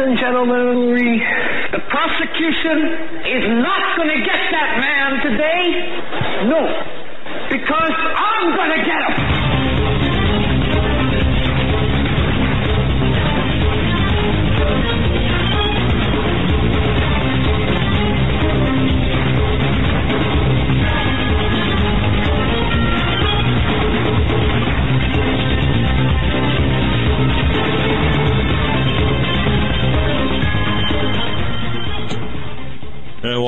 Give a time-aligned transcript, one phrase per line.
[0.00, 1.20] and gentlemen, we,
[1.72, 2.78] the prosecution
[3.26, 5.62] is not going to get that man today.
[6.48, 6.60] No,
[7.50, 9.29] because I'm going to get him.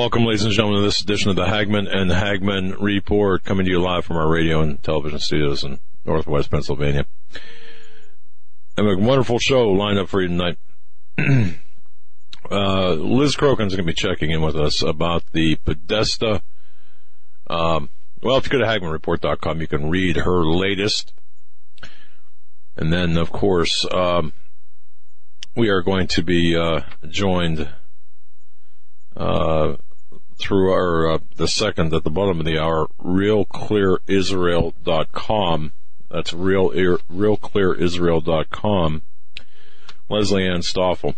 [0.03, 3.71] Welcome, ladies and gentlemen, to this edition of the Hagmann and Hagmann Report, coming to
[3.71, 7.05] you live from our radio and television studios in Northwest Pennsylvania.
[8.75, 10.57] And a wonderful show lined up for you tonight.
[12.51, 16.41] uh, Liz Crokin's going to be checking in with us about the Podesta.
[17.47, 17.87] Um,
[18.21, 21.13] well, if you go to HagmannReport.com, you can read her latest.
[22.75, 24.33] And then, of course, um,
[25.55, 27.69] we are going to be uh, joined
[29.15, 29.75] uh,
[30.37, 35.71] through our uh, the second at the bottom of the hour, realclearisrael.com.
[36.09, 39.01] That's real realclearisrael.com.
[40.09, 41.15] Leslie Ann Stoffel.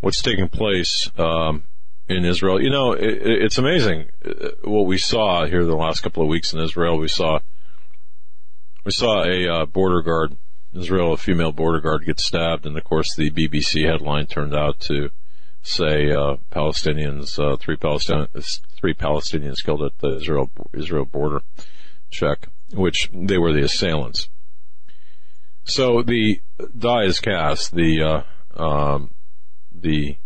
[0.00, 1.64] What's taking place um,
[2.08, 2.62] in Israel?
[2.62, 6.52] You know, it, it's amazing uh, what we saw here the last couple of weeks
[6.52, 6.98] in Israel.
[6.98, 7.38] We saw
[8.84, 10.36] we saw a uh, border guard
[10.76, 14.78] Israel, a female border guard get stabbed, and of course the BBC headline turned out
[14.80, 15.10] to
[15.66, 21.42] say uh, Palestinians, uh, three Palestinians, three Palestinians killed at the Israel Israel border
[22.10, 24.28] check, which they were the assailants.
[25.64, 26.40] So the
[26.78, 27.74] die is cast.
[27.74, 28.24] The
[28.56, 29.10] uh, um,
[29.74, 30.16] the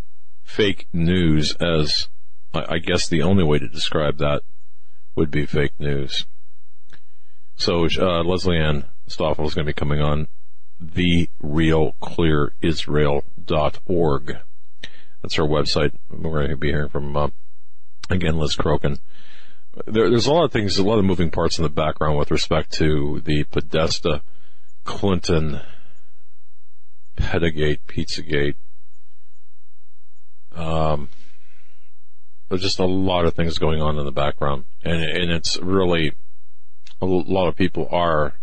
[0.43, 2.07] fake news, as
[2.53, 4.43] I, I guess the only way to describe that
[5.15, 6.25] would be fake news.
[7.55, 10.27] So uh, Leslie Ann Stoffel is going to be coming on
[10.79, 14.37] the real clear therealclearisrael.org.
[15.21, 15.93] That's our website.
[16.09, 17.29] We're going to be hearing from, uh,
[18.09, 18.99] again, Liz Crokin.
[19.85, 22.31] There, there's a lot of things, a lot of moving parts in the background with
[22.31, 24.21] respect to the Podesta,
[24.83, 25.61] Clinton,
[27.15, 28.55] Pedogate, Pizzagate.
[30.55, 31.09] Um,
[32.49, 36.11] there's just a lot of things going on in the background, and and it's really
[37.01, 38.35] a lot of people are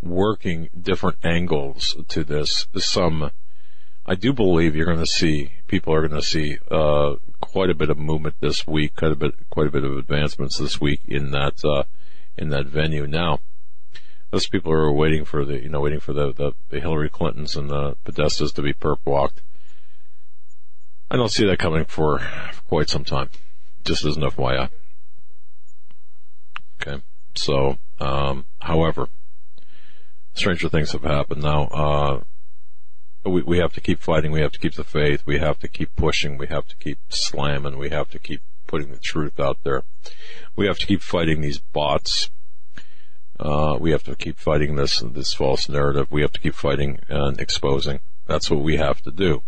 [0.00, 2.66] working different angles to this.
[2.76, 3.30] Some,
[4.06, 7.74] I do believe you're going to see people are going to see uh, quite a
[7.74, 11.00] bit of movement this week, quite a bit, quite a bit of advancements this week
[11.08, 11.84] in that uh,
[12.36, 13.06] in that venue.
[13.06, 13.38] Now,
[14.30, 17.56] those people are waiting for the you know waiting for the the, the Hillary Clintons
[17.56, 19.40] and the Podestas to be perp walked.
[21.10, 23.30] I don't see that coming for, for quite some time.
[23.84, 24.68] Just as an FYI.
[26.80, 27.02] Okay.
[27.34, 29.08] So, um, however,
[30.34, 31.64] stranger things have happened now.
[31.64, 32.20] Uh,
[33.24, 34.32] we, we have to keep fighting.
[34.32, 35.22] We have to keep the faith.
[35.24, 36.38] We have to keep pushing.
[36.38, 37.78] We have to keep slamming.
[37.78, 39.82] We have to keep putting the truth out there.
[40.56, 42.30] We have to keep fighting these bots.
[43.38, 46.08] Uh, we have to keep fighting this, this false narrative.
[46.10, 48.00] We have to keep fighting and exposing.
[48.26, 49.42] That's what we have to do.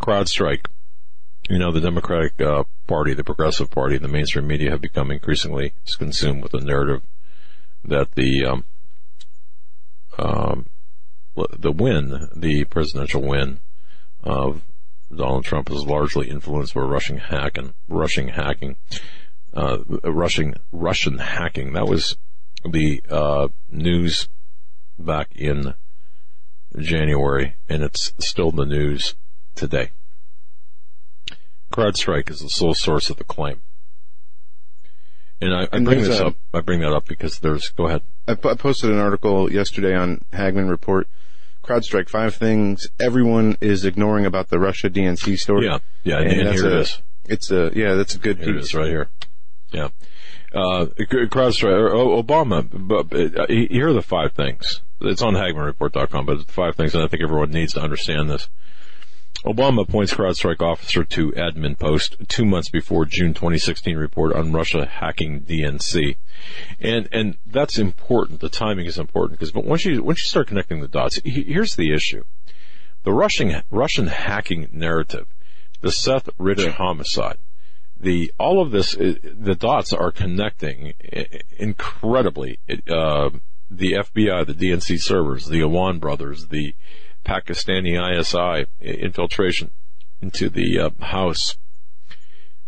[0.00, 0.66] CrowdStrike.
[1.50, 5.72] You know, the Democratic uh, Party, the Progressive Party, the mainstream media have become increasingly
[5.96, 7.02] consumed with the narrative
[7.84, 8.64] that the um,
[10.18, 10.66] um,
[11.58, 13.60] the win, the presidential win
[14.22, 14.62] of
[15.14, 18.76] Donald Trump is largely influenced by Russian hacking, Russian hacking,
[19.54, 21.72] uh, Russian Russian hacking.
[21.72, 22.16] That was
[22.64, 24.28] the uh, news
[24.98, 25.74] back in
[26.78, 29.14] January, and it's still the news
[29.54, 29.90] today.
[31.72, 33.60] CrowdStrike is the sole source of the claim.
[35.40, 36.34] And I, I And bring this a- up.
[36.52, 37.68] I bring that up because there's.
[37.70, 38.02] Go ahead.
[38.26, 41.06] I, po- I posted an article yesterday on Hagmann Report.
[41.68, 45.66] CrowdStrike, five things everyone is ignoring about the Russia DNC story.
[45.66, 47.02] Yeah, yeah, and, And here a- is.
[47.26, 48.64] It's a, yeah, that's a good Here piece.
[48.66, 49.08] is, right here.
[49.70, 49.88] Yeah.
[50.54, 54.80] Uh, CrowdStrike, or Obama, but uh, here are the five things.
[55.02, 58.30] It's on HagmannReport.com, but it's the five things, and I think everyone needs to understand
[58.30, 58.48] this.
[59.44, 64.86] Obama appoints CrowdStrike officer to admin post two months before June 2016 report on Russia
[64.86, 66.16] hacking DNC.
[66.80, 68.40] And, and that's important.
[68.40, 71.76] The timing is important because, but once you, once you start connecting the dots, here's
[71.76, 72.24] the issue.
[73.04, 75.28] The Russian, Russian hacking narrative,
[75.80, 77.38] the Seth Rich homicide,
[78.00, 80.94] the, all of this, uh, the dots are connecting
[81.56, 82.58] incredibly.
[82.68, 83.30] Uh,
[83.70, 86.74] the FBI, the DNC servers, the Awan brothers, the
[87.28, 89.70] Pakistani ISI infiltration
[90.22, 91.56] into the uh, house.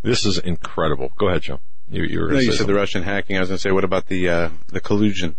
[0.03, 1.13] This is incredible.
[1.17, 1.61] Go ahead, Joe.
[1.89, 3.37] You, you No, you said the Russian hacking.
[3.37, 5.35] I was going to say, what about the uh, the collusion?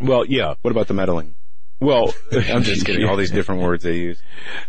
[0.00, 0.54] Well, yeah.
[0.62, 1.34] What about the meddling?
[1.80, 3.08] Well, I'm just kidding.
[3.08, 4.20] All these different words they use.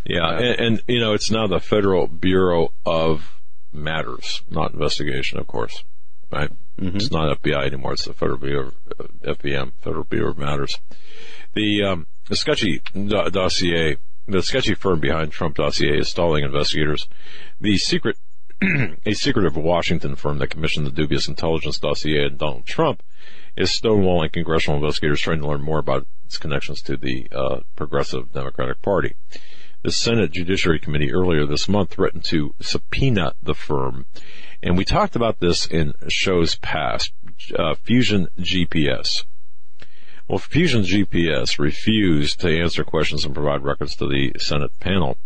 [0.04, 3.34] Yeah, and, and you know, it's now the Federal Bureau of
[3.72, 5.84] Matters, not investigation, of course.
[6.30, 6.50] Right?
[6.76, 7.94] It's not FBI anymore.
[7.94, 10.78] It's the Federal Bureau, of, uh, FBM, Federal Bureau of Matters.
[11.54, 13.96] The um, the sketchy do- dossier,
[14.26, 17.08] the sketchy firm behind Trump dossier is stalling investigators.
[17.60, 18.16] The secret,
[19.06, 23.02] a secretive Washington firm that commissioned the dubious intelligence dossier on Donald Trump
[23.56, 28.32] is stonewalling congressional investigators trying to learn more about its connections to the uh, progressive
[28.32, 29.16] Democratic Party.
[29.82, 34.06] The Senate Judiciary Committee earlier this month threatened to subpoena the firm,
[34.62, 37.12] and we talked about this in shows past.
[37.56, 39.24] Uh, Fusion GPS.
[40.28, 45.16] Well, Fusion GPS refused to answer questions and provide records to the Senate panel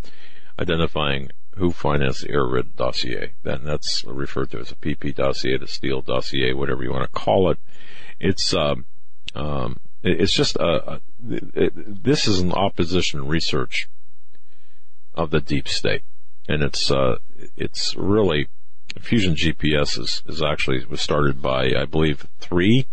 [0.60, 3.32] identifying who financed the Air dossier.
[3.42, 7.08] Then that's referred to as a PP dossier, the Steele dossier, whatever you want to
[7.18, 7.58] call it.
[8.20, 8.86] It's um,
[9.34, 13.88] um, it- it's just a, a it, this is an opposition research
[15.14, 16.02] of the deep state,
[16.48, 17.16] and it's uh,
[17.56, 18.48] it's really
[19.00, 22.86] Fusion GPS is, is actually was started by I believe three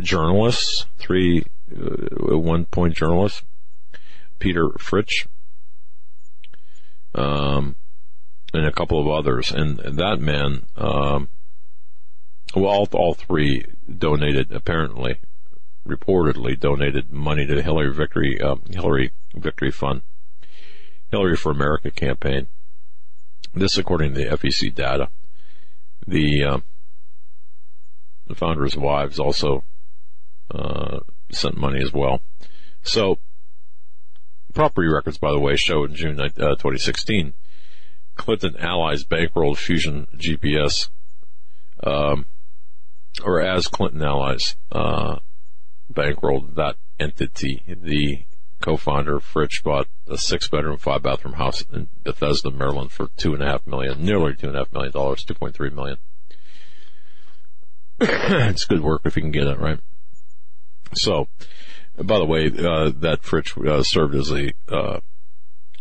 [0.00, 1.44] journalists, three
[1.74, 3.42] uh, one point journalists,
[4.38, 5.26] Peter Fritsch,
[7.14, 7.76] um,
[8.54, 11.28] and a couple of others, and, that man, um,
[12.54, 13.64] well, all, all three
[13.98, 15.16] donated apparently,
[15.86, 20.02] reportedly donated money to the Hillary Victory um, Hillary Victory Fund,
[21.10, 22.48] Hillary for America campaign.
[23.54, 25.08] This, according to the FEC data,
[26.06, 26.62] the um,
[28.26, 29.64] the founders' wives also
[30.52, 31.00] uh,
[31.30, 32.20] sent money as well.
[32.82, 33.18] So,
[34.54, 37.32] property records, by the way, show in June uh, 2016,
[38.16, 40.90] Clinton allies bankrolled Fusion GPS,
[41.82, 42.26] um,
[43.24, 45.16] or as Clinton allies uh,
[45.92, 47.62] bankrolled that entity.
[47.66, 48.24] The
[48.60, 53.66] co-founder Fritsch bought a six-bedroom, five-bathroom house in Bethesda, Maryland, for two and a half
[53.66, 55.96] million, nearly two and a half million dollars, two point three million.
[58.00, 59.78] it's good work if you can get it right.
[60.94, 61.28] So,
[61.96, 65.00] by the way, uh, that Fritsch uh, served as the uh,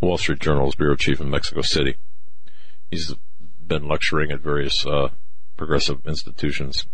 [0.01, 1.97] Wall Street Journal's bureau chief in Mexico City.
[2.89, 3.13] He's
[3.65, 5.09] been lecturing at various uh,
[5.57, 6.85] progressive institutions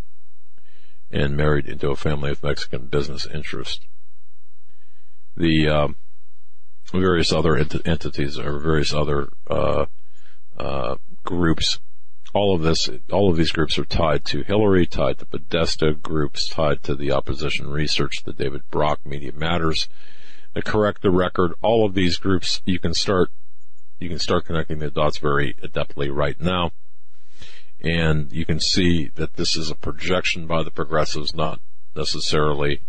[1.12, 3.86] and married into a family of Mexican business interests.
[5.36, 5.96] The um,
[6.92, 9.86] various other ent- entities or various other uh,
[10.58, 11.80] uh, groups
[12.38, 16.48] all of this, all of these groups are tied to Hillary, tied to Podesta, groups
[16.48, 19.90] tied to the opposition research, the David Brock Media Matters,
[20.56, 21.54] uh, correct the record.
[21.62, 23.32] All of these groups, you can start,
[24.00, 26.72] you can start connecting the dots very adeptly right now.
[27.82, 31.60] And you can see that this is a projection by the progressives, not
[31.96, 32.82] necessarily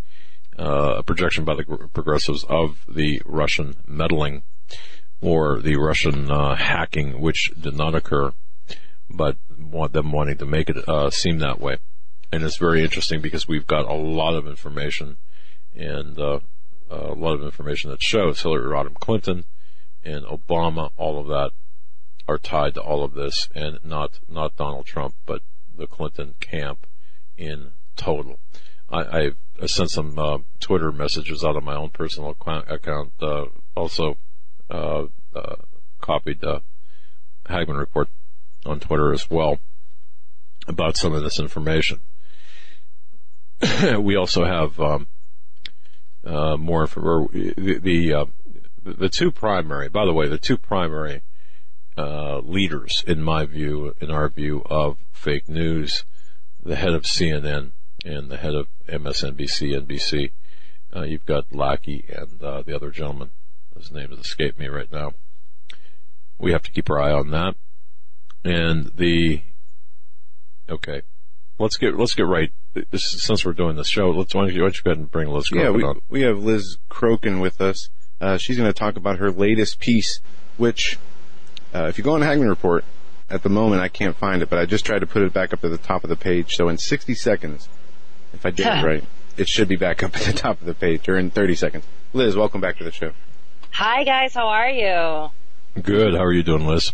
[0.58, 4.42] uh, a projection by the progressives of the Russian meddling
[5.22, 8.32] or the Russian uh, hacking, which did not occur
[9.10, 11.78] but want them wanting to make it uh, seem that way.
[12.30, 15.16] And it's very interesting because we've got a lot of information
[15.74, 16.40] and uh,
[16.90, 19.44] a lot of information that shows Hillary Rodham Clinton
[20.04, 21.50] and Obama, all of that
[22.26, 25.40] are tied to all of this, and not not Donald Trump, but
[25.76, 26.86] the Clinton camp
[27.36, 28.38] in total.
[28.90, 34.16] I, I sent some uh, Twitter messages out of my own personal account, uh, also
[34.70, 35.56] uh, uh,
[36.00, 36.62] copied the
[37.46, 38.08] Hagmann report
[38.68, 39.58] on Twitter as well
[40.66, 42.00] about some of this information.
[43.98, 45.08] we also have um,
[46.24, 47.28] uh, more info.
[47.28, 48.24] The the, uh,
[48.84, 51.22] the two primary, by the way, the two primary
[51.96, 56.04] uh, leaders, in my view, in our view, of fake news,
[56.62, 57.70] the head of CNN
[58.04, 60.30] and the head of MSNBC, NBC.
[60.94, 63.30] Uh, you've got Lackey and uh, the other gentleman.
[63.76, 65.12] His name has escaped me right now.
[66.38, 67.56] We have to keep our eye on that
[68.48, 69.42] and the
[70.70, 71.02] okay
[71.58, 72.50] let's get let's get right
[72.90, 74.98] this, since we're doing this show let's why don't you, why don't you go ahead
[74.98, 77.90] and bring Liz Crokin Yeah, we, on we have Liz Crokin with us.
[78.20, 80.20] Uh, she's going to talk about her latest piece,
[80.56, 80.98] which,
[81.72, 82.84] uh, if you go on Hagmann Report,
[83.30, 85.52] at the moment I can't find it, but I just tried to put it back
[85.52, 86.54] up at the top of the page.
[86.54, 87.68] So in 60 seconds,
[88.32, 89.04] if I did it right,
[89.36, 91.84] it should be back up at the top of the page, or in 30 seconds.
[92.12, 93.12] Liz, welcome back to the show.
[93.72, 95.30] Hi guys, how are you?
[95.82, 96.92] good how are you doing Liz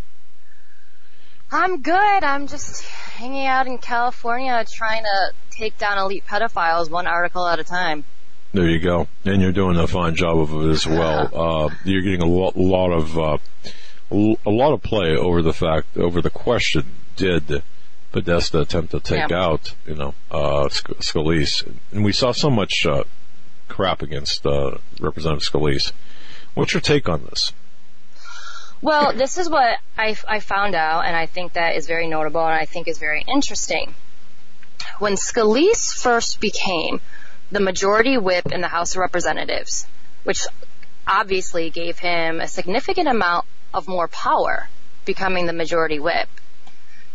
[1.55, 2.25] I'm good.
[2.25, 7.61] I'm just hanging out in California trying to take down elite pedophiles one article at
[7.61, 8.05] a time.
[8.53, 12.03] there you go and you're doing a fine job of it as well uh, you're
[12.03, 13.39] getting a lot, lot of uh,
[14.11, 16.85] a lot of play over the fact over the question
[17.17, 17.63] did
[18.13, 19.45] Podesta attempt to take Yeah.
[19.45, 23.05] out you know uh, Sc- Scalise and we saw so much uh,
[23.69, 25.93] crap against uh, Representative Scalise.
[26.55, 27.53] What's your take on this?
[28.85, 32.45] Well, this is what I, I found out, and I think that is very notable,
[32.45, 33.95] and I think is very interesting.
[34.99, 37.01] When Scalise first became
[37.51, 39.87] the majority whip in the House of Representatives,
[40.25, 40.43] which
[41.07, 44.69] obviously gave him a significant amount of more power,
[45.07, 46.29] becoming the majority whip.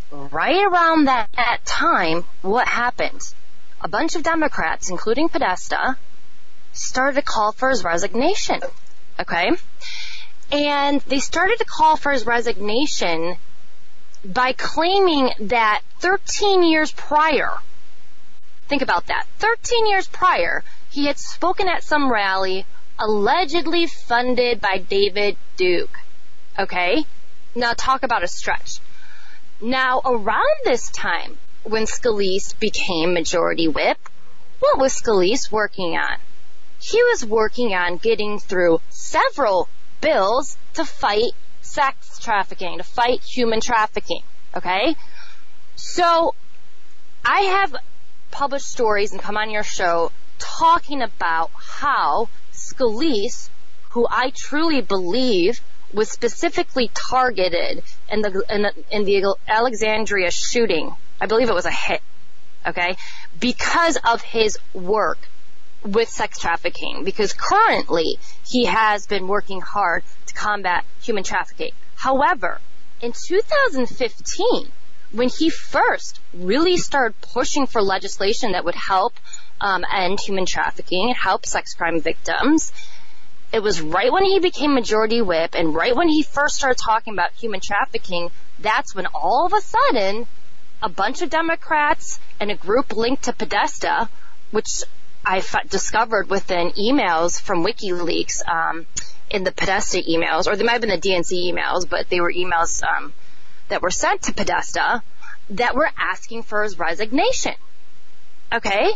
[0.09, 3.21] Right around that, that time, what happened?
[3.79, 5.97] A bunch of Democrats, including Podesta,
[6.73, 8.59] started to call for his resignation.
[9.19, 9.51] Okay?
[10.51, 13.37] And they started to call for his resignation
[14.25, 17.53] by claiming that 13 years prior,
[18.67, 22.65] think about that, 13 years prior, he had spoken at some rally
[22.97, 25.97] allegedly funded by David Duke.
[26.57, 27.05] Okay?
[27.55, 28.79] Now talk about a stretch.
[29.61, 33.97] Now around this time, when Scalise became majority whip,
[34.59, 36.17] what was Scalise working on?
[36.81, 39.69] He was working on getting through several
[40.01, 44.21] bills to fight sex trafficking, to fight human trafficking.
[44.55, 44.95] Okay?
[45.75, 46.33] So,
[47.25, 47.75] I have
[48.31, 53.49] published stories and come on your show talking about how Scalise,
[53.91, 55.61] who I truly believe
[55.93, 60.95] was specifically targeted in the, in the, in the Alexandria shooting.
[61.19, 62.01] I believe it was a hit.
[62.65, 62.97] Okay?
[63.39, 65.28] Because of his work
[65.83, 67.03] with sex trafficking.
[67.03, 68.17] Because currently
[68.47, 71.71] he has been working hard to combat human trafficking.
[71.95, 72.59] However,
[73.01, 74.71] in 2015,
[75.11, 79.13] when he first really started pushing for legislation that would help
[79.61, 82.71] um, end human trafficking, and help sex crime victims,
[83.51, 87.13] it was right when he became majority whip and right when he first started talking
[87.13, 90.27] about human trafficking, that's when all of a sudden
[90.81, 94.07] a bunch of Democrats and a group linked to Podesta,
[94.51, 94.83] which
[95.29, 98.87] I f- discovered within emails from WikiLeaks, um,
[99.29, 102.33] in the Podesta emails, or they might have been the DNC emails, but they were
[102.33, 103.13] emails um,
[103.67, 105.03] that were sent to Podesta
[105.51, 107.53] that were asking for his resignation.
[108.51, 108.89] Okay?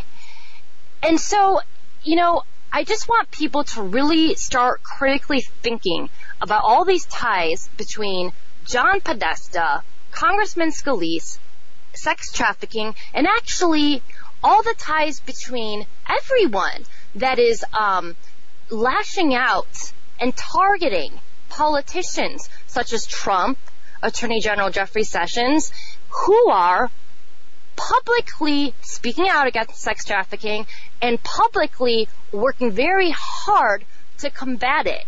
[1.04, 1.60] And so,
[2.02, 6.10] you know, I just want people to really start critically thinking
[6.40, 8.32] about all these ties between
[8.66, 11.38] John Podesta, Congressman Scalise,
[11.92, 14.02] sex trafficking, and actually
[14.44, 16.84] all the ties between everyone
[17.14, 18.14] that is um,
[18.68, 23.58] lashing out and targeting politicians such as Trump,
[24.02, 25.72] Attorney General Jeffrey Sessions,
[26.10, 26.90] who are
[27.74, 30.66] publicly speaking out against sex trafficking
[31.00, 33.82] and publicly working very hard
[34.18, 35.04] to combat it.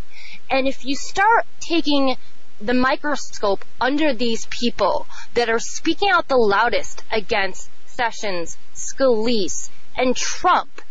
[0.51, 2.17] And if you start taking
[2.61, 10.15] the microscope under these people that are speaking out the loudest against Sessions, Scalise, and
[10.15, 10.83] Trump,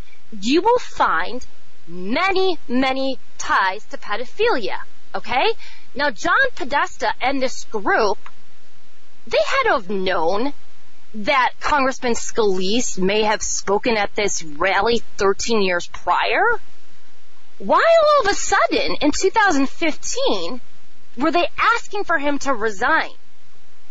[0.42, 1.46] you will find
[1.88, 4.80] many, many ties to pedophilia.
[5.14, 5.54] Okay?
[5.94, 8.18] Now, John Podesta and this group,
[9.28, 10.54] they had to have known
[11.16, 16.60] that Congressman Scalise may have spoken at this rally 13 years prior?
[17.58, 20.62] Why all of a sudden in 2015
[21.18, 23.12] were they asking for him to resign?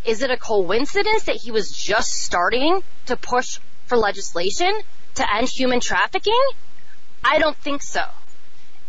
[0.04, 4.72] Is it a coincidence that he was just starting to push for legislation
[5.14, 6.42] to end human trafficking?
[7.22, 8.02] I don't think so.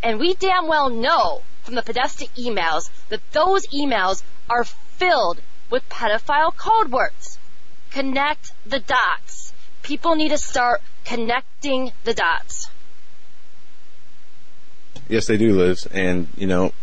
[0.03, 5.87] And we damn well know from the Podesta emails that those emails are filled with
[5.89, 7.39] pedophile code words
[7.91, 9.53] connect the dots.
[9.81, 12.69] People need to start connecting the dots.
[15.07, 15.85] Yes, they do, Liz.
[15.85, 16.73] And, you know,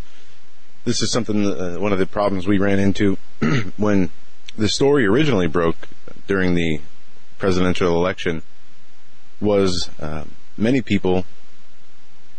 [0.85, 3.19] this is something, uh, one of the problems we ran into
[3.77, 4.11] when
[4.57, 5.89] the story originally broke
[6.27, 6.81] during the
[7.39, 8.43] presidential election
[9.41, 10.25] was uh,
[10.57, 11.25] many people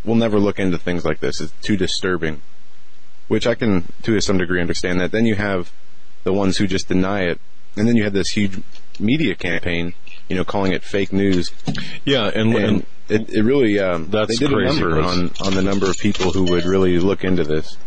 [0.05, 1.41] will never look into things like this.
[1.41, 2.41] It's too disturbing,
[3.27, 5.11] which I can, to some degree, understand that.
[5.11, 5.71] Then you have
[6.23, 7.39] the ones who just deny it
[7.75, 8.61] and then you have this huge
[8.99, 9.93] media campaign,
[10.29, 11.51] you know, calling it fake news.
[12.05, 15.53] Yeah, and, and, it, it, really um, that's they did crazy, a number on on
[15.53, 17.77] the number of people who would really look into this.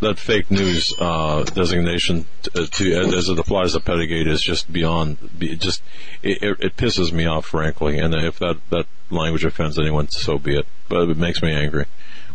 [0.00, 5.16] That fake news uh, designation to, to, as it applies to Pedogate is just beyond.
[5.38, 5.82] Just
[6.22, 7.98] it, it, pisses me off, frankly.
[7.98, 10.66] And if that that language offends anyone, so be it.
[10.88, 11.86] But it makes me angry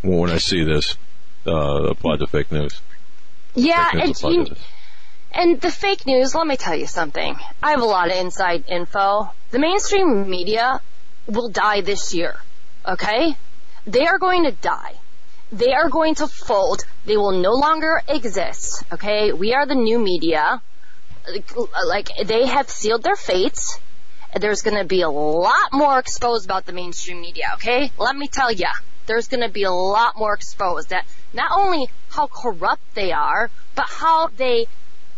[0.02, 0.98] when I see this
[1.46, 2.82] uh, applied to fake news.
[3.54, 4.58] Yeah, fake news and
[5.34, 7.38] and the fake news, let me tell you something.
[7.64, 9.32] I have a lot of inside info.
[9.52, 10.82] The mainstream media
[11.26, 12.36] will die this year.
[12.86, 13.38] Okay?
[13.86, 14.96] They are going to die.
[15.52, 16.84] They are going to fold.
[17.06, 18.84] They will no longer exist.
[18.92, 19.34] Okay?
[19.34, 20.62] We are the new media.
[21.86, 23.80] Like, they have sealed their fates.
[24.40, 27.92] there's going to be a lot more exposed about the mainstream media, okay?
[27.98, 28.68] Let me tell you,
[29.06, 33.50] there's going to be a lot more exposed that not only how corrupt they are,
[33.76, 34.68] but how they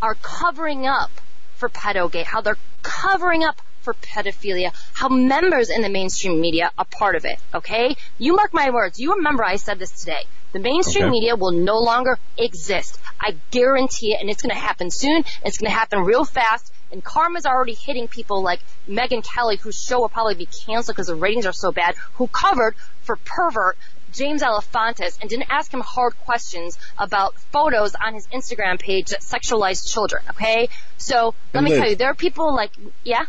[0.02, 1.12] are covering up
[1.56, 6.86] for pedogate, how they're covering up for pedophilia, how members in the mainstream media are
[6.86, 7.96] part of it, okay?
[8.18, 9.00] You mark my words.
[9.00, 10.24] You remember I said this today.
[10.54, 11.12] The mainstream Okay.
[11.12, 13.00] media will no longer exist.
[13.20, 15.24] I guarantee it, and it's going to happen soon.
[15.44, 16.72] It's going to happen real fast.
[16.92, 21.08] And karma's already hitting people like Megyn Kelly, whose show will probably be canceled because
[21.08, 23.78] the ratings are so bad, who covered for pervert
[24.12, 29.22] James Alefantis and didn't ask him hard questions about photos on his Instagram page that
[29.22, 30.70] sexualized children, okay?
[30.98, 32.72] So let And me Liz- tell you, there are people like,
[33.04, 33.25] yeah?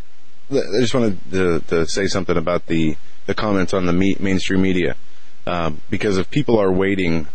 [0.50, 2.96] I just wanted to, to say something about the,
[3.26, 4.96] the comments on the me- mainstream media.
[5.46, 7.28] Um, because if people are waiting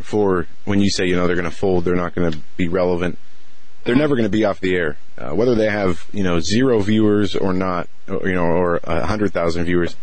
[0.00, 2.68] for when you say, you know, they're going to fold, they're not going to be
[2.68, 3.18] relevant,
[3.84, 4.98] they're never going to be off the air.
[5.16, 9.06] Uh, whether they have, you know, zero viewers or not, or, you know, or a
[9.06, 9.96] hundred thousand viewers,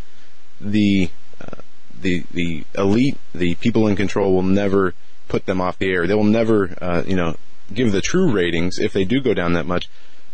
[0.59, 1.61] the, uh,
[1.99, 4.93] the, the elite, the people in control will never
[5.27, 6.07] put them off the air.
[6.07, 7.35] They will never, uh, you know,
[7.73, 9.89] give the true ratings if they do go down that much.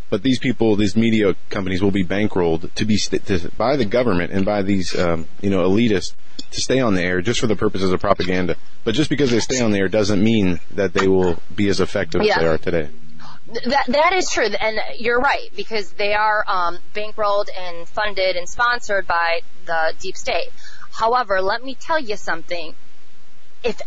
[0.09, 3.85] But these people, these media companies will be bankrolled to be st- to, by the
[3.85, 6.13] government and by these, um, you know, elitists
[6.51, 8.55] to stay on the air just for the purposes of propaganda.
[8.83, 11.79] But just because they stay on the air doesn't mean that they will be as
[11.79, 12.35] effective Yeah.
[12.35, 12.89] as they are today.
[13.65, 18.47] That that is true, and you're right because they are um, bankrolled and funded and
[18.47, 20.51] sponsored by the deep state.
[20.91, 22.75] However, let me tell you something:
[23.63, 23.81] if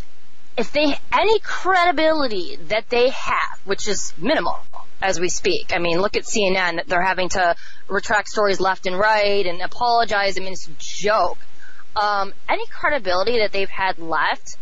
[0.56, 4.58] if they any credibility that they have, which is minimal
[5.02, 7.54] as we speak, I mean, look at CNN; they're having to
[7.88, 10.38] retract stories left and right and apologize.
[10.38, 11.38] I mean, it's a joke.
[11.94, 14.56] Um, any credibility that they've had left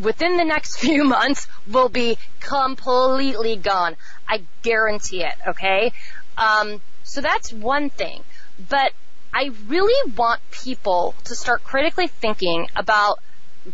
[0.00, 3.96] within the next few months will be completely gone.
[4.28, 5.92] I guarantee it, okay?
[6.36, 8.22] Um, so that's one thing.
[8.68, 8.92] But
[9.32, 13.18] I really want people to start critically thinking about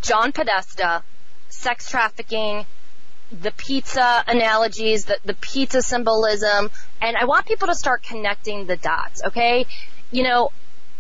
[0.03, 1.03] John Podesta,
[1.49, 2.67] sex trafficking,
[3.33, 8.77] the pizza analogies, the, the pizza symbolism, and I want people to start connecting the
[8.77, 9.67] dots, okay?
[10.11, 10.51] You know,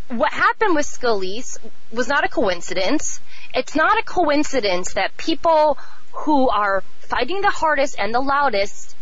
[0.08, 1.58] what happened with Scalise
[1.92, 3.20] was not a coincidence.
[3.54, 5.78] It's not a coincidence that people
[6.12, 8.96] who are fighting the hardest and the loudest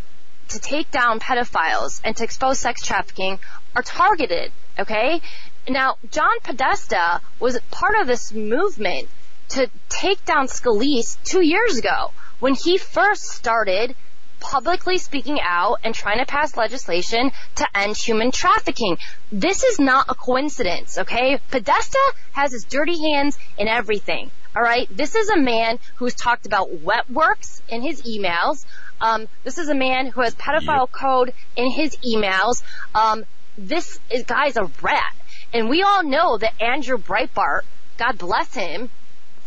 [0.49, 3.39] to take down pedophiles and to expose sex trafficking
[3.77, 5.21] are targeted, okay?
[5.69, 9.09] Now, John Podesta was part of this movement
[9.51, 13.95] to take down Scalise two years ago when he first started
[14.41, 18.97] publicly speaking out and trying to pass legislation to end human trafficking.
[19.33, 21.41] This is not a coincidence, okay?
[21.51, 21.99] Podesta
[22.33, 24.31] has his dirty hands in everything.
[24.57, 28.65] All right, this is a man who's talked about wet works in his emails.
[29.01, 32.63] Um, this is a man who has pedophile code in his emails.
[32.95, 33.25] Um,
[33.57, 35.15] this is, guy's a rat,
[35.53, 37.63] and we all know that Andrew Breitbart,
[37.99, 38.91] God bless him,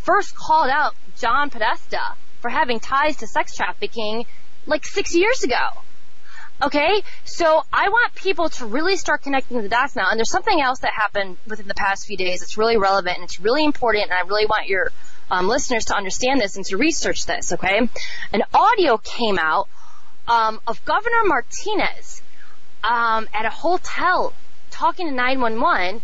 [0.03, 4.25] first called out John Podesta for having ties to sex trafficking
[4.65, 5.55] like six years ago.
[6.61, 7.01] Okay?
[7.25, 10.07] So I want people to really start connecting the dots now.
[10.09, 13.23] And there's something else that happened within the past few days that's really relevant and
[13.23, 14.91] it's really important and I really want your
[15.31, 17.89] um, listeners to understand this and to research this, okay?
[18.33, 19.69] An audio came out
[20.27, 22.21] um, of Governor Martinez
[22.83, 24.33] um, at a hotel
[24.69, 26.01] talking to 911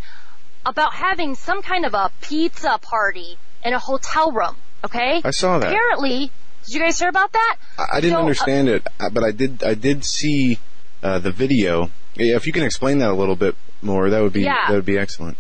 [0.66, 5.22] about having some kind of a pizza party in a hotel room, okay?
[5.24, 5.68] I saw that.
[5.68, 6.32] Apparently,
[6.66, 7.58] did you guys hear about that?
[7.78, 9.64] I, I didn't So, uh, understand it, uh, but I did.
[9.64, 10.60] I did see
[11.04, 11.90] uh, the video.
[12.16, 14.66] Yeah, If you can explain that a little bit more, that would be Yeah.
[14.68, 15.38] that would be excellent.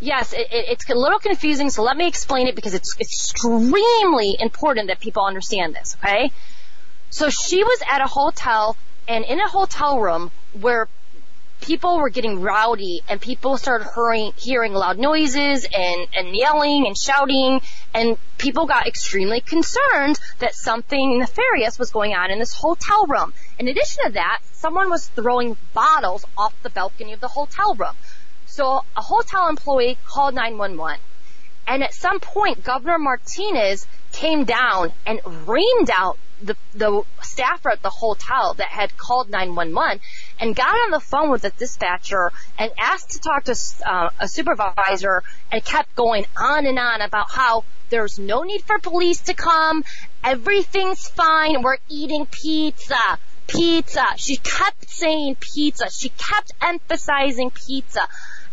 [0.00, 4.36] Yes, it, it, it's a little confusing, so let me explain it because it's extremely
[4.38, 6.30] important that people understand this, okay?
[7.10, 8.76] So she was at a hotel
[9.08, 10.88] and in a hotel room where
[11.60, 16.96] people were getting rowdy and people started hearing, hearing loud noises and, and yelling and
[16.96, 17.60] shouting
[17.94, 23.32] and people got extremely concerned that something nefarious was going on in this hotel room.
[23.58, 27.94] In addition to that, someone was throwing bottles off the balcony of the hotel room.
[28.46, 31.00] So a hotel employee called 911
[31.66, 37.82] and at some point Governor Martinez came down and reamed out the, the staffer at
[37.82, 40.00] the hotel that had called 911
[40.40, 44.28] and got on the phone with the dispatcher and asked to talk to uh, a
[44.28, 49.34] supervisor and kept going on and on about how there's no need for police to
[49.34, 49.84] come.
[50.22, 51.62] Everything's fine.
[51.62, 53.18] We're eating pizza.
[53.46, 54.04] Pizza.
[54.16, 55.90] She kept saying pizza.
[55.90, 58.02] She kept emphasizing pizza.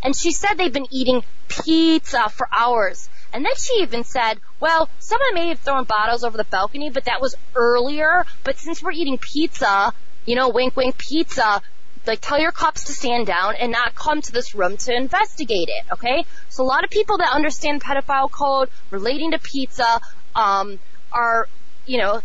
[0.04, 3.10] And she said they've been eating pizza for hours.
[3.36, 7.04] And then she even said, well, someone may have thrown bottles over the balcony, but
[7.04, 8.26] that was earlier.
[8.46, 9.92] But since we're eating pizza,
[10.26, 11.62] you know, wink, wink, pizza,
[12.08, 15.68] like tell your cops to stand down and not come to this room to investigate
[15.68, 16.24] it, okay?
[16.48, 20.00] So a lot of people that understand pedophile code relating to pizza,
[20.34, 20.80] um,
[21.12, 21.50] are,
[21.86, 22.22] you know,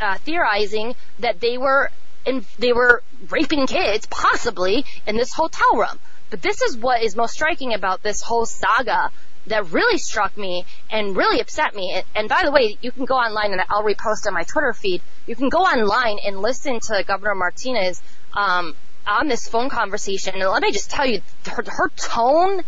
[0.00, 1.90] uh, theorizing that they were
[2.24, 6.00] in, they were raping kids, possibly, in this hotel room.
[6.30, 9.10] But this is what is most striking about this whole saga
[9.46, 12.02] that really struck me and really upset me.
[12.14, 15.02] And by the way, you can go online and I'll repost on my Twitter feed.
[15.26, 18.02] You can go online and listen to Governor Martinez
[18.32, 18.74] um,
[19.06, 20.34] on this phone conversation.
[20.34, 22.62] And let me just tell you, her, her tone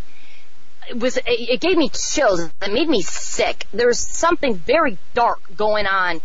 [0.94, 2.40] was it gave me chills.
[2.62, 3.66] It made me sick.
[3.72, 6.20] There was something very dark going on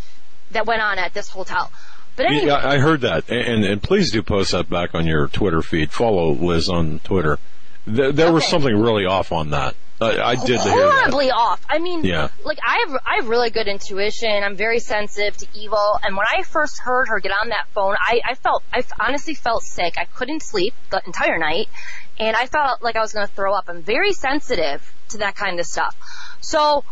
[0.52, 1.72] that went on at this hotel.
[2.16, 5.28] But anyway, yeah, I heard that, and, and please do post that back on your
[5.30, 5.92] Twitter feed.
[5.92, 7.40] Follow Liz on Twitter.
[7.88, 8.34] There, there okay.
[8.34, 9.76] was something really off on that.
[10.02, 11.64] I, I did horribly off.
[11.70, 12.30] I mean, yeah.
[12.44, 14.44] like I have I have really good intuition.
[14.44, 17.96] I'm very sensitive to evil, and when I first heard her get on that phone,
[18.00, 19.96] I, I felt I honestly felt sick.
[19.98, 21.68] I couldn't sleep the entire night,
[22.20, 23.66] and I felt like I was going to throw up.
[23.68, 25.96] I'm very sensitive to that kind of stuff.
[26.42, 26.84] So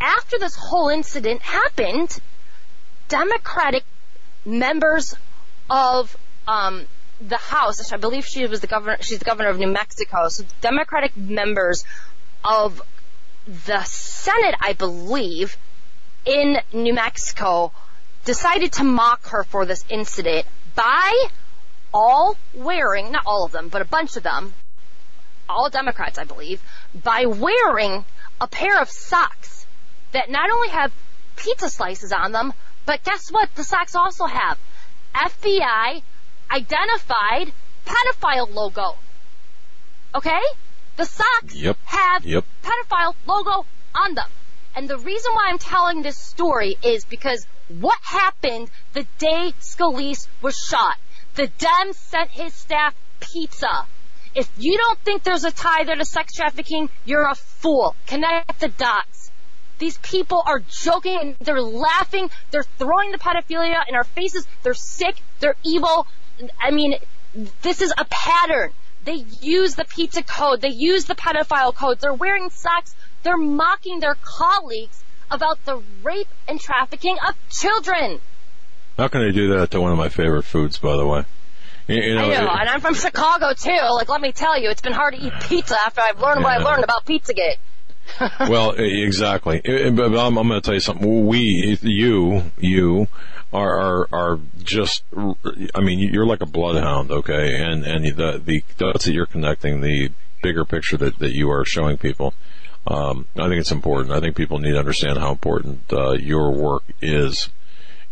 [0.00, 2.18] after this whole incident happened,
[3.08, 3.84] Democratic
[4.44, 5.14] members
[5.70, 6.14] of
[6.46, 6.84] um,
[7.20, 10.44] the House, I believe she was the governor, she's the governor of New Mexico, so
[10.60, 11.84] Democratic members
[12.44, 12.82] of
[13.66, 15.56] the Senate, I believe,
[16.24, 17.72] in New Mexico
[18.24, 21.28] decided to mock her for this incident by
[21.92, 24.54] all wearing, not all of them, but a bunch of them,
[25.48, 26.60] all Democrats, I believe,
[26.94, 28.04] by wearing
[28.40, 29.66] a pair of socks
[30.12, 30.92] that not only have
[31.36, 32.52] pizza slices on them,
[32.86, 33.54] but guess what?
[33.54, 34.58] The socks also have
[35.14, 36.02] FBI
[36.50, 37.52] identified
[37.86, 38.96] pedophile logo.
[40.14, 40.40] Okay?
[40.96, 41.76] The socks yep.
[41.84, 42.44] have yep.
[42.62, 44.28] pedophile logo on them.
[44.76, 50.26] And the reason why I'm telling this story is because what happened the day Scalise
[50.42, 50.96] was shot?
[51.34, 53.86] The Dems sent his staff pizza.
[54.34, 57.94] If you don't think there's a tie there to sex trafficking, you're a fool.
[58.06, 59.30] Connect the dots.
[59.78, 62.30] These people are joking and they're laughing.
[62.50, 64.46] They're throwing the pedophilia in our faces.
[64.62, 65.16] They're sick.
[65.40, 66.06] They're evil.
[66.60, 66.96] I mean,
[67.62, 68.70] this is a pattern.
[69.04, 70.60] They use the pizza code.
[70.60, 72.00] They use the pedophile code.
[72.00, 72.94] They're wearing socks.
[73.22, 78.20] They're mocking their colleagues about the rape and trafficking of children.
[78.96, 81.24] How can they do that to one of my favorite foods, by the way?
[81.86, 83.78] You know, I know, it, and I'm from Chicago too.
[83.92, 86.44] Like, let me tell you, it's been hard to eat pizza after I've learned yeah.
[86.44, 87.56] what I learned about Pizzagate.
[88.40, 89.60] well, exactly.
[89.64, 91.26] But I'm, I'm going to tell you something.
[91.26, 93.08] We, you, you
[93.52, 95.04] are, are, are just,
[95.74, 97.62] I mean, you're like a bloodhound, okay?
[97.62, 100.10] And, and the, the dots that you're connecting, the
[100.42, 102.34] bigger picture that, that you are showing people,
[102.86, 104.12] um, I think it's important.
[104.12, 107.48] I think people need to understand how important, uh, your work is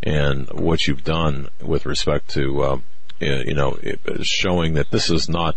[0.03, 2.85] and what you've done with respect to, um,
[3.23, 3.79] you know,
[4.23, 5.57] showing that this is not,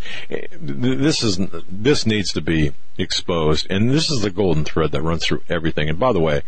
[0.59, 5.25] this is, this needs to be exposed, and this is the golden thread that runs
[5.25, 5.89] through everything.
[5.89, 6.41] And by the way,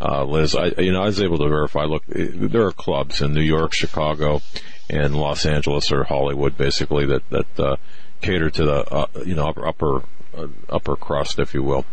[0.00, 3.34] uh, Liz, I, you know, I was able to verify, look, there are clubs in
[3.34, 4.42] New York, Chicago,
[4.88, 7.76] and Los Angeles or Hollywood, basically, that, that, uh,
[8.20, 10.02] cater to the, uh, you know, upper, upper,
[10.36, 11.84] uh, upper crust, if you will,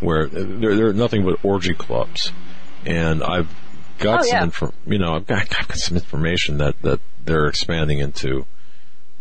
[0.00, 2.32] where they're, they're nothing but orgy clubs.
[2.84, 3.48] And I've
[4.02, 4.46] got oh, some, yeah.
[4.46, 8.46] Infor- you know, I've got, I've got some information that, that they're expanding into,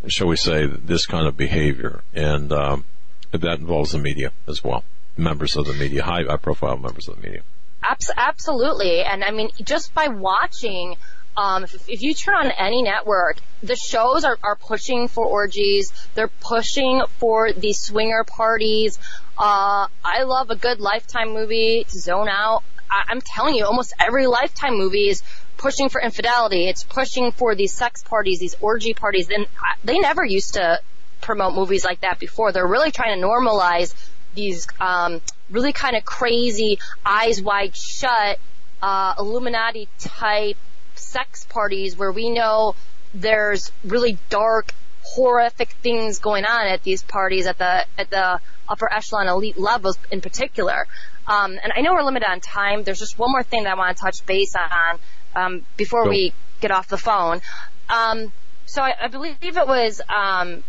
[0.07, 2.01] shall we say, this kind of behavior.
[2.13, 2.85] And, um,
[3.31, 4.83] that involves the media as well.
[5.17, 7.43] Members of the media, high, high profile members of the media.
[7.83, 9.01] Absolutely.
[9.01, 10.97] And I mean, just by watching,
[11.35, 15.91] um, if, if, you turn on any network, the shows are, are pushing for orgies.
[16.13, 18.99] They're pushing for these swinger parties.
[19.37, 22.63] Uh, I love a good Lifetime movie to zone out.
[22.91, 25.23] I, I'm telling you, almost every Lifetime movie is
[25.57, 26.67] pushing for infidelity.
[26.67, 29.29] It's pushing for these sex parties, these orgy parties.
[29.29, 29.47] And
[29.83, 30.81] they never used to
[31.21, 32.51] promote movies like that before.
[32.51, 33.93] They're really trying to normalize
[34.35, 38.39] these um, really kind of crazy, eyes wide shut,
[38.81, 40.57] uh, Illuminati type
[40.95, 42.75] sex parties where we know
[43.13, 44.73] there's really dark,
[45.03, 49.97] horrific things going on at these parties at the at the upper echelon elite levels
[50.11, 50.87] in particular.
[51.27, 52.83] Um, and I know we're limited on time.
[52.83, 54.99] There's just one more thing that I want to touch base on
[55.35, 57.41] um, before we get off the phone.
[57.89, 58.31] Um,
[58.65, 60.63] so I, I, believe it was um,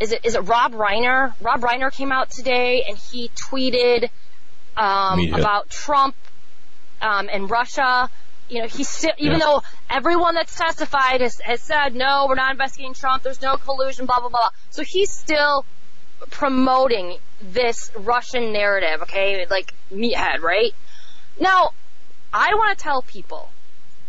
[0.00, 1.34] is it is it Rob Reiner?
[1.40, 4.08] Rob Reiner came out today and he tweeted
[4.76, 6.14] um, about Trump
[7.02, 8.10] um, and Russia.
[8.48, 9.44] You know, he's still, even yeah.
[9.44, 13.22] though everyone that's testified has, has said no, we're not investigating Trump.
[13.22, 14.06] There's no collusion.
[14.06, 14.50] Blah blah blah.
[14.70, 15.64] So he's still
[16.30, 19.02] promoting this Russian narrative.
[19.02, 20.72] Okay, like meathead, right?
[21.38, 21.70] Now,
[22.32, 23.50] I want to tell people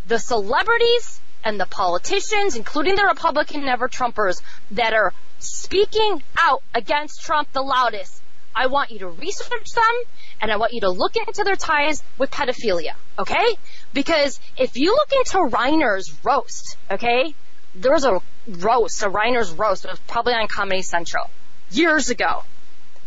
[0.06, 4.40] the celebrities and the politicians, including the Republican never Trumpers,
[4.72, 8.22] that are speaking out against Trump the loudest,
[8.54, 10.02] I want you to research them
[10.40, 13.56] and I want you to look into their ties with pedophilia, okay?
[13.94, 17.34] Because if you look into Reiner's roast, okay,
[17.74, 21.30] there was a roast, a Reiner's roast, it was probably on Comedy Central
[21.70, 22.42] years ago.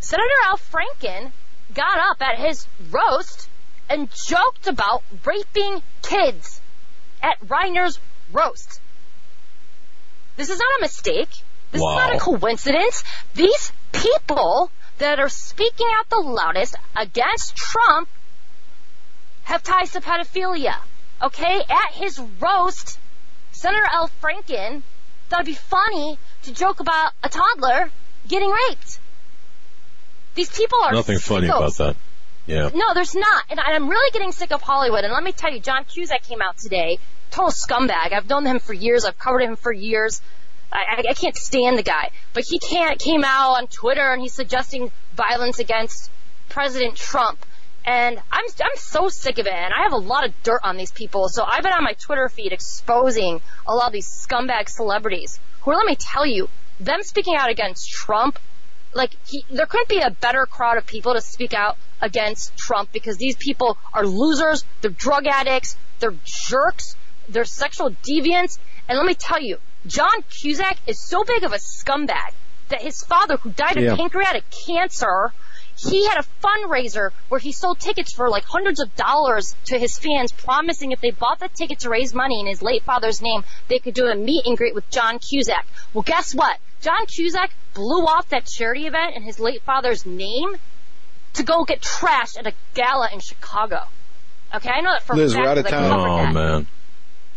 [0.06, 1.32] Senator Al Franken
[1.74, 3.48] got up at his roast
[3.90, 6.60] and joked about raping kids
[7.20, 7.98] at Reiner's
[8.30, 8.80] roast.
[10.36, 11.30] This is not a mistake.
[11.72, 11.90] This Wow.
[11.90, 13.02] is not a coincidence.
[13.34, 18.08] These people that are speaking out the loudest against Trump
[19.42, 20.76] have ties to pedophilia.
[21.20, 21.64] Okay?
[21.68, 23.00] At his roast,
[23.50, 24.84] Senator Al Franken
[25.28, 27.90] thought it'd be funny to joke about a toddler
[28.28, 29.00] getting raped.
[30.36, 31.96] These people are Nothing funny about that.
[32.46, 32.70] Yeah.
[32.72, 33.44] No, there's not.
[33.50, 35.02] And I'm really getting sick of Hollywood.
[35.02, 36.98] And let me tell you, John Cusack came out today.
[37.30, 38.12] Total scumbag.
[38.12, 39.04] I've known him for years.
[39.04, 40.20] I've covered him for years.
[40.70, 42.10] I, I, I can't stand the guy.
[42.34, 46.10] But he can't, came out on Twitter and he's suggesting violence against
[46.50, 47.44] President Trump.
[47.84, 49.52] And I'm, I'm so sick of it.
[49.52, 51.28] And I have a lot of dirt on these people.
[51.30, 55.70] So I've been on my Twitter feed exposing a lot of these scumbag celebrities who
[55.70, 58.38] are, let me tell you, them speaking out against Trump
[58.96, 62.90] like he, there couldn't be a better crowd of people to speak out against Trump
[62.92, 66.96] because these people are losers, they're drug addicts, they're jerks,
[67.28, 71.58] they're sexual deviants, and let me tell you, John Cusack is so big of a
[71.58, 72.32] scumbag
[72.70, 73.96] that his father, who died of Yeah.
[73.96, 75.32] pancreatic cancer,
[75.78, 79.98] he had a fundraiser where he sold tickets for like hundreds of dollars to his
[79.98, 83.44] fans, promising if they bought the ticket to raise money in his late father's name,
[83.68, 85.66] they could do a meet and greet with John Cusack.
[85.92, 86.58] Well, guess what?
[86.80, 90.56] John Cusack blew off that charity event in his late father's name
[91.34, 93.80] to go get trashed at a gala in Chicago.
[94.54, 95.90] Okay, I know that for a Liz, fact we're out of time.
[95.90, 96.32] covered Oh that.
[96.32, 96.66] man.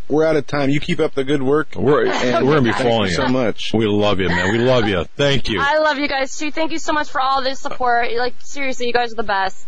[0.09, 0.69] We're out of time.
[0.71, 1.75] You keep up the good work.
[1.75, 3.71] We're And we're gonna be thank following you so much.
[3.73, 4.51] We love you, man.
[4.51, 5.05] We love you.
[5.15, 5.59] Thank you.
[5.61, 6.49] I love you guys too.
[6.51, 8.11] Thank you so much for all this support.
[8.17, 9.65] Like seriously, you guys are the best.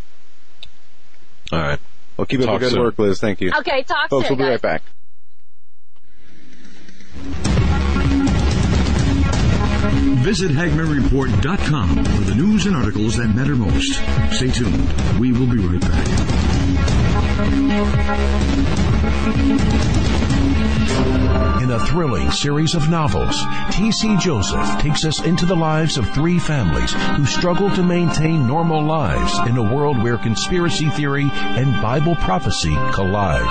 [1.52, 1.80] All right.
[2.18, 2.82] Well, keep up the good soon.
[2.82, 3.20] work, Liz.
[3.20, 3.52] Thank you.
[3.60, 4.64] Okay, talk Folks, soon, we'll be guys.
[4.64, 4.82] right back.
[10.24, 13.94] Visit HagmannReport.com for the news and articles that matter most.
[14.36, 15.20] Stay tuned.
[15.20, 16.08] We will be right back.
[21.72, 23.34] A thrilling series of novels,
[23.72, 24.18] T.C.
[24.18, 29.40] Joseph takes us into the lives of three families who struggle to maintain normal lives
[29.50, 33.48] in a world where conspiracy theory and Bible prophecy collide.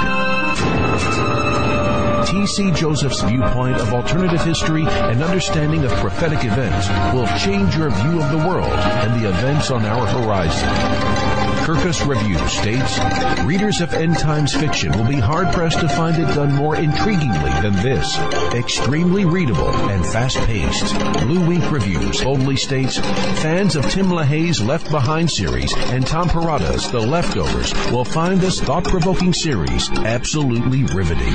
[2.29, 2.73] T.C.
[2.73, 8.31] Joseph's viewpoint of alternative history and understanding of prophetic events will change your view of
[8.31, 11.40] the world and the events on our horizon.
[11.61, 12.99] Kirkus Review states,
[13.45, 17.63] readers of end times fiction will be hard pressed to find it done more intriguingly
[17.63, 18.19] than this.
[18.55, 20.85] Extremely readable and fast paced.
[20.95, 22.99] BlueInk Reviews boldly states,
[23.43, 28.61] fans of Tim LaHaye's Left Behind series and Tom Perrotta's The Leftovers will find this
[28.61, 31.35] thought provoking series absolutely riveting.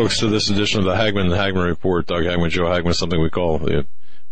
[0.00, 2.06] Folks, to this edition of the Hagmann and Hagmann Report.
[2.06, 3.84] Doug Hagmann, Joe Hagmann, something we call the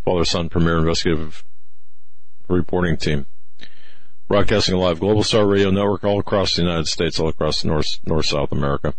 [0.03, 1.45] father-son premier investigative
[2.49, 3.27] reporting team.
[4.29, 8.25] Broadcasting live Global Star Radio Network all across the United States, all across North, North,
[8.25, 8.95] South America,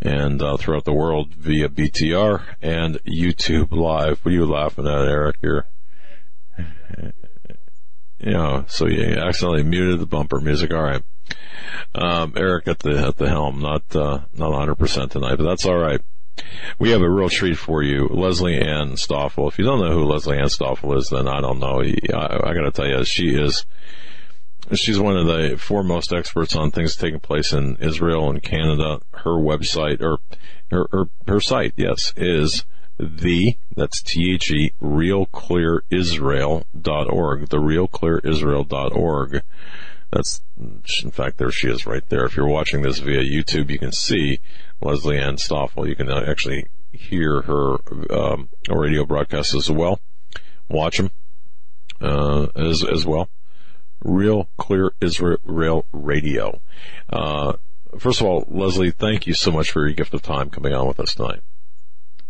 [0.00, 4.20] and uh, throughout the world via BTR and YouTube Live.
[4.20, 5.38] What are you laughing at, Eric?
[5.42, 5.66] You're,
[8.20, 10.72] you know, so you accidentally muted the bumper music.
[10.72, 11.02] All right.
[11.94, 15.66] Um, Eric at the at the helm, not uh, not 100 percent tonight, but that's
[15.66, 16.00] all right.
[16.78, 19.48] We have a real treat for you, Leslie Ann Stoffel.
[19.48, 21.82] If you don't know who Leslie Ann Stoffel is, then I don't know.
[21.82, 23.64] I, I got to tell you, she is
[24.74, 29.00] she's one of the foremost experts on things taking place in Israel and Canada.
[29.12, 30.18] Her website or
[30.70, 32.64] her her, her site, yes, is
[32.98, 37.48] the that's T H E realclearisrael.org.
[37.48, 39.42] The realclearisrael.org.
[40.10, 42.24] That's, in fact, there she is right there.
[42.24, 44.40] If you're watching this via YouTube, you can see
[44.80, 45.86] Leslie Ann Stoffel.
[45.86, 47.76] You can actually hear her
[48.10, 50.00] um, radio broadcasts as well.
[50.68, 51.10] Watch them
[52.00, 53.28] uh, as as well.
[54.02, 56.60] Real Clear Israel Radio.
[57.10, 57.54] Uh,
[57.98, 60.86] first of all, Leslie, thank you so much for your gift of time coming on
[60.86, 61.40] with us tonight.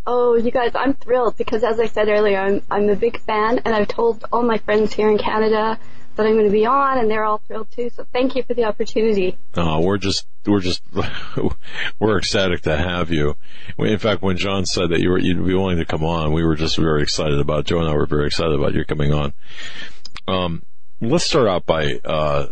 [0.06, 3.60] Oh, you guys, I'm thrilled because as I said earlier, I'm I'm a big fan,
[3.64, 5.78] and I've told all my friends here in Canada
[6.18, 7.90] that I'm going to be on, and they're all thrilled too.
[7.90, 9.38] So thank you for the opportunity.
[9.54, 10.82] Uh, we're just we're just
[11.98, 13.36] we're ecstatic to have you.
[13.78, 16.44] In fact, when John said that you were you'd be willing to come on, we
[16.44, 17.64] were just very excited about.
[17.64, 19.32] Joe and I were very excited about you coming on.
[20.26, 20.62] Um,
[21.00, 22.00] let's start out by.
[22.04, 22.48] Uh,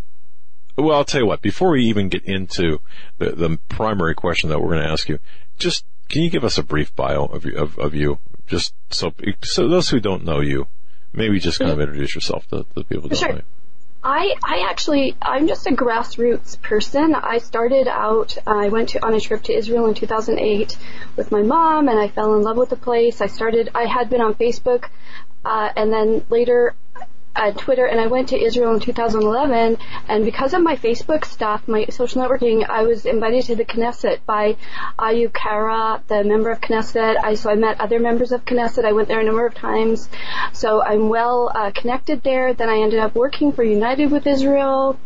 [0.77, 1.41] well, I'll tell you what.
[1.41, 2.79] Before we even get into
[3.17, 5.19] the, the primary question that we're going to ask you,
[5.57, 9.67] just can you give us a brief bio of, of, of you, just so so
[9.67, 10.67] those who don't know you,
[11.13, 13.29] maybe just kind of introduce yourself to the people Sure.
[13.29, 13.43] know you.
[14.09, 17.13] I, I actually, I'm just a grassroots person.
[17.13, 20.77] I started out, I went to, on a trip to Israel in 2008
[21.17, 23.19] with my mom and I fell in love with the place.
[23.19, 24.85] I started, I had been on Facebook,
[25.43, 26.73] uh, and then later,
[27.37, 29.77] uh, Twitter, and I went to Israel in 2011,
[30.09, 34.19] and because of my Facebook stuff, my social networking, I was invited to the Knesset
[34.25, 34.57] by
[34.97, 37.15] Ayoob Kara, the member of Knesset.
[37.23, 38.85] I, so I met other members of Knesset.
[38.85, 40.09] I went there a number of times.
[40.53, 42.53] So I'm well uh, connected there.
[42.53, 44.99] Then I ended up working for United with Israel,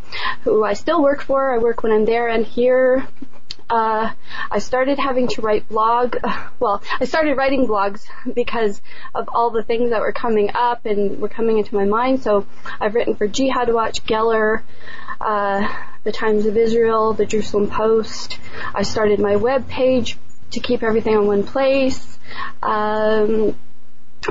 [0.43, 1.53] who I still work for.
[1.53, 3.07] I work when I'm there and here.
[3.71, 4.11] Uh,
[4.51, 6.17] I started having to write blog.
[6.59, 8.05] Well, I started writing blogs
[8.35, 8.79] because
[9.15, 12.21] of all the things that were coming up and were coming into my mind.
[12.21, 12.45] So
[12.79, 14.61] I've written for Jihad Watch, Geller,
[15.19, 15.67] uh,
[16.03, 18.37] the Times of Israel, the Jerusalem Post.
[18.75, 20.17] I started my web page
[20.51, 22.19] to keep everything in one place.
[22.61, 23.55] Um,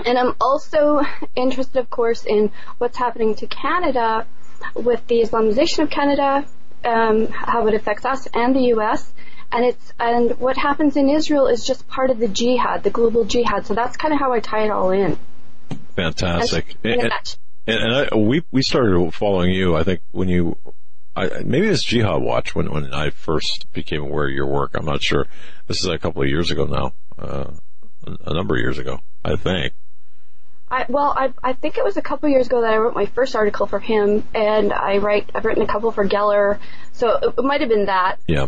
[0.06, 1.00] and I'm also
[1.34, 4.26] interested, of course, in what's happening to Canada
[4.74, 6.46] with the Islamization of Canada,
[6.84, 9.12] um, how it affects us and the U.S.
[9.52, 13.24] And it's and what happens in Israel is just part of the jihad, the global
[13.24, 13.66] jihad.
[13.66, 15.18] So that's kind of how I tie it all in.
[15.96, 16.76] Fantastic.
[16.84, 17.12] And, and,
[17.66, 19.76] and I, we we started following you.
[19.76, 20.56] I think when you,
[21.16, 24.72] I, maybe it's Jihad Watch when when I first became aware of your work.
[24.74, 25.26] I'm not sure.
[25.66, 27.50] This is a couple of years ago now, uh,
[28.06, 29.74] a, a number of years ago, I think.
[30.70, 32.94] I, well, I, I think it was a couple of years ago that I wrote
[32.94, 36.60] my first article for him, and I write I've written a couple for Geller,
[36.92, 38.20] so it, it might have been that.
[38.28, 38.46] Yeah.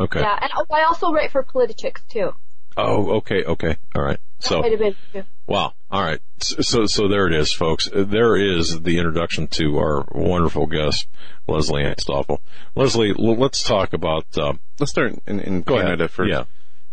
[0.00, 0.20] Okay.
[0.20, 2.32] Yeah, and oh, I also write for Politics too.
[2.76, 4.18] Oh, okay, okay, all right.
[4.38, 5.24] So, might have been too.
[5.46, 6.20] wow, all right.
[6.38, 7.88] So, so, so there it is, folks.
[7.94, 11.06] There is the introduction to our wonderful guest,
[11.46, 12.40] Leslie Ann Stoffel.
[12.74, 14.24] Leslie, l- let's talk about.
[14.38, 15.86] Um, Let's start in, in Go ahead.
[15.86, 16.30] Canada first.
[16.30, 16.44] Yeah.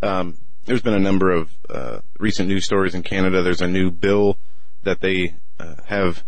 [0.01, 3.41] Um, there's been a number of uh, recent news stories in Canada.
[3.41, 4.37] There's a new bill
[4.83, 6.23] that they uh, have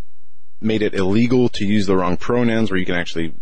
[0.61, 3.33] made it illegal to use the wrong pronouns, where you can actually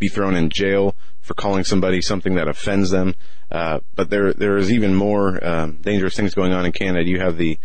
[0.00, 3.14] be thrown in jail for calling somebody something that offends them.
[3.52, 7.08] Uh, but there there is even more um, dangerous things going on in Canada.
[7.08, 7.58] You have the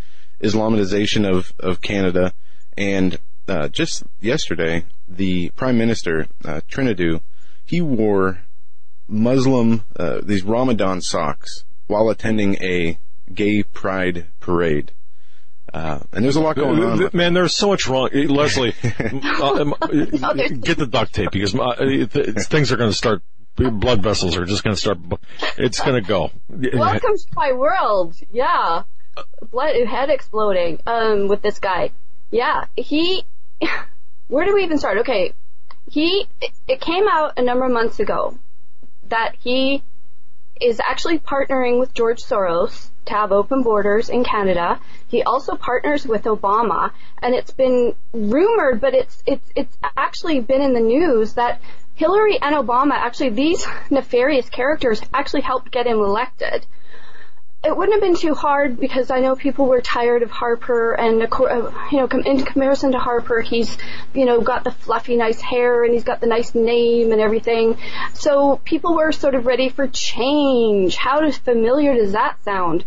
[0.44, 2.34] Islamization of of Canada,
[2.78, 3.18] and
[3.48, 7.22] uh, just yesterday, the Prime Minister uh, Trinidad,
[7.66, 8.42] he wore
[9.08, 12.98] Muslim uh, these Ramadan socks while attending a
[13.34, 14.92] gay pride parade.
[15.76, 17.10] Uh, and there's a lot going on.
[17.12, 18.08] Man, there's so much wrong.
[18.14, 22.08] Eh, Leslie, uh, um, there's- get the duct tape because uh, th-
[22.48, 23.22] things are going to start.
[23.58, 24.98] Blood vessels are just going to start.
[25.58, 26.32] It's going to go.
[26.50, 28.16] Welcome to my world.
[28.32, 28.84] Yeah.
[29.52, 31.92] Blood head exploding um with this guy.
[32.32, 33.24] Yeah, he
[34.28, 35.00] where do we even start?
[35.00, 35.34] Okay.
[35.90, 38.38] He it- it came out a number of months ago
[39.10, 39.84] that he
[40.62, 44.80] is actually partnering with George Soros to have open borders in Canada.
[45.08, 46.92] He also partners with Obama
[47.22, 51.62] and it's been rumored but it's it's it's actually been in the news that
[51.96, 56.66] Hillary and Obama actually these nefarious characters actually helped get him elected
[57.66, 61.20] it wouldn't have been too hard because I know people were tired of Harper, and
[61.20, 63.78] you know, in comparison to Harper, he's
[64.14, 67.78] you know got the fluffy, nice hair, and he's got the nice name and everything.
[68.14, 70.96] So people were sort of ready for change.
[70.96, 72.86] How familiar does that sound?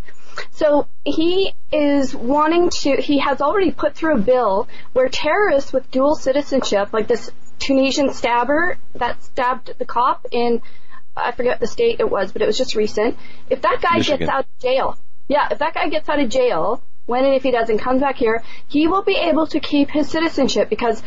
[0.51, 5.91] So he is wanting to, he has already put through a bill where terrorists with
[5.91, 10.61] dual citizenship, like this Tunisian stabber that stabbed the cop in,
[11.23, 13.17] I forget the state it was, but it was just recent.
[13.49, 14.19] If that guy Michigan.
[14.19, 14.97] gets out of jail,
[15.27, 18.17] yeah, if that guy gets out of jail, when and if he doesn't comes back
[18.17, 21.01] here, he will be able to keep his citizenship because,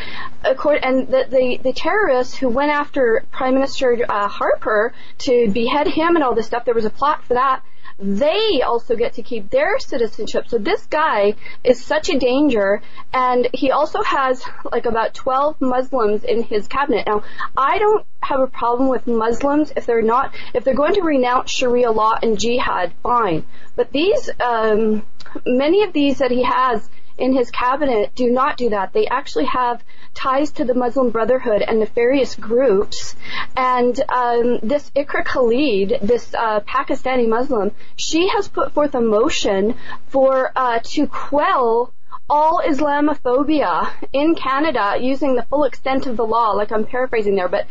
[0.45, 5.87] according and the, the, the terrorists who went after Prime Minister uh, Harper to behead
[5.87, 7.63] him and all this stuff, there was a plot for that
[8.03, 10.49] they also get to keep their citizenship.
[10.49, 12.83] So this guy is such a danger,
[13.13, 17.07] and he also has like about 12 Muslims in his cabinet.
[17.07, 17.23] Now,
[17.57, 21.51] I don't have a problem with Muslims if they're not, if they're going to renounce
[21.51, 23.45] Sharia law and jihad, fine.
[23.77, 25.07] But these, um,
[25.47, 26.89] many of these that he has
[27.23, 28.93] in his cabinet do not do that.
[28.93, 33.15] They actually have ties to the Muslim Brotherhood and nefarious groups.
[33.57, 39.77] And um, this Iqra Khalid, this uh, Pakistani Muslim, she has put forth a motion
[40.09, 41.95] for uh, to quell
[42.29, 47.49] all Islamophobia in Canada using the full extent of the law, like I'm paraphrasing there,
[47.49, 47.67] but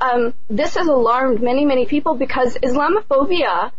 [0.00, 3.70] um, this has alarmed many, many people because Islamophobia,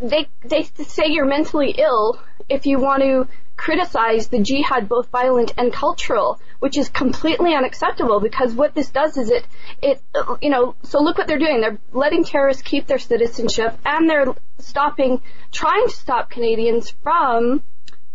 [0.00, 3.28] they they say you're mentally ill if you want to
[3.60, 9.18] criticize the jihad, both violent and cultural, which is completely unacceptable because what this does
[9.18, 9.44] is it,
[9.82, 10.00] it,
[10.40, 11.60] you know, so look what they're doing.
[11.60, 15.20] They're letting terrorists keep their citizenship and they're stopping,
[15.52, 17.62] trying to stop Canadians from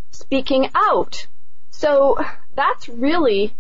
[0.10, 1.28] speaking out.
[1.70, 2.18] So
[2.56, 3.54] that's really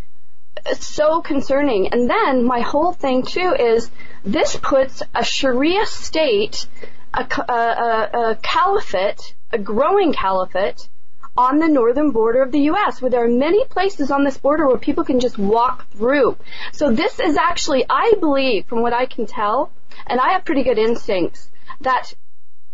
[0.80, 1.90] so concerning.
[1.90, 3.92] And then my whole thing too is
[4.24, 6.68] this puts a Sharia state,
[7.16, 10.90] a, a, a, caliphate, a growing caliphate,
[11.38, 14.68] on the northern border of the U.S., where there are many places on this border
[14.68, 16.38] where people can just walk through.
[16.72, 19.72] So this is actually, I believe, from what I can tell,
[20.08, 21.50] and I have pretty good instincts,
[21.82, 22.14] that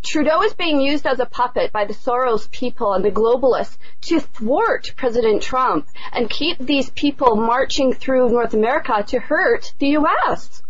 [0.03, 4.19] Trudeau is being used as a puppet by the Soros people and the globalists to
[4.19, 10.63] thwart President Trump and keep these people marching through North America to hurt the U.S.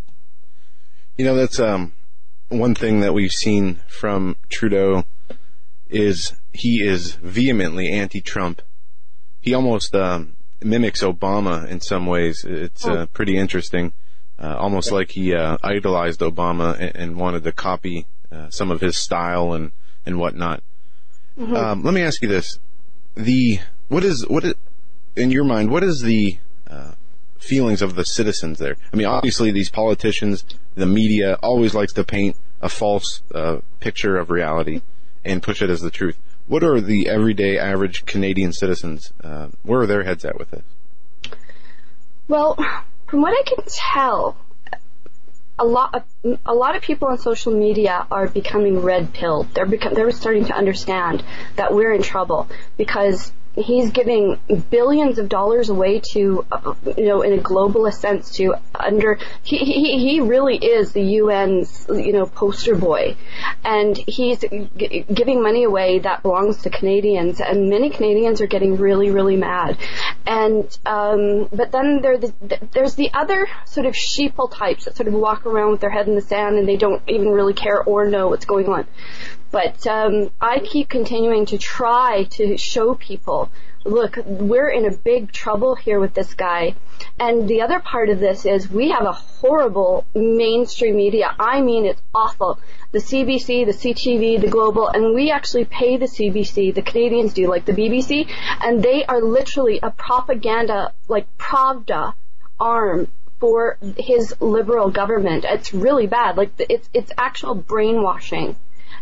[1.17, 1.93] You know, that's um,
[2.51, 5.05] one thing that we've seen from Trudeau
[5.89, 8.61] is he is vehemently anti-Trump.
[9.39, 12.43] He almost um, mimics Obama in some ways.
[12.45, 13.05] It's uh, oh.
[13.07, 13.93] pretty interesting.
[14.37, 18.81] Uh, almost like he uh, idolized Obama and, and, wanted to copy uh, some of
[18.81, 19.71] his style and
[20.03, 20.63] and whatnot.
[21.37, 21.55] Mm-hmm.
[21.55, 22.57] Um, let me ask you this:
[23.13, 24.55] the what is what is,
[25.15, 25.69] in your mind?
[25.69, 26.93] What is the uh,
[27.41, 28.77] feelings of the citizens there?
[28.93, 34.17] I mean, obviously these politicians, the media always likes to paint a false uh, picture
[34.17, 34.81] of reality
[35.25, 36.17] and push it as the truth.
[36.47, 39.13] What are the everyday average Canadian citizens?
[39.23, 40.63] Uh, where are their heads at with this?
[42.27, 42.55] Well,
[43.07, 44.37] from what I can tell,
[45.59, 49.53] a lot of a lot of people on social media are becoming red pilled.
[49.53, 51.23] They're become, they're starting to understand
[51.55, 53.31] that we're in trouble because
[53.61, 54.39] he's giving
[54.69, 56.45] billions of dollars away to,
[56.97, 61.85] you know, in a globalist sense to under, he, he, he really is the UN's,
[61.89, 63.15] you know, poster boy.
[63.63, 68.77] And he's g- giving money away that belongs to Canadians and many Canadians are getting
[68.77, 69.77] really, really mad.
[70.25, 72.33] And, um, but then there the,
[72.71, 76.07] there's the other sort of sheeple types that sort of walk around with their head
[76.07, 78.87] in the sand and they don't even really care or know what's going on.
[79.51, 83.49] But um, I keep continuing to try to show people,
[83.83, 86.75] look, we're in a big trouble here with this guy.
[87.19, 91.35] And the other part of this is we have a horrible mainstream media.
[91.37, 92.59] I mean, it's awful.
[92.91, 97.47] The CBC, the CTV, the Global, and we actually pay the CBC, the Canadians do,
[97.49, 98.29] like the BBC,
[98.63, 102.13] and they are literally a propaganda, like Pravda
[102.59, 103.07] arm
[103.39, 105.45] for his liberal government.
[105.47, 106.37] It's really bad.
[106.37, 108.55] Like it's it's actual brainwashing.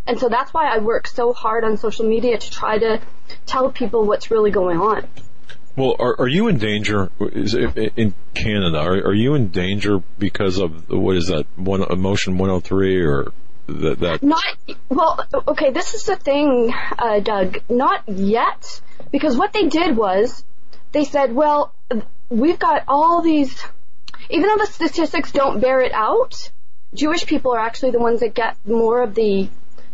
[0.08, 3.02] And so that's why I work so hard on social media to try to
[3.46, 5.08] tell people what's really going on.
[5.76, 8.80] Well, are, are you in danger in Canada?
[8.80, 13.32] Are, are you in danger because of what is that one emotion 103 or
[13.68, 14.24] that, that?
[14.24, 14.44] Not
[14.90, 15.26] well.
[15.48, 17.60] Okay, this is the thing, uh, Doug.
[17.70, 18.82] Not yet,
[19.12, 20.44] because what they did was
[20.92, 21.74] they said, well,
[22.30, 23.58] we've got all these.
[24.30, 26.52] Even though the statistics don't bear it out,
[26.94, 29.50] Jewish people are actually the ones that get more of the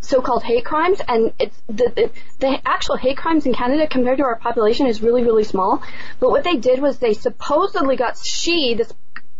[0.05, 4.23] so-called hate crimes, and it's the, the, the actual hate crimes in Canada compared to
[4.23, 5.81] our population is really really small.
[6.19, 8.93] But what they did was they supposedly got she this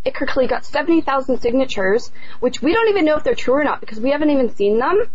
[0.06, 3.80] Iqra Khalid got 70,000 signatures, which we don't even know if they're true or not
[3.80, 5.10] because we haven't even seen them.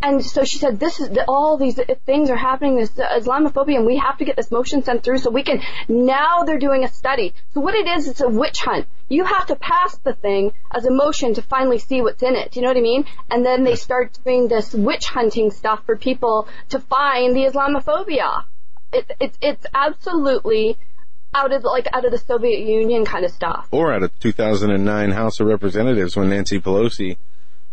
[0.00, 3.96] And so she said, this is, all these things are happening, this Islamophobia, and we
[3.96, 7.34] have to get this motion sent through so we can, now they're doing a study.
[7.54, 8.86] So what it is, it's a witch hunt.
[9.08, 12.52] You have to pass the thing as a motion to finally see what's in it.
[12.52, 13.04] Do you know what I mean?
[13.30, 18.44] And then they start doing this witch hunting stuff for people to find the Islamophobia.
[18.92, 20.78] It, it's, it's absolutely
[21.36, 23.68] out of like out of the Soviet Union kind of stuff.
[23.70, 27.16] Or out of 2009 House of Representatives when Nancy Pelosi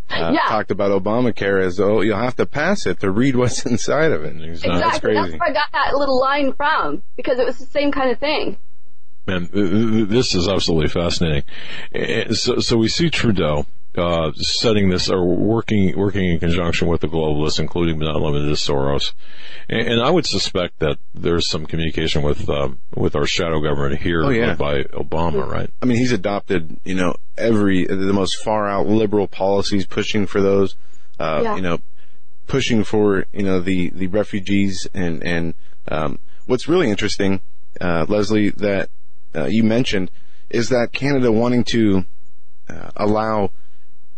[0.09, 0.39] uh, Yeah.
[0.49, 4.23] talked about Obamacare as oh you'll have to pass it to read what's inside of
[4.25, 4.37] it.
[4.37, 4.79] That's Exactly.
[4.79, 5.37] That's crazy.
[5.39, 8.57] where I got that little line from because it was the same kind of thing.
[9.25, 11.43] Man, th- th- this is absolutely fascinating.
[11.93, 13.65] Eh, So, so we see Trudeau
[13.95, 18.47] uh, setting this or working working in conjunction with the globalists, including but not limited
[18.47, 19.13] to Soros.
[19.69, 24.01] And, and I would suspect that there's some communication with um, with our shadow government
[24.01, 24.55] here Oh, yeah.
[24.55, 25.69] by Obama, right?
[25.81, 30.41] I mean, he's adopted, you know, every, the most far out liberal policies pushing for
[30.41, 30.75] those,
[31.19, 31.55] uh, Yeah.
[31.55, 31.79] you know,
[32.47, 35.53] pushing for, you know, the, the refugees and, and,
[35.87, 37.41] um, what's really interesting,
[37.79, 38.89] uh, Leslie, that,
[39.35, 40.11] uh, you mentioned
[40.49, 42.05] is that Canada wanting to,
[42.69, 43.49] uh, allow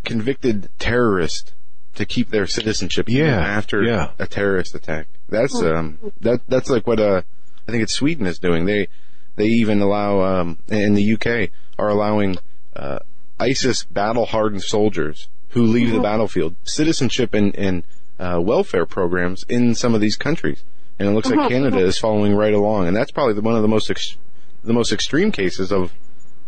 [0.06, 1.53] convicted terrorist
[1.95, 4.12] to keep their citizenship even Yeah, after yeah.
[4.20, 5.08] a terrorist attack.
[5.30, 7.22] That's, um, that, that's like what, uh,
[7.68, 8.66] I think it's Sweden is doing.
[8.66, 8.88] They,
[9.36, 11.49] they even allow, um, in the UK,
[11.80, 12.38] are allowing,
[12.76, 12.99] uh,
[13.39, 17.84] ISIS battle hardened soldiers who leave the battlefield citizenship and, and,
[18.20, 20.64] uh, welfare programs in some of these countries.
[20.99, 22.88] And it looks like Canada is following right along.
[22.88, 24.16] And that's probably the, one of the most, ex-
[24.64, 25.93] the most extreme cases of,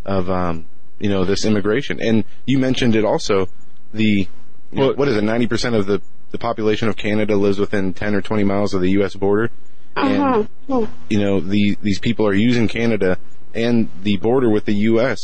[0.06, 0.66] of, um,
[1.00, 2.00] you know, this immigration.
[2.02, 3.48] And you mentioned it also,
[3.94, 4.28] the, you
[4.72, 8.16] know, Well- what is it, 90% of the, the population of Canada lives within 10
[8.16, 9.16] or 20 miles of the U.S.
[9.16, 9.50] border.
[9.96, 10.48] And,
[11.10, 13.18] you know, the, these people are using Canada
[13.56, 15.20] and the border with the U.S.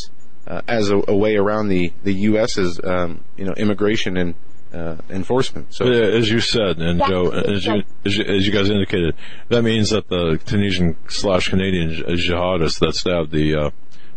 [0.47, 4.35] Uh, as a, a way around the, the U.S.'s, um, you know, immigration and,
[4.73, 5.73] uh, enforcement.
[5.73, 9.15] So, Yeah, As you said, and Joe, as you, as you as you guys indicated,
[9.49, 13.69] that means that the Tunisian slash Canadian jihadist that stabbed the uh,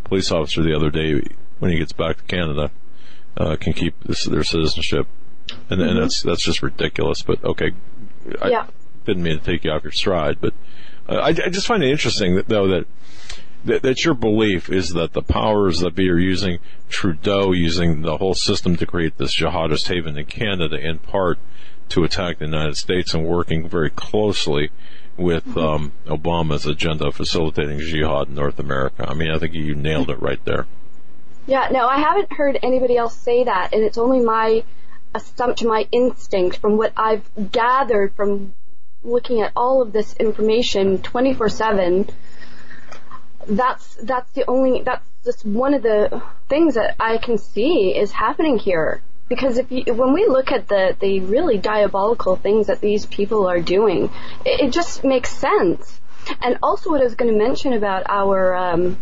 [0.05, 1.21] police officer the other day,
[1.59, 2.71] when he gets back to Canada,
[3.37, 5.07] uh, can keep this, their citizenship,
[5.71, 7.23] and, and that's that's just ridiculous.
[7.23, 7.73] But okay,
[8.41, 8.67] I Yeah.
[9.05, 10.55] didn't mean to take you off your stride, but
[11.09, 12.87] uh, I, I just find it interesting that, though that,
[13.65, 18.17] that that your belief is that the powers that be are using Trudeau using the
[18.19, 21.39] whole system to create this jihadist haven in Canada in part
[21.91, 24.71] to attack the United States and working very closely
[25.17, 29.05] with um, Obama's agenda of facilitating jihad in North America.
[29.09, 30.67] I mean, I think you nailed it right there.
[31.47, 34.65] Yeah, no, I haven't heard anybody else say that, and it's only my
[35.15, 38.53] assumption, my instinct from what I've gathered from
[39.05, 42.11] looking at all of this information 24/7.
[43.49, 48.13] That's that's the only that's just one of the things that I can see is
[48.13, 49.03] happening here.
[49.29, 53.49] Because if you, when we look at the, the really diabolical things that these people
[53.49, 54.05] are doing,
[54.45, 56.01] it, it just makes sense.
[56.41, 58.99] And also what I was going to mention about our, um,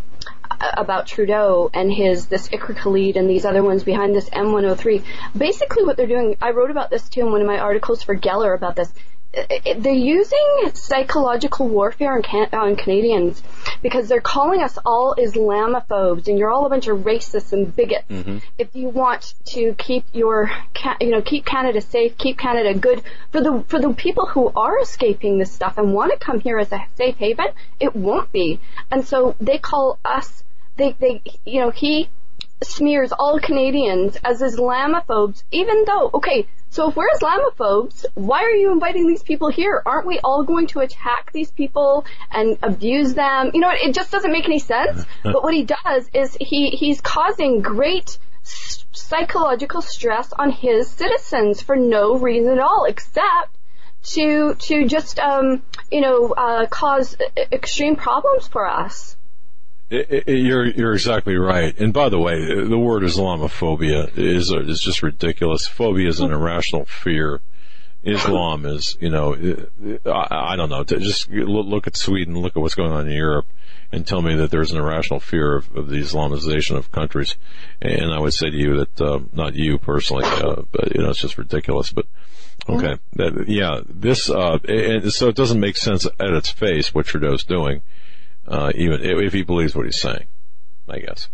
[0.60, 5.02] about Trudeau and his this Iqra Khalid and these other ones behind this M103.
[5.36, 8.16] Basically, what they're doing, I wrote about this too in one of my articles for
[8.16, 8.92] Geller about this.
[9.36, 13.42] I- They're using psychological warfare on, can- uh, on Canadians
[13.82, 18.04] because they're calling us all Islamophobes and you're all a bunch of racists and bigots.
[18.08, 18.38] Mm-hmm.
[18.58, 23.02] If you want to keep your, ca- you know, keep Canada safe, keep Canada good
[23.32, 26.58] for the for the people who are escaping this stuff and want to come here
[26.58, 27.46] as a safe haven,
[27.80, 28.60] it won't be.
[28.90, 30.44] And so they call us,
[30.76, 32.08] they they, you know, he
[32.62, 38.72] smears all Canadians as Islamophobes, even though, okay, so if we're Islamophobes, why are you
[38.72, 39.80] inviting these people here?
[39.86, 43.52] Aren't we all going to attack these people and abuse them?
[43.54, 45.04] You know, it just doesn't make any sense.
[45.22, 51.76] but what he does is he, he's causing great psychological stress on his citizens for
[51.76, 53.56] no reason at all, except
[54.02, 59.16] to, to just, um, you know, uh, cause e- extreme problems for us.
[60.10, 61.78] I- I- You're you're exactly right.
[61.78, 65.66] And by the way, the word Islamophobia is is just ridiculous.
[65.66, 67.40] Phobia is an irrational fear.
[68.02, 69.34] Islam is, you know,
[70.04, 70.84] I, I don't know.
[70.84, 73.46] Just look at Sweden, look at what's going on in Europe,
[73.92, 77.36] and tell me that there's an irrational fear of, of the Islamization of countries.
[77.80, 81.08] And I would say to you that, um, not you personally, uh, but you know,
[81.10, 81.92] it's just ridiculous.
[81.92, 82.04] But
[82.68, 87.06] okay, that, yeah, this, uh, and so it doesn't make sense at its face what
[87.06, 87.80] Trudeau's doing
[88.46, 90.26] uh, even if he believes what he's saying,
[90.88, 91.28] I guess.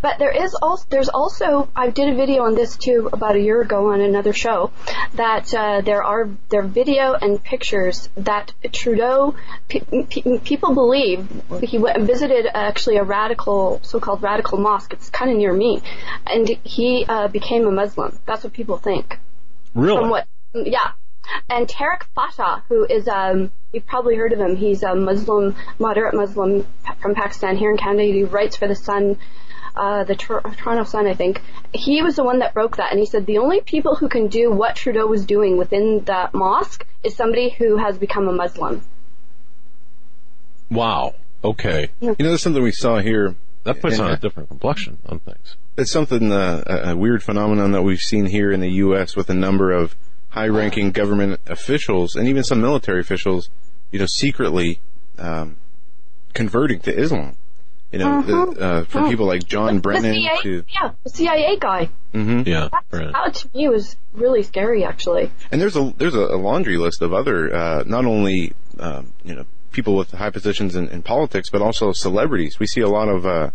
[0.00, 3.40] But there is also there's also I did a video on this too about a
[3.40, 4.70] year ago on another show
[5.14, 9.34] that uh, there are there are video and pictures that Trudeau
[9.68, 11.28] pe- pe- people believe
[11.62, 14.92] he went and visited actually a radical so-called radical mosque.
[14.94, 15.82] It's kind of near me,
[16.26, 18.18] and he uh, became a Muslim.
[18.24, 19.18] That's what people think.
[19.74, 20.00] Really?
[20.00, 20.26] From what?
[20.54, 20.92] Yeah.
[21.48, 24.56] And Tarek Fatah, who is um, you've probably heard of him.
[24.56, 26.66] He's a Muslim, moderate Muslim
[27.00, 28.04] from Pakistan here in Canada.
[28.04, 29.18] He writes for the Sun,
[29.74, 31.42] uh, the Tor- Toronto Sun, I think.
[31.72, 34.28] He was the one that broke that, and he said the only people who can
[34.28, 38.82] do what Trudeau was doing within that mosque is somebody who has become a Muslim.
[40.70, 41.14] Wow.
[41.44, 41.88] Okay.
[42.00, 43.36] You know, there's something we saw here.
[43.64, 45.56] That puts on a different complexion on things.
[45.76, 49.16] It's something, uh, a a weird phenomenon that we've seen here in the U.S.
[49.16, 49.96] with a number of
[50.36, 53.48] high-ranking government officials and even some military officials,
[53.90, 54.80] you know, secretly
[55.18, 55.56] um,
[56.34, 57.36] converting to Islam.
[57.92, 61.56] You know, the, uh, from people like John Brennan the CIA, to, yeah, the CIA
[61.58, 61.88] guy.
[62.12, 62.68] hmm Yeah.
[62.70, 63.12] That's, Right.
[63.12, 65.30] That to me was really scary, actually.
[65.50, 69.34] and there's a there's a, a laundry list of other, uh, not only um, you
[69.34, 72.58] know people with high positions in, in politics, but also celebrities.
[72.58, 73.50] We see a lot of, uh,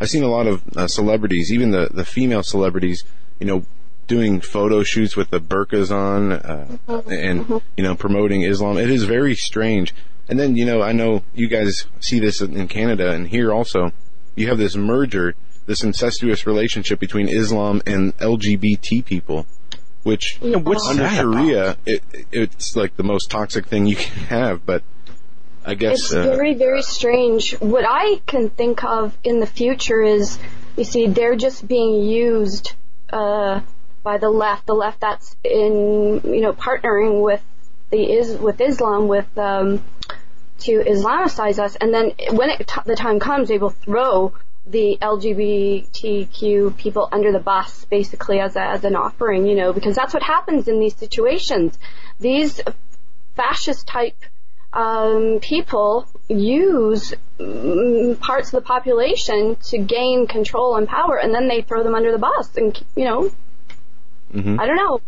[0.00, 3.04] I've seen a lot of uh, celebrities, even the the female celebrities,
[3.38, 3.64] you know,
[4.06, 8.78] doing photo shoots with the burqas on, uh, and you know, promoting Islam.
[8.78, 9.94] It is very strange.
[10.28, 13.52] And then you know, I know you guys see this in in Canada and here
[13.52, 13.92] also.
[14.34, 15.34] You have this merger,
[15.66, 19.46] this incestuous relationship between Islam and LGBT people,
[20.04, 24.24] which Yeah, what's under that Sharia, it, it's like the most toxic thing you can
[24.24, 24.64] have.
[24.64, 24.82] But
[25.64, 27.52] I guess It's uh, very, very strange.
[27.60, 30.38] What I can think of in the future is,
[30.76, 32.72] you see, they're just being used
[33.12, 33.60] uh,
[34.02, 34.66] by the left.
[34.66, 37.42] The left that's in, you know, partnering with
[37.90, 39.82] the is with Islam with um,
[40.60, 44.32] to Islamicize us, and then when it, t- the time comes, they will throw
[44.66, 49.96] the LGBTQ people under the bus, basically as a, as an offering, you know, because
[49.96, 51.76] that's what happens in these situations.
[52.20, 52.60] These
[53.34, 54.16] fascist type
[54.72, 61.48] um, people use mm, parts of the population to gain control and power, and then
[61.48, 62.56] they throw them under the bus.
[62.56, 63.32] And you know,
[64.34, 64.58] Mhm.
[64.58, 65.00] I don't know,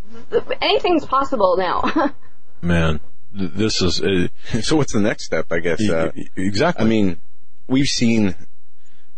[0.61, 2.15] anything's possible now.
[2.63, 3.01] Man,
[3.33, 4.29] this is uh,
[4.63, 4.77] so.
[4.77, 5.47] What's the next step?
[5.51, 5.81] I guess.
[5.89, 6.85] Uh, exactly.
[6.85, 7.19] I mean,
[7.67, 8.35] we've seen,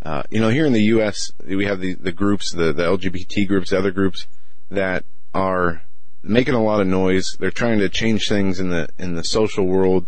[0.03, 3.47] uh, you know, here in the U.S., we have the, the groups, the, the LGBT
[3.49, 4.27] groups, the other groups
[4.71, 5.05] that
[5.35, 5.83] are
[6.23, 7.37] making a lot of noise.
[7.39, 10.07] They're trying to change things in the in the social world,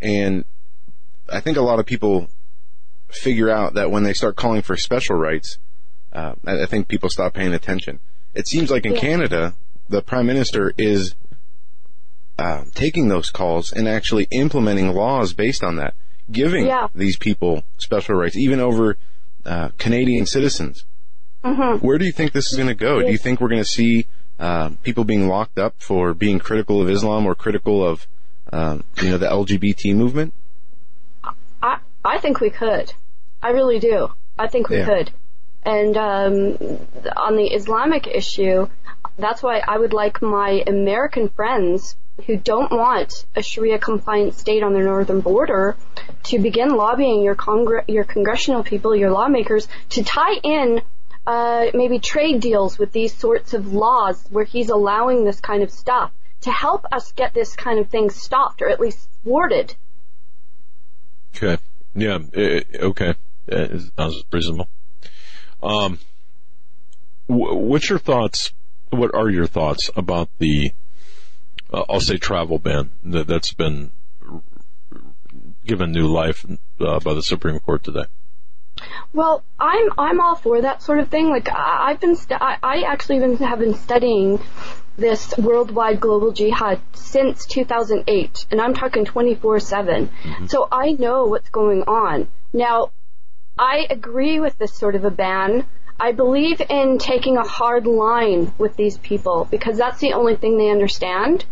[0.00, 0.44] and
[1.28, 2.28] I think a lot of people
[3.08, 5.58] figure out that when they start calling for special rights,
[6.12, 8.00] uh, I, I think people stop paying attention.
[8.34, 9.00] It seems like in Yeah.
[9.00, 9.54] Canada,
[9.88, 11.14] the prime minister is
[12.38, 15.94] uh, taking those calls and actually implementing laws based on that,
[16.30, 16.88] giving Yeah.
[16.94, 18.96] these people special rights, even over
[19.44, 20.84] uh, Canadian citizens.
[21.44, 23.02] hmm Where do you think this is going to go?
[23.02, 24.06] Do you think we're going to see
[24.38, 28.06] uh, people being locked up for being critical of Islam or critical of,
[28.52, 30.32] um, you know, the LGBT movement?
[31.62, 32.92] I I think we could.
[33.42, 34.08] I really do.
[34.38, 34.86] I think we Yeah.
[34.86, 35.10] could.
[35.64, 36.58] And um,
[37.16, 38.68] on the Islamic issue,
[39.18, 41.96] that's why I would like my American friends
[42.26, 45.76] who don't want a Sharia compliant state on their northern border
[46.24, 50.82] to begin lobbying your congr- your congressional people, your lawmakers, to tie in
[51.26, 55.70] uh, maybe trade deals with these sorts of laws where he's allowing this kind of
[55.70, 56.10] stuff
[56.42, 59.74] to help us get this kind of thing stopped or at least thwarted.
[61.36, 61.58] Okay.
[61.94, 62.18] Yeah.
[62.34, 63.14] eh, okay.
[63.48, 64.68] Eh, Sounds reasonable.
[65.62, 65.98] Um,
[67.26, 68.52] what's your thoughts?
[68.90, 70.72] What are your thoughts about the,
[71.72, 73.90] uh, I'll say travel ban that, that's been
[75.64, 76.44] given new life
[76.80, 78.04] uh, by the Supreme Court today?
[79.12, 81.28] Well, I'm I'm all for that sort of thing.
[81.28, 84.40] Like I, I've been stu- I, I actually been have been studying
[84.96, 90.48] this worldwide global jihad since 2008, and I'm talking 24/7.
[90.48, 92.28] So I know what's going on.
[92.52, 92.90] Now,
[93.58, 95.66] I agree with this sort of a ban.
[96.00, 100.56] I believe in taking a hard line with these people because that's the only thing
[100.56, 101.44] they understand.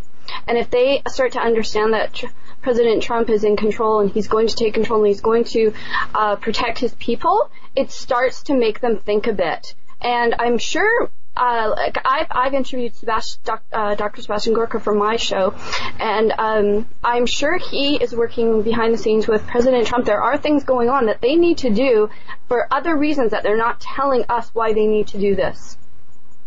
[0.47, 2.27] And if they start to understand that tr-
[2.63, 5.73] President Trump is in control and he's going to take control and he's going to
[6.15, 9.75] uh, protect his people, it starts to make them think a bit.
[10.01, 14.23] And I'm sure, uh, like I've, I've interviewed Sebast- doc, uh, Dr.
[14.23, 15.55] Sebastian Gorka for my show,
[15.99, 20.07] and um, I'm sure he is working behind the scenes with President Trump.
[20.07, 22.11] There are things going on that they need to do
[22.49, 25.79] for other reasons that they're not telling us why they need to do this.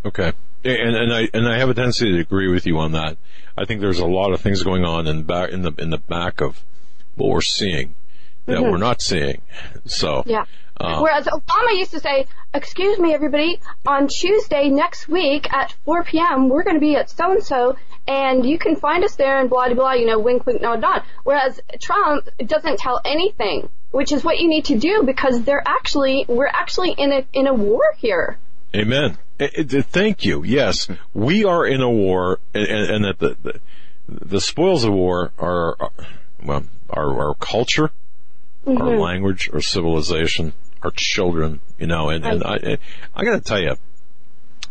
[0.06, 0.34] Okay.
[0.66, 3.18] And, and I and I have a tendency to agree with you on that.
[3.58, 5.98] I think there's a lot of things going on in back in the in the
[5.98, 6.64] back of
[7.16, 7.96] what we're seeing
[8.46, 9.42] that we're not seeing.
[9.86, 10.46] So Yeah.
[10.84, 16.04] Uh, Whereas Obama used to say, "Excuse me, everybody, on Tuesday next week at 4
[16.04, 16.50] p.m.
[16.50, 19.50] we're going to be at so and so, and you can find us there." And
[19.50, 19.94] blah blah blah.
[19.94, 21.04] You know, wink, wink, nod, nod.
[21.24, 26.26] Whereas Trump doesn't tell anything, which is what you need to do because they're actually
[26.28, 28.38] we're actually in a in a war here.
[28.76, 29.18] Amen.
[29.40, 30.44] Eh, eh, it- it- thank you.
[30.44, 33.60] Yes, we are in a war, and, and that the, the
[34.08, 35.92] the spoils of war are, are
[36.44, 37.90] well, our our culture,
[38.68, 39.00] our mm-hmm.
[39.00, 40.52] language, our civilization,
[40.84, 41.62] our children.
[41.80, 42.78] You know, and and I
[43.16, 43.76] I got to tell you.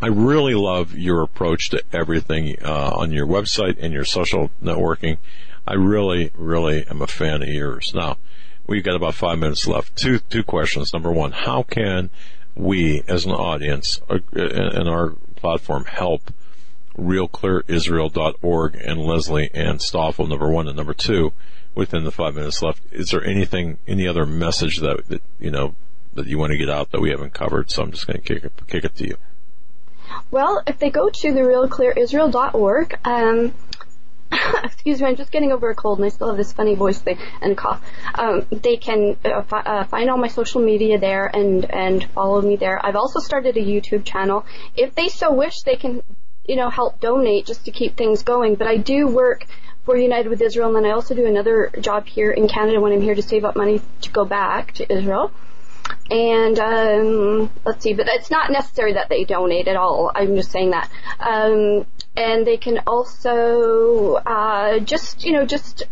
[0.01, 5.19] I really love your approach to everything uh, on your website and your social networking.
[5.65, 7.93] I really, really am a fan of yours.
[7.95, 8.19] Now,
[8.67, 9.95] we've got about five minutes left.
[9.95, 10.93] Two, two questions.
[10.93, 12.11] Number one, how can
[12.57, 16.33] we, as an audience, uh, and our platform, help
[16.99, 20.27] realclearisrael.org and Leslie Ann Stoffel?
[20.27, 21.33] Number one, and number two,
[21.77, 25.77] within the five minutes left, is there anything, any other message that, that you know
[26.15, 27.71] that you want to get out that we haven't covered?
[27.71, 29.17] So I'm just going to kick it, kick it to you.
[30.31, 33.55] Well, if they go to the realclearisrael.org, um,
[34.65, 36.99] excuse me, I'm just getting over a cold and I still have this funny voice
[36.99, 37.83] thing and cough.
[38.15, 42.41] Um, they can uh, fi- uh, find all my social media there and, and follow
[42.41, 42.85] me there.
[42.85, 44.45] I've also started a YouTube channel.
[44.77, 46.03] If they so wish, they can,
[46.47, 48.55] you know, help donate just to keep things going.
[48.55, 49.47] But I do work
[49.85, 52.93] for United with Israel and then I also do another job here in Canada when
[52.93, 55.33] I'm here to save up money to go back to Israel.
[56.11, 60.13] And um, let's see, but it's not necessary that they donate at all.
[60.15, 60.91] I'm just saying that.
[61.19, 65.85] Um, and they can also uh, just, you know, just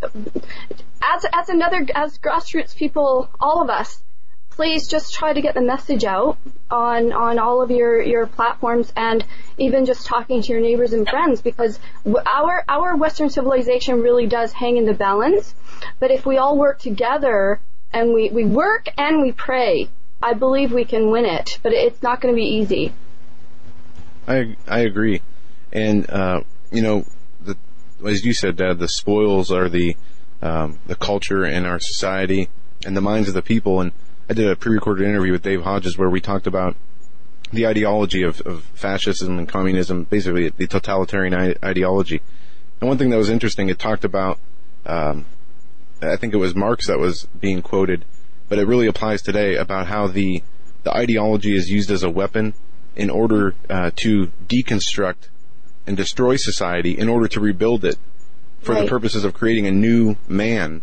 [1.02, 4.02] as as another as grassroots people, all of us,
[4.50, 6.36] please just try to get the message out
[6.70, 9.24] on on all of your your platforms and
[9.56, 11.78] even just talking to your neighbors and friends because
[12.26, 15.54] our our Western civilization really does hang in the balance.
[15.98, 17.60] But if we all work together
[17.92, 19.88] and we we work and we pray,
[20.22, 21.58] I believe we can win it.
[21.62, 22.92] But it's not going to be easy.
[24.26, 25.22] I I agree,
[25.72, 27.04] and uh, you know,
[27.40, 27.56] the
[28.06, 29.96] as you said, Dad, the spoils are the
[30.42, 32.48] um, the culture in our society
[32.84, 33.80] and the minds of the people.
[33.80, 33.92] And
[34.28, 36.76] I did a pre-recorded interview with Dave Hodges where we talked about
[37.52, 42.22] the ideology of, of fascism and communism, basically the totalitarian ideology.
[42.80, 44.38] And one thing that was interesting, it talked about,
[44.86, 45.26] um,
[46.02, 48.04] I think it was Marx that was being quoted,
[48.48, 50.42] but it really applies today about how the
[50.82, 52.54] the ideology is used as a weapon
[52.96, 55.28] in order uh, to deconstruct
[55.86, 57.96] and destroy society in order to rebuild it
[58.60, 60.82] for the purposes of creating a new man.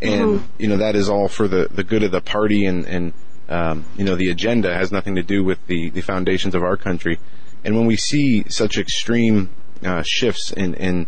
[0.00, 3.12] And, you know, that is all for the, the good of the party and, and
[3.48, 6.76] um, you know, the agenda has nothing to do with the, the foundations of our
[6.76, 7.18] country.
[7.64, 9.50] And when we see such extreme
[9.84, 11.06] uh, shifts in, in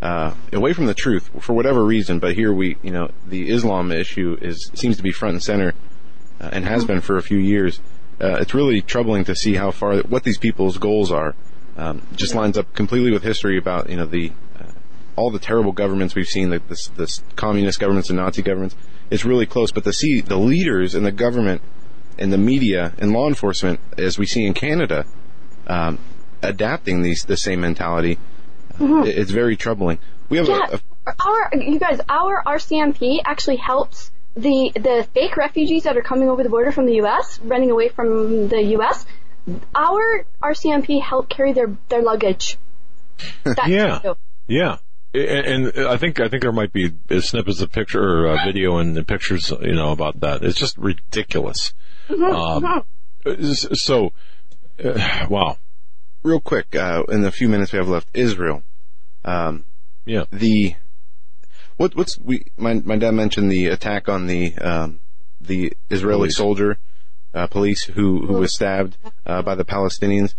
[0.00, 3.90] uh, away from the truth for whatever reason, but here we, you know, the Islam
[3.90, 5.74] issue is seems to be front and center
[6.40, 7.80] uh, and has been for a few years.
[8.20, 11.34] Uh, it's really troubling to see how far what these people's goals are.
[11.76, 14.70] Um, just lines up completely with history about you know the uh,
[15.16, 16.60] all the terrible governments we've seen, the
[16.96, 18.76] this communist governments and Nazi governments.
[19.10, 21.62] It's really close, but to see the leaders in the government
[22.18, 25.06] and the media and law enforcement, as we see in Canada,
[25.66, 25.98] um,
[26.42, 28.18] adapting these the same mentality,
[28.80, 29.98] it- it's very troubling.
[30.28, 35.36] We have Yeah, a, a our you guys, our RCMP actually helps the the fake
[35.36, 37.40] refugees that are coming over the border from the U.S.
[37.42, 39.06] running away from the U.S.
[39.74, 42.58] Our RCMP help carry their their luggage.
[43.44, 44.00] That's Yeah.
[44.02, 44.16] so-
[44.46, 44.76] Yeah.
[45.14, 48.76] And, and I think I think there might be snippets of picture or uh, video
[48.76, 50.44] and the pictures, you know, about that.
[50.44, 51.72] It's just ridiculous.
[52.10, 52.84] Um,
[53.74, 54.12] so,
[54.84, 55.56] uh, wow.
[56.22, 58.08] real quick uh, in the few minutes we have left.
[58.12, 58.62] Israel.
[59.24, 59.64] Um,
[60.06, 60.24] Yeah.
[60.32, 60.74] the
[61.76, 65.00] what what's we my my dad mentioned the attack on the um,
[65.40, 66.36] the Israeli Police.
[66.36, 66.78] soldier
[67.34, 68.96] uh, police who who was stabbed
[69.26, 70.34] uh, by the Palestinians.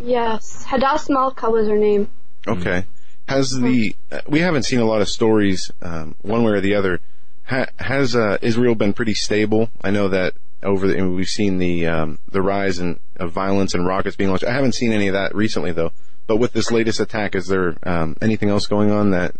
[0.00, 2.08] Yes, Hadas Malka was her name.
[2.46, 2.84] Okay,
[3.28, 6.74] has the uh, we haven't seen a lot of stories um, one way or the
[6.74, 7.00] other.
[7.44, 9.70] Ha, has uh, Israel been pretty stable?
[9.82, 13.86] I know that over the, we've seen the um, the rise in of violence and
[13.86, 14.44] rockets being launched.
[14.44, 15.92] I haven't seen any of that recently though.
[16.26, 19.34] But with this latest attack, is there um, anything else going on that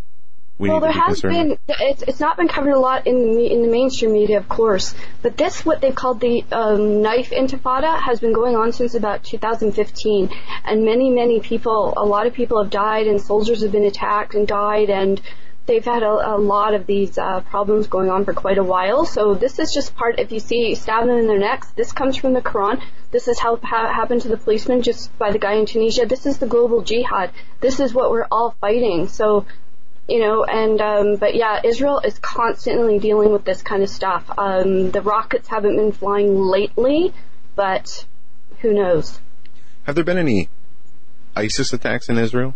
[0.59, 1.59] we Well, need there to be has been.
[1.69, 4.95] It's, it's not been covered a lot in the in the mainstream media, of course.
[5.21, 9.23] But this, what they've called the um, knife intifada, has been going on since about
[9.25, 10.31] 2015,
[10.65, 14.35] and many, many people, a lot of people have died, and soldiers have been attacked
[14.35, 15.21] and died, and
[15.67, 19.05] they've had a, a lot of these uh, problems going on for quite a while.
[19.05, 20.19] So this is just part.
[20.19, 22.83] If you see stabbing in their necks, this comes from the Quran.
[23.11, 26.07] This is how ha- happened to the policeman just by the guy in Tunisia.
[26.07, 27.31] This is the global jihad.
[27.61, 29.09] This is what we're all fighting.
[29.09, 29.47] So
[30.09, 34.31] you know, and um, but yeah, Israel is constantly dealing with this kind of stuff.
[34.39, 37.13] Um, the rockets haven't been flying lately,
[37.57, 38.07] but
[38.61, 39.21] who knows?
[39.83, 40.49] Have there been any
[41.35, 42.55] ISIS attacks in Israel?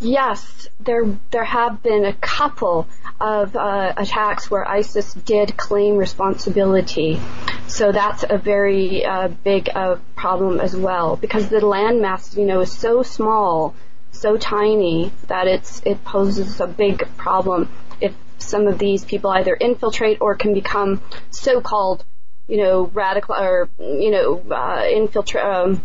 [0.00, 2.88] Yes, there there have been a couple
[3.20, 7.20] of uh, attacks where ISIS did claim responsibility.
[7.68, 12.60] So that's a very uh, big uh, problem as well because the landmass, you know,
[12.60, 13.74] is so small,
[14.12, 17.68] so tiny that it's it poses a big problem
[18.00, 21.00] if some of these people either infiltrate or can become
[21.30, 22.04] so-called,
[22.48, 25.44] you know, radical or you know, uh, infiltrate.
[25.44, 25.82] Um,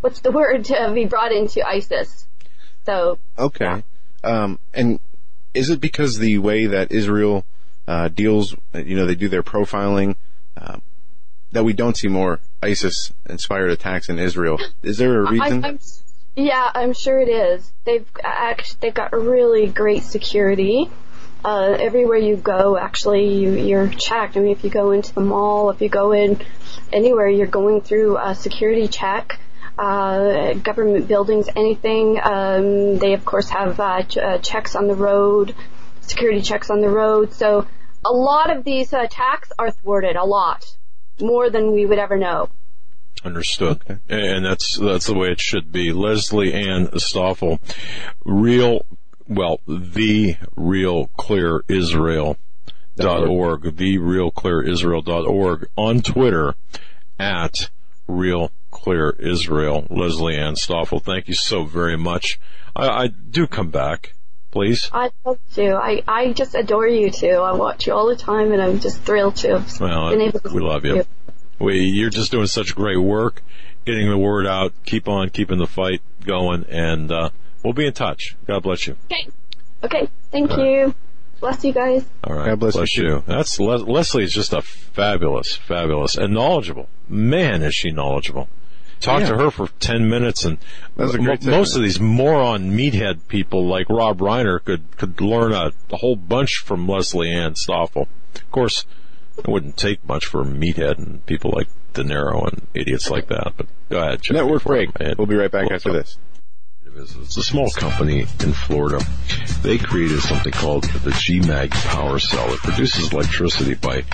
[0.00, 2.25] what's the word be brought into ISIS?
[2.86, 3.82] So Okay.
[4.24, 4.98] Um, and
[5.54, 7.44] is it because the way that Israel
[7.86, 10.16] uh, deals, you know, they do their profiling,
[10.56, 10.78] uh,
[11.52, 14.58] that we don't see more ISIS-inspired attacks in Israel?
[14.82, 15.64] Is there a reason?
[15.64, 15.78] I, I'm,
[16.34, 17.70] yeah, I'm sure it is.
[17.84, 20.90] They've actually they've got really great security.
[21.44, 24.36] Uh, everywhere you go, actually, you, you're checked.
[24.36, 26.40] I mean, if you go into the mall, if you go in
[26.92, 29.38] anywhere, you're going through a security check.
[29.78, 32.18] Uh, government buildings, anything.
[32.22, 35.54] Um, they of course have uh, ch- uh, checks on the road,
[36.00, 37.34] security checks on the road.
[37.34, 37.66] So
[38.04, 40.16] a lot of these attacks are thwarted.
[40.16, 40.64] A lot
[41.20, 42.48] more than we would ever know.
[43.22, 44.00] Understood.
[44.08, 45.92] And that's that's the way it should be.
[45.92, 47.60] Leslie Ann Stoffel,
[48.24, 48.86] real,
[49.28, 52.38] well, the real clear Israel.
[52.98, 56.54] Dot org, the real clear Israel dot org on Twitter
[57.18, 57.68] at
[58.08, 59.86] real clear Israel.
[59.90, 62.38] Leslie Ann Stoffel, thank you so very much.
[62.74, 64.14] I, I do come back,
[64.50, 64.90] please.
[64.92, 65.74] I love to.
[65.74, 67.30] I, I just adore you too.
[67.30, 70.40] I watch you all the time and I'm just thrilled to have Well, been able
[70.40, 71.04] to we love you.
[71.58, 73.42] We, you're just doing such great work,
[73.86, 74.72] getting the word out.
[74.84, 77.30] Keep on keeping the fight going, and uh,
[77.64, 78.36] we'll be in touch.
[78.46, 78.96] God bless you.
[79.06, 79.28] Okay.
[79.82, 80.08] Okay.
[80.30, 80.94] Thank you.
[81.40, 82.04] Bless you guys.
[82.24, 82.50] All right.
[82.50, 83.24] God bless you, you.
[83.26, 86.88] That's Les- Leslie is just a fabulous, fabulous, and knowledgeable.
[87.08, 88.48] Man, is she knowledgeable.
[89.06, 89.36] Talked Yeah.
[89.36, 90.58] to her for 10 minutes and
[90.96, 95.20] That a great mo- most of these moron meathead people like Rob Reiner could, could
[95.20, 98.08] learn a, a whole bunch from Leslie Ann Stoffel.
[98.34, 98.84] Of course,
[99.38, 103.28] it wouldn't take much for a meathead and people like De Niro and idiots like
[103.28, 104.20] that, but go ahead.
[104.30, 104.90] Network break.
[105.16, 106.18] We'll be right back after this.
[106.98, 109.04] It's a small company in Florida.
[109.62, 112.54] They created something called the GMAG Power Cell.
[112.54, 114.04] It produces electricity by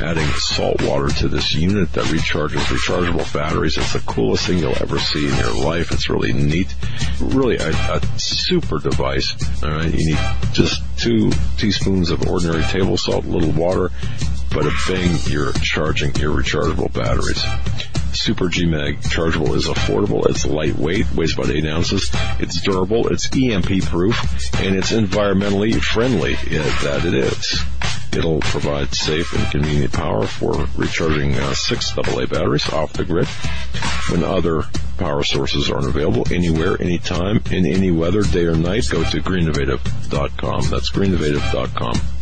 [0.00, 3.78] adding salt water to this unit that recharges rechargeable batteries.
[3.78, 5.92] It's the coolest thing you'll ever see in your life.
[5.92, 6.74] It's really neat.
[7.20, 9.36] Really a, a super device.
[9.62, 9.94] All right.
[9.94, 10.18] You need
[10.52, 13.92] just two teaspoons of ordinary table salt, a little water,
[14.52, 17.42] but a bang, you're charging your rechargeable batteries.
[18.12, 20.28] Super GMAG chargeable is affordable.
[20.28, 22.10] It's lightweight, weighs about eight ounces.
[22.38, 23.08] It's durable.
[23.08, 24.16] It's EMP proof,
[24.60, 26.32] and it's environmentally friendly.
[26.48, 27.62] Yeah, that it is.
[28.14, 33.26] It'll provide safe and convenient power for recharging uh, six AA batteries off the grid
[34.10, 34.64] when other
[34.98, 38.86] power sources aren't available anywhere, anytime, in any weather, day or night.
[38.90, 40.68] Go to greeninnovative.com.
[40.68, 42.21] That's greeninnovative.com.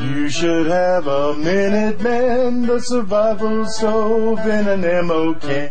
[0.00, 4.84] You should have a Minuteman, the survival stove in an
[5.40, 5.70] can.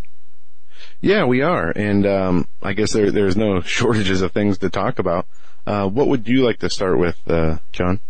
[1.03, 4.99] Yeah, we are, and um, I guess there, there's no shortages of things to talk
[4.99, 5.27] about.
[5.67, 8.01] Uh, what would you like to start with, uh, John?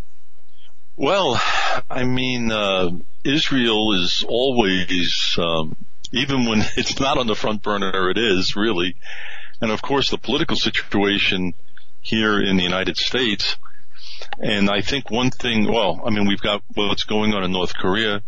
[0.96, 1.40] Well,
[1.90, 2.90] I mean, uh,
[3.24, 5.76] Israel is always, um,
[6.12, 8.96] even when it's not on the front burner, it is really.
[9.60, 11.54] And of course, the political situation
[12.02, 13.56] here in the United States.
[14.38, 17.74] And I think one thing, well, I mean, we've got what's going on in North
[17.74, 18.22] Korea,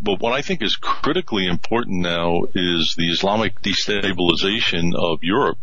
[0.00, 5.58] but what I think is critically important now is the Islamic destabilization of Europe.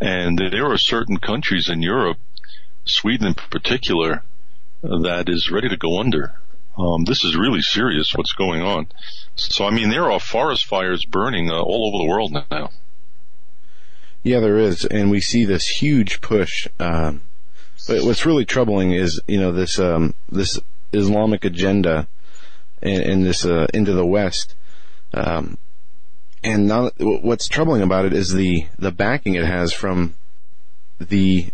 [0.00, 2.18] And there are certain countries in Europe,
[2.84, 4.22] Sweden in particular,
[4.82, 6.34] that is ready to go under.
[6.78, 8.88] Um, this is really serious what's going on.
[9.34, 12.70] So, I mean, there are forest fires burning uh, all over the world now.
[14.22, 16.66] Yeah, there is, and we see this huge push.
[16.80, 17.22] Um,
[17.86, 20.58] but what's really troubling is, you know, this um, this
[20.92, 22.08] Islamic agenda
[22.82, 24.54] and, this uh, into the West.
[25.14, 25.58] Um,
[26.42, 30.14] and now, what's troubling about it is the the backing it has from
[30.98, 31.52] the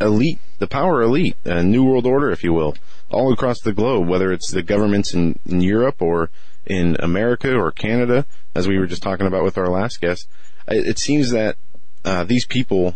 [0.00, 2.76] elite, the power elite, a New World Order, if you will,
[3.10, 6.30] all across the globe, whether it's the governments in, in Europe or
[6.66, 10.28] in America or Canada, as we were just talking about with our last guest.
[10.68, 11.56] It, it seems that
[12.04, 12.94] uh, these people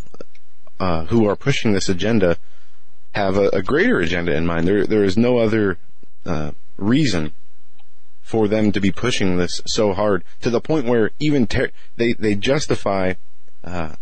[0.79, 2.37] uh, who are pushing this agenda
[3.15, 4.69] have a, a, greater agenda in mind.
[4.69, 5.79] There, there is no other
[6.27, 7.33] uh, reason
[8.23, 12.15] for them to be pushing this so hard to the point where even ter- they
[12.15, 13.15] they justify
[13.63, 13.95] uh,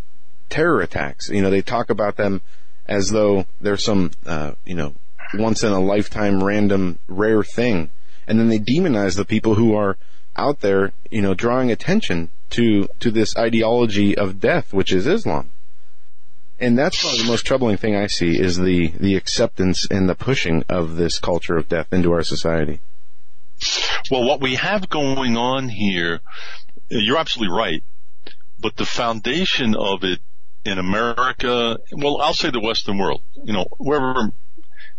[0.48, 1.28] terror attacks.
[1.28, 2.40] You know, they talk about them
[2.86, 4.94] as though they're some uh, you know
[5.34, 7.90] once in a lifetime random rare thing,
[8.26, 9.96] and then they demonize the people who are
[10.36, 15.50] out there, you know, drawing attention to to this ideology of death, which is Islam.
[16.60, 20.14] And that's probably the most troubling thing I see is the the acceptance and the
[20.14, 22.80] pushing of this culture of death into our society.
[24.10, 26.20] Well, what we have going on here,
[26.88, 27.82] you're absolutely right,
[28.60, 30.20] but the foundation of it
[30.64, 34.32] in America, well, I'll say the Western world, you know, wherever,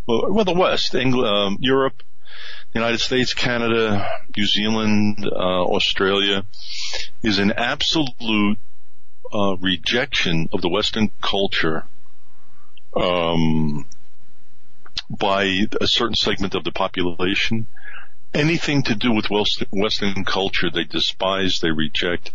[0.06, 2.02] well, the West, England, um, Europe,
[2.74, 4.06] United States, Canada,
[4.36, 6.44] New Zealand, uh, Australia,
[7.22, 8.58] is an absolute
[9.32, 11.84] uh, rejection of the Western culture
[12.96, 13.86] um,
[15.08, 17.66] by a certain segment of the population.
[18.32, 22.32] Anything to do with Western culture, they despise, they reject,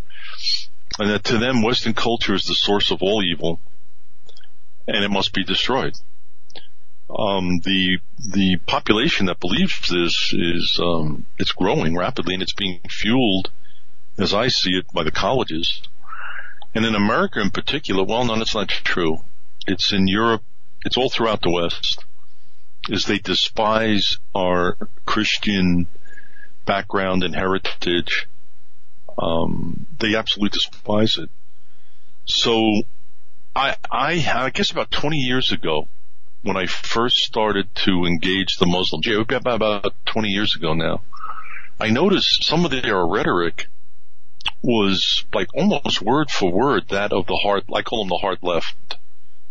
[0.97, 3.59] and that to them, Western culture is the source of all evil,
[4.87, 5.93] and it must be destroyed.
[7.09, 12.79] Um, the the population that believes this is um, it's growing rapidly, and it's being
[12.89, 13.51] fueled,
[14.17, 15.81] as I see it, by the colleges
[16.73, 19.19] and in America in particular, well, no, that's not true.
[19.67, 20.43] It's in Europe.
[20.85, 22.05] It's all throughout the West.
[22.89, 25.87] Is they despise our Christian
[26.65, 28.27] background and heritage.
[29.19, 31.29] Um, they absolutely despise it.
[32.25, 32.83] So,
[33.55, 35.87] I, I, I guess about 20 years ago,
[36.41, 41.01] when I first started to engage the Muslims, yeah, about, about 20 years ago now,
[41.79, 43.67] I noticed some of their rhetoric
[44.61, 48.39] was like almost word for word that of the hard, I call them the hard
[48.41, 48.97] left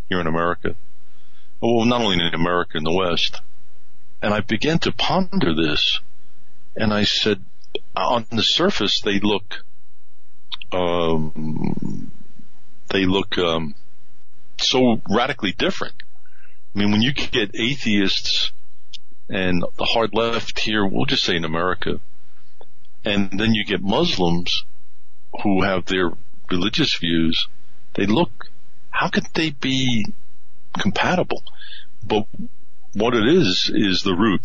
[0.08, 0.76] here in America.
[1.60, 3.40] Well, not only in America, in the West.
[4.22, 6.00] and I began to ponder this,
[6.76, 7.42] and I said,
[7.96, 9.64] on the surface, they look,
[10.72, 12.10] um,
[12.90, 13.74] they look um,
[14.58, 15.94] so radically different.
[16.74, 18.52] I mean, when you get atheists
[19.28, 22.00] and the hard left here, we'll just say in America,
[23.04, 24.64] and then you get Muslims
[25.42, 26.10] who have their
[26.50, 27.48] religious views,
[27.94, 28.46] they look,
[28.90, 30.06] how could they be
[30.78, 31.42] compatible?
[32.04, 32.26] But
[32.94, 34.42] what it is, is the root.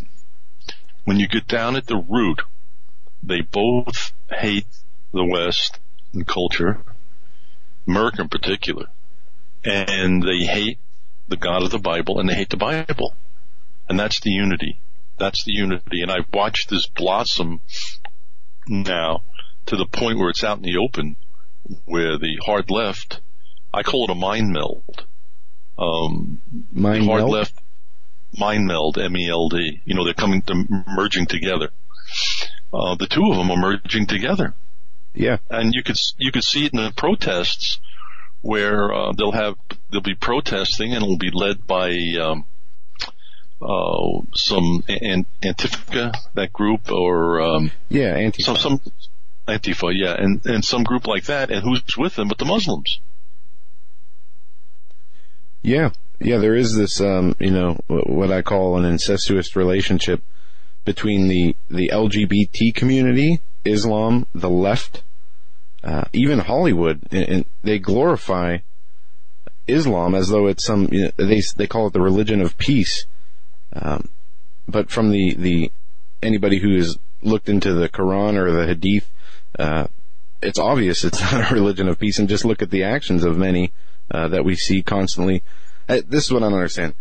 [1.05, 2.41] When you get down at the root,
[3.23, 4.67] they both hate
[5.13, 5.79] the West
[6.13, 6.83] and culture,
[7.87, 8.87] America in particular,
[9.63, 10.79] and they hate
[11.27, 13.15] the God of the Bible and they hate the Bible.
[13.87, 14.79] And that's the unity.
[15.17, 16.01] That's the unity.
[16.01, 17.61] And I've watched this blossom
[18.67, 19.23] now
[19.65, 21.15] to the point where it's out in the open
[21.85, 23.21] where the hard left,
[23.73, 25.05] I call it a mind meld.
[25.77, 27.31] Um, mind hard meld?
[27.31, 27.55] left,
[28.37, 29.81] mind meld, M-E-L-D.
[29.85, 31.69] You know, they're coming, to merging together.
[32.73, 34.53] Uh, the two of them are merging together.
[35.13, 35.37] Yeah.
[35.49, 37.79] And you could, you could see it in the protests
[38.41, 39.55] where, uh, they'll have,
[39.91, 42.45] they'll be protesting and it'll be led by, um,
[43.61, 48.41] uh, some an, Antifa, that group, or um, yeah, Antifa.
[48.41, 48.81] Some, some
[49.47, 52.99] Antifa, yeah, and and some group like that, and who's with them but the Muslims?
[55.61, 60.21] Yeah, yeah, there is this, um, you know, what I call an incestuous relationship
[60.85, 65.03] between the the LGBT community, Islam, the left,
[65.83, 68.57] uh, even Hollywood, and, and they glorify
[69.67, 73.05] Islam as though it's some, you know, they they call it the religion of peace.
[73.73, 74.09] Um,
[74.67, 75.71] but from the, the,
[76.21, 79.09] anybody who has looked into the Quran or the Hadith,
[79.57, 79.87] uh,
[80.41, 83.37] it's obvious it's not a religion of peace and just look at the actions of
[83.37, 83.71] many,
[84.11, 85.43] uh, that we see constantly.
[85.89, 86.93] Uh, this is what I don't understand.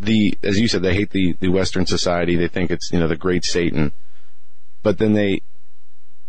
[0.00, 2.34] The, as you said, they hate the, the Western society.
[2.34, 3.92] They think it's, you know, the great Satan.
[4.82, 5.42] But then they,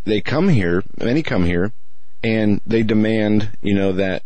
[0.03, 1.71] they come here, many come here,
[2.23, 4.23] and they demand, you know, that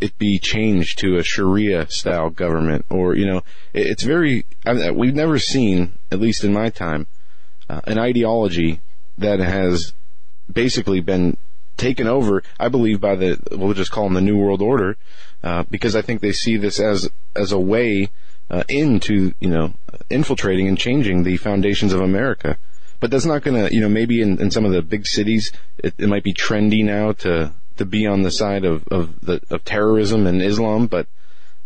[0.00, 3.42] it be changed to a Sharia style government, or you know,
[3.72, 4.44] it's very.
[4.64, 7.06] I mean, we've never seen, at least in my time,
[7.68, 8.80] uh, an ideology
[9.18, 9.92] that has
[10.50, 11.36] basically been
[11.76, 12.42] taken over.
[12.60, 14.96] I believe by the we'll just call them the New World Order,
[15.42, 18.10] uh, because I think they see this as as a way
[18.50, 19.74] uh, into you know
[20.10, 22.58] infiltrating and changing the foundations of America.
[23.00, 25.52] But that's not going to, you know, maybe in, in some of the big cities,
[25.78, 29.40] it, it might be trendy now to to be on the side of of the
[29.50, 31.06] of terrorism and Islam, but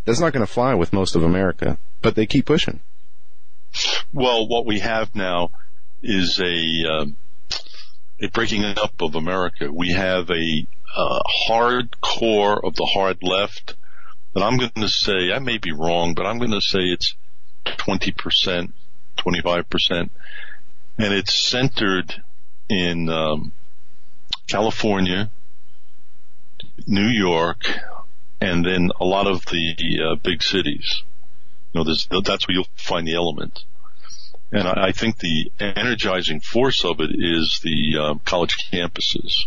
[0.05, 1.79] that's not going to fly with most of America.
[2.03, 2.81] But they keep pushing.
[4.13, 5.51] Well, what we have now
[6.03, 7.17] is a um,
[8.21, 9.73] a breaking up of America.
[9.73, 13.75] We have a uh, hard core of the hard left,
[14.35, 17.15] and I'm going to say I may be wrong, but I'm going to say it's
[17.65, 18.75] twenty percent,
[19.17, 20.11] twenty five percent,
[20.99, 22.23] and it's centered
[22.69, 23.53] in um,
[24.47, 25.31] California,
[26.87, 27.65] New York,
[28.41, 31.03] and then a lot of the uh, big cities.
[31.73, 33.65] You know, that's where you'll find the element.
[34.51, 39.47] And I, I think the energizing force of it is the uh, college campuses.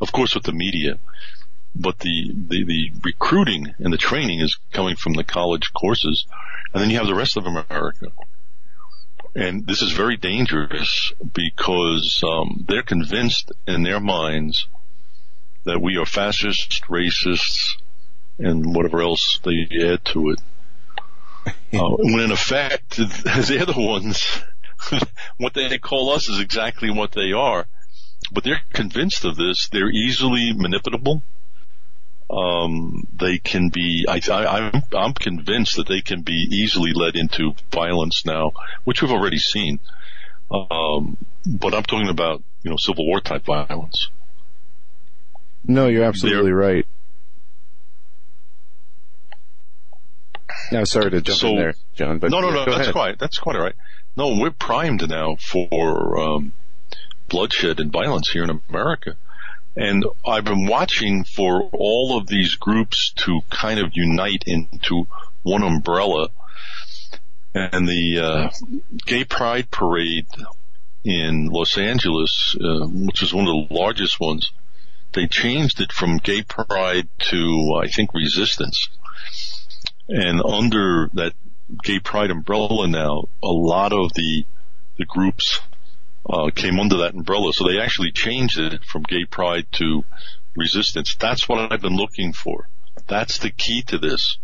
[0.00, 0.98] Of course, with the media,
[1.78, 6.26] but the, the, the recruiting and the training is coming from the college courses.
[6.72, 8.08] And then you have the rest of America.
[9.34, 14.66] And this is very dangerous because um, they're convinced in their minds
[15.64, 17.76] that we are fascists, racists,
[18.38, 20.40] and whatever else they add to it.
[21.72, 24.24] Uh, when in effect, they're the ones,
[25.36, 27.66] what they call us is exactly what they are.
[28.32, 29.68] But they're convinced of this.
[29.68, 31.22] They're easily manipulable.
[32.28, 37.14] Um, they can be, I, I, I'm, I'm convinced that they can be easily led
[37.14, 38.52] into violence now,
[38.84, 39.78] which we've already seen.
[40.50, 41.16] Um,
[41.46, 44.08] but I'm talking about, you know, Civil War type violence.
[45.64, 46.86] No, you're absolutely They're, right.
[50.72, 52.18] No, sorry to jump so, in there, John.
[52.18, 52.92] But no, no, no, that's ahead.
[52.92, 53.74] quite that's quite all right.
[54.16, 56.52] No, we're primed now for um,
[57.28, 59.16] bloodshed and violence here in America,
[59.76, 65.06] and I've been watching for all of these groups to kind of unite into
[65.42, 66.28] one umbrella.
[67.54, 68.50] And the uh,
[69.06, 70.26] Gay Pride Parade
[71.04, 74.50] in Los Angeles, uh, which is one of the largest ones,
[75.12, 78.88] they changed it from Gay Pride to I think Resistance
[80.08, 81.32] and under that
[81.82, 84.44] gay pride umbrella now, a lot of the,
[84.98, 85.60] the groups,
[86.28, 87.52] uh, came under that umbrella.
[87.52, 90.04] So they actually changed it from gay pride to
[90.56, 91.14] resistance.
[91.14, 92.68] That's what I've been looking for.
[93.06, 94.38] That's the key to this.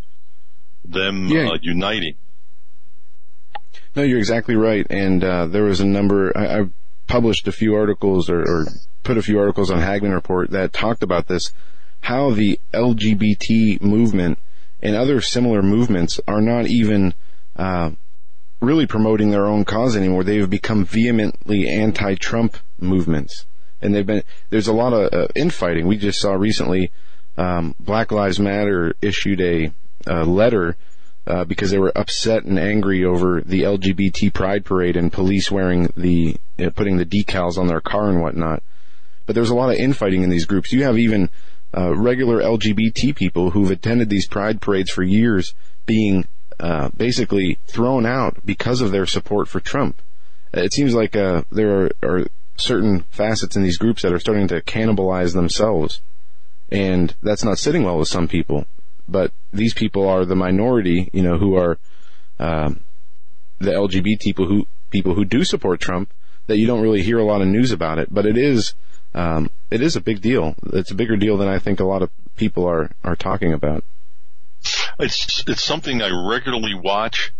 [0.85, 1.49] Them yeah.
[1.49, 2.15] uh, uniting.
[3.95, 4.87] No, you're exactly right.
[4.89, 6.37] And uh, there was a number.
[6.37, 6.65] I, I
[7.07, 8.67] published a few articles or, or
[9.03, 11.53] put a few articles on Hagmann Report that talked about this.
[12.01, 14.39] How the LGBT movement
[14.83, 17.15] and other similar movements are not even
[17.57, 17.93] uh,
[18.63, 20.25] really promoting their own cause anymore.
[20.25, 23.45] They've become vehemently anti-Trump movements,
[23.83, 24.23] and they've been.
[24.49, 25.87] There's a lot of uh, infighting.
[25.87, 26.91] We just saw recently.
[27.37, 29.73] Um, Black Lives Matter issued a,
[30.07, 30.77] letter
[31.27, 35.93] uh, because they were upset and angry over the LGBT pride parade and police wearing
[35.97, 38.63] the uh, putting the decals on their car and whatnot.
[39.27, 40.73] But there's a lot of infighting in these groups.
[40.73, 41.31] You have even
[41.77, 45.55] uh, regular LGBT people who've attended these pride parades for years
[45.87, 46.27] being
[46.63, 50.01] uh, basically thrown out because of their support for Trump.
[50.55, 52.27] It seems like uh, there are, are
[52.57, 56.01] certain facets in these groups that are starting to cannibalize themselves,
[56.71, 58.67] and that's not sitting well with some people
[59.09, 61.79] but these people are the minority, you know, who are
[62.39, 62.81] um,
[63.59, 66.13] the LGBT people who people who do support Trump.
[66.49, 68.75] That you don't really hear a lot of news about it, but it is
[69.15, 70.57] um, it is a big deal.
[70.73, 73.85] It's a bigger deal than I think a lot of people are are talking about.
[74.99, 77.33] It's it's something I regularly watch,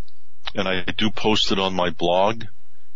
[0.55, 2.45] and I do post it on my blog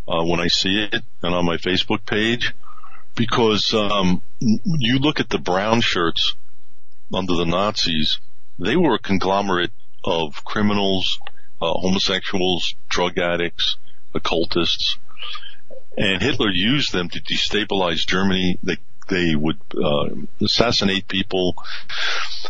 [0.08, 2.54] uh, when I see it, and on my Facebook page,
[3.14, 6.34] because um, you look at the brown shirts
[7.12, 8.18] under the Nazis,
[8.58, 9.72] they were a conglomerate
[10.04, 11.18] of criminals,
[11.60, 13.76] uh, homosexuals, drug addicts,
[14.14, 14.98] occultists,
[15.96, 18.58] and Hitler used them to destabilize Germany.
[18.62, 18.76] They
[19.08, 20.08] they would uh,
[20.40, 21.54] assassinate people.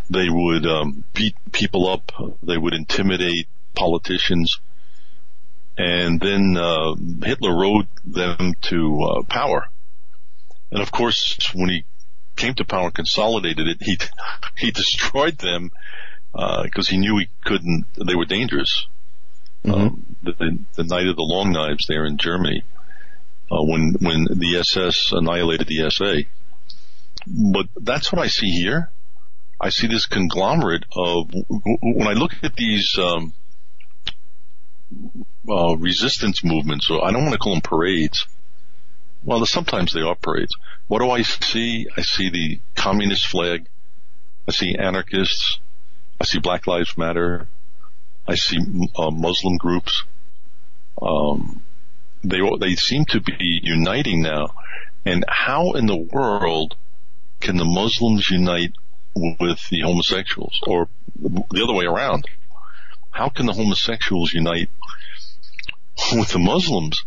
[0.09, 2.13] They would um, beat people up.
[2.43, 4.59] They would intimidate politicians.
[5.79, 9.69] And then uh, Hitler rode them to uh, power.
[10.71, 11.85] And of course, when he
[12.35, 13.99] came to power and consolidated it, he
[14.57, 15.71] he destroyed them
[16.33, 17.87] because uh, he knew he couldn't.
[17.95, 18.87] They were dangerous.
[19.65, 19.81] Mm-hmm.
[19.81, 22.63] Um, the, the, night of the long knives there in Germany,
[23.51, 26.29] uh, when when the SS annihilated the SA.
[27.27, 28.91] But that's what I see here.
[29.61, 31.31] I see this conglomerate of
[31.83, 33.33] when I look at these um,
[35.49, 38.27] uh, resistance movements, so I don't want to call them parades.
[39.25, 40.53] Well, sometimes they are parades.
[40.89, 41.89] What do I see?
[41.97, 43.67] I see the communist flag.
[44.47, 45.59] I see anarchists.
[46.21, 47.49] I see Black Lives Matter.
[48.29, 48.59] I see
[48.97, 50.05] uh, Muslim groups.
[51.01, 51.63] Um,
[52.23, 54.49] they they seem to be uniting now.
[55.05, 56.77] And how in the world
[57.41, 58.73] can the Muslims unite
[59.15, 62.27] with the homosexuals, or the other way around?
[63.11, 64.69] How can the homosexuals unite
[66.15, 67.05] with the Muslims?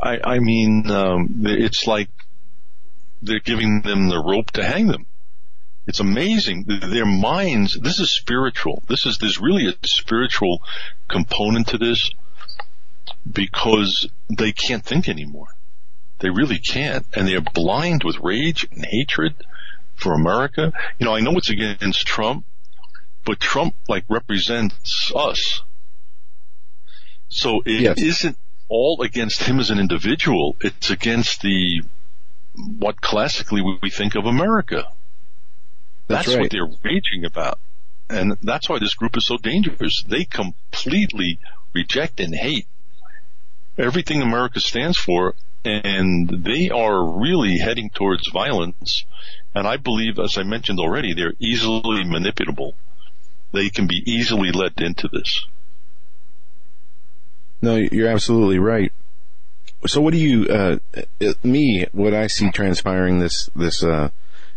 [0.00, 2.08] I, I mean, um, it's like
[3.20, 5.06] they're giving them the rope to hang them.
[5.88, 6.66] It's amazing.
[6.68, 8.82] Their minds, this is spiritual.
[8.88, 10.62] This is, there's really a spiritual
[11.08, 12.10] component to this
[13.30, 15.48] because they can't think anymore.
[16.20, 17.06] They really can't.
[17.14, 19.34] And they're blind with rage and hatred
[19.98, 20.72] for America.
[20.98, 22.44] You know, I know it's against Trump,
[23.24, 25.62] but Trump like represents us.
[27.28, 28.24] So it yes.
[28.24, 28.36] not
[28.68, 30.56] all against him as an individual.
[30.60, 31.82] It's against the,
[32.54, 34.88] what classically we think of America.
[36.06, 36.40] That's, that's right.
[36.40, 37.58] what they're raging about.
[38.10, 40.02] And that's why this group is so dangerous.
[40.02, 41.38] They completely
[41.74, 42.66] reject and hate
[43.76, 45.34] everything America stands for
[45.64, 49.04] and they are really heading towards violence.
[49.58, 52.74] And I believe, as I mentioned already, they're easily manipulable.
[53.52, 55.46] They can be easily led into this.
[57.60, 58.92] No, you're absolutely right.
[59.84, 60.78] So what do you, uh,
[61.42, 64.10] me, what I see transpiring this, this, uh,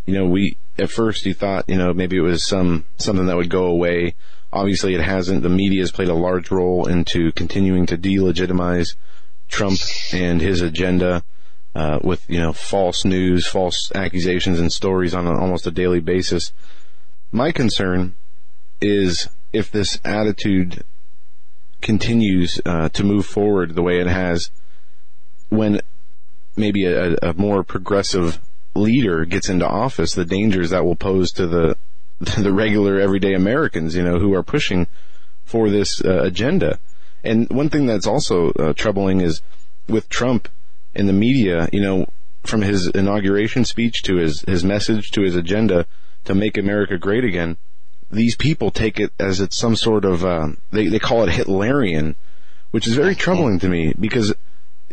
[0.06, 3.38] you know, we, at first you thought, you know, maybe it was some, something that
[3.38, 4.14] would go away.
[4.54, 5.42] Obviously it hasn't.
[5.42, 8.96] The media has played a large role into continuing to delegitimize
[9.48, 9.80] Trump
[10.14, 11.24] and his agenda,
[11.76, 16.52] uh, with, you know, false news, false accusations and stories on almost a daily basis.
[17.32, 18.16] My concern
[18.82, 20.84] is if this attitude
[21.82, 24.52] continues, uh, to move forward the way it has,
[25.50, 25.82] when
[26.56, 28.40] maybe a, a more progressive
[28.76, 31.78] leader gets into office, the dangers that will pose to the
[32.38, 34.88] the regular everyday Americans, you know, who are pushing
[35.44, 36.80] for this uh, agenda.
[37.24, 39.42] And one thing that's also uh, troubling is
[39.88, 40.48] with Trump
[40.94, 42.08] in the media, you know,
[42.44, 45.86] from his inauguration speech to his his message to his agenda
[46.26, 47.58] to make America great again,
[48.10, 52.16] these people take it as it's some sort of um, they they call it Hitlerian,
[52.72, 54.34] which is very troubling to me because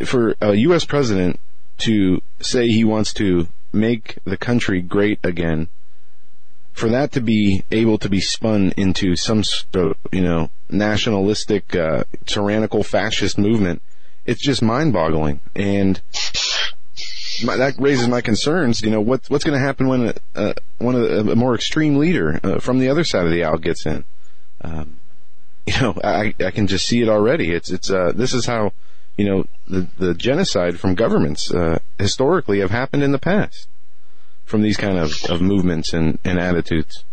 [0.04, 0.84] for a U.S.
[0.84, 1.40] president
[1.78, 5.68] to say he wants to make the country great again
[6.78, 9.42] for that to be able to be spun into some
[10.12, 13.82] you know, nationalistic, uh, tyrannical fascist movement,
[14.28, 15.40] it's just mind-boggling.
[15.56, 16.00] And
[17.44, 18.82] my, that raises my concerns.
[18.82, 22.38] You know, what's what's going to happen when uh, one of a more extreme leader
[22.42, 24.04] uh, from the other side of the aisle gets in?
[24.60, 24.98] Um,
[25.66, 27.52] you know, I, I can just see it already.
[27.52, 28.72] It's it's uh, this is how
[29.16, 33.68] you know the the genocide from governments uh, historically have happened in the past
[34.48, 37.04] from these kind of, of movements and, and attitudes?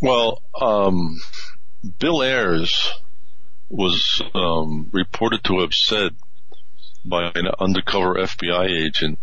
[0.00, 1.18] Well, um,
[1.98, 2.92] Bill Ayers
[3.68, 6.14] was um, reported to have said
[7.04, 9.18] by an undercover FBI agent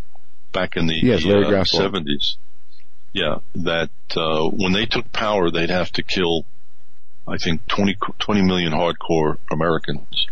[0.51, 2.37] back in the yes, uh, 70s,
[3.11, 6.45] yeah, that uh, when they took power, they'd have to kill,
[7.27, 10.27] I think, 20, 20 million hardcore Americans.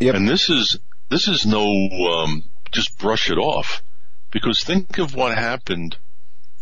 [0.00, 0.14] Yep.
[0.14, 0.78] And this is
[1.08, 2.42] this is no um,
[2.72, 3.82] just brush it off.
[4.30, 5.96] Because think of what happened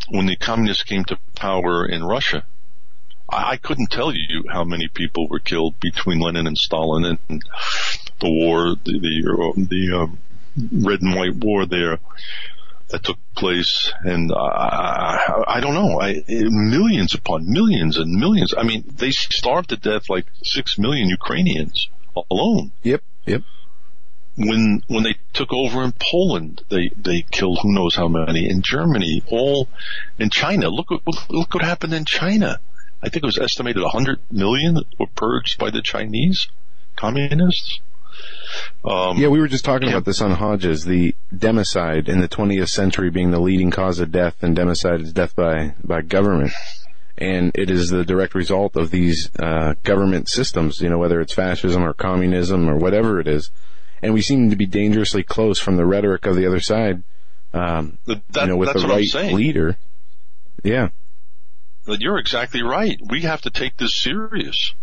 [0.08, 2.44] when the communists came to power in Russia.
[3.34, 7.42] I, couldn't tell you how many people were killed between Lenin and Stalin and
[8.20, 10.18] the war, the the, the um,
[10.84, 11.98] red and white war there
[12.88, 18.54] that took place, and I, I, I don't know, I, millions upon millions and millions.
[18.56, 21.88] I mean, they starved to death like six million Ukrainians
[22.30, 22.72] alone.
[22.82, 23.42] Yep, yep
[24.36, 28.62] when when they took over in Poland, they they killed who knows how many in
[28.62, 29.68] Germany, all
[30.18, 30.68] in China.
[30.68, 32.58] Look what look what happened in China.
[33.04, 36.48] I think it was estimated 100 million were purged by the Chinese
[36.96, 37.80] communists.
[38.84, 39.94] Um, yeah, we were just talking yeah.
[39.94, 44.12] about this on Hodges, the democide in the 20th century being the leading cause of
[44.12, 46.52] death, and democide is death by by government.
[47.16, 51.32] And it is the direct result of these uh, government systems, you know, whether it's
[51.32, 53.50] fascism or communism or whatever it is
[54.04, 57.02] and we seem to be dangerously close from the rhetoric of the other side.
[57.54, 59.78] Um, that, you know, with the right leader.
[60.62, 60.90] Yeah.
[61.84, 62.98] But you're exactly right.
[63.08, 64.74] We have to take this serious.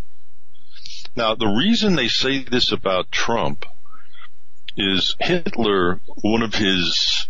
[1.15, 3.65] Now, the reason they say this about Trump
[4.78, 7.28] is Hitler, one of his,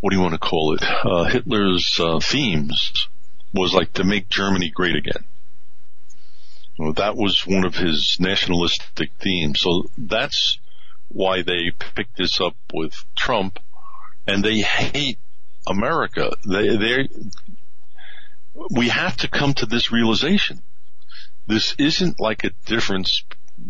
[0.00, 0.82] what do you want to call it?
[0.82, 3.08] Uh, Hitler's uh, themes
[3.54, 5.24] was like to make Germany great again.
[6.78, 9.60] Well, that was one of his nationalistic themes.
[9.60, 10.58] So that's
[11.08, 13.58] why they picked this up with Trump
[14.26, 15.18] and they hate
[15.66, 16.32] America.
[16.46, 17.08] They, they,
[18.70, 20.62] we have to come to this realization.
[21.46, 23.24] This isn't like a difference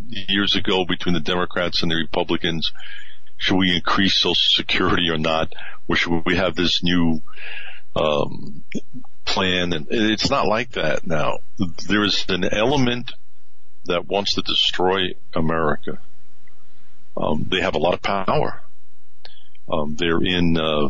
[0.08, 2.72] years ago between the Democrats and the Republicans.
[3.36, 5.52] Should we increase Social Security or not?
[5.88, 7.22] Or should we have this new
[7.96, 8.62] um,
[9.24, 11.38] plan, and it's not like that now.
[11.88, 13.12] There is an element
[13.86, 15.98] that wants to destroy America.
[17.16, 18.60] Um, they have a lot of power.
[19.70, 20.56] Um, they're in.
[20.56, 20.88] Uh,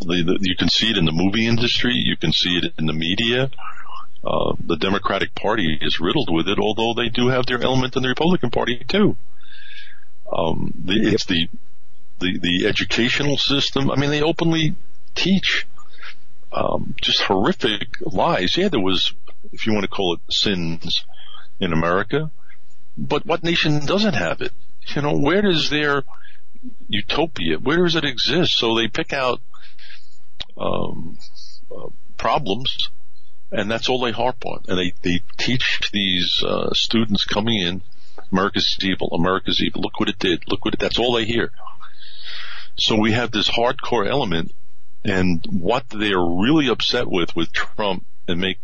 [0.00, 1.92] you can see it in the movie industry.
[1.94, 3.50] You can see it in the media.
[4.24, 8.02] Uh, the Democratic Party is riddled with it, although they do have their element in
[8.02, 9.16] the Republican Party too.
[10.32, 11.48] Um, the, it's the,
[12.20, 13.90] the the educational system.
[13.90, 14.74] I mean, they openly
[15.14, 15.66] teach
[16.52, 18.56] um, just horrific lies.
[18.56, 19.12] Yeah, there was,
[19.52, 21.04] if you want to call it sins
[21.60, 22.30] in America,
[22.96, 24.52] but what nation doesn't have it?
[24.94, 26.04] You know, where does their
[26.88, 28.56] utopia, where does it exist?
[28.56, 29.40] So they pick out,
[30.56, 31.18] um,
[31.74, 32.90] uh, problems
[33.54, 34.64] and that's all they harp on.
[34.68, 37.82] And they, they teach these, uh, students coming in,
[38.32, 41.52] America's evil, America's evil, look what it did, look what it, that's all they hear.
[42.76, 44.52] So we have this hardcore element
[45.04, 48.58] and what they're really upset with with Trump and make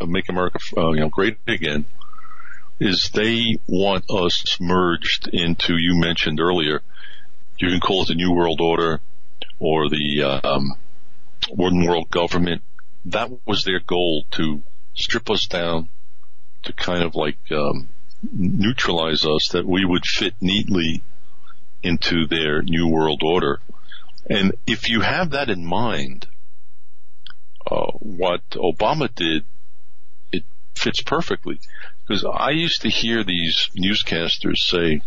[0.00, 1.86] uh, make America uh, you know great again
[2.80, 6.82] is they want us merged into you mentioned earlier.
[7.58, 9.00] You can call it the New World Order
[9.58, 10.74] or the um,
[11.54, 12.62] one world government.
[13.04, 14.62] That was their goal to
[14.94, 15.88] strip us down,
[16.64, 17.88] to kind of like um,
[18.32, 21.02] neutralize us, that we would fit neatly
[21.82, 23.60] into their New World Order.
[24.28, 26.26] And if you have that in mind,
[27.68, 29.44] uh, what Obama did,
[30.30, 30.44] it
[30.74, 31.58] fits perfectly.
[32.06, 35.02] Because I used to hear these newscasters say,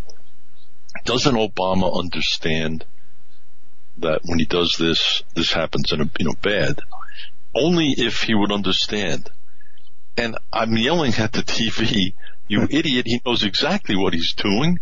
[1.06, 2.86] doesn't Obama understand
[3.98, 6.80] that when he does this, this happens in a, you know, bad?
[7.56, 9.30] Only if he would understand.
[10.18, 12.14] And I'm yelling at the TV
[12.48, 12.68] you hmm.
[12.70, 14.80] idiot, he knows exactly what he's doing.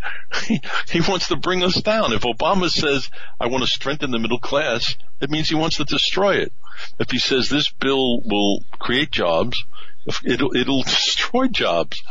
[0.48, 2.14] He, he wants to bring us down.
[2.14, 3.10] If Obama says,
[3.40, 6.52] I want to strengthen the middle class, it means he wants to destroy it.
[7.00, 9.64] If he says this bill will create jobs,
[10.24, 12.02] it'll, it'll destroy jobs.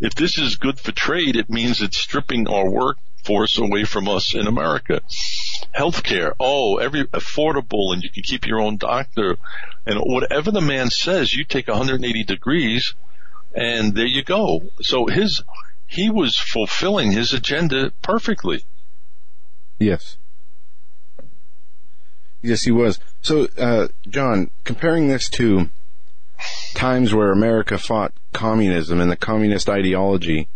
[0.00, 4.34] If this is good for trade, it means it's stripping our workforce away from us
[4.34, 5.00] in America.
[5.74, 9.36] Healthcare, oh, every affordable and you can keep your own doctor.
[9.86, 12.94] And whatever the man says, you take 180 degrees
[13.54, 14.62] and there you go.
[14.82, 15.42] So his,
[15.86, 18.64] he was fulfilling his agenda perfectly.
[19.78, 20.16] Yes.
[22.42, 23.00] Yes, he was.
[23.22, 25.68] So, uh, John, comparing this to
[26.74, 30.48] times where America fought communism and the communist ideology,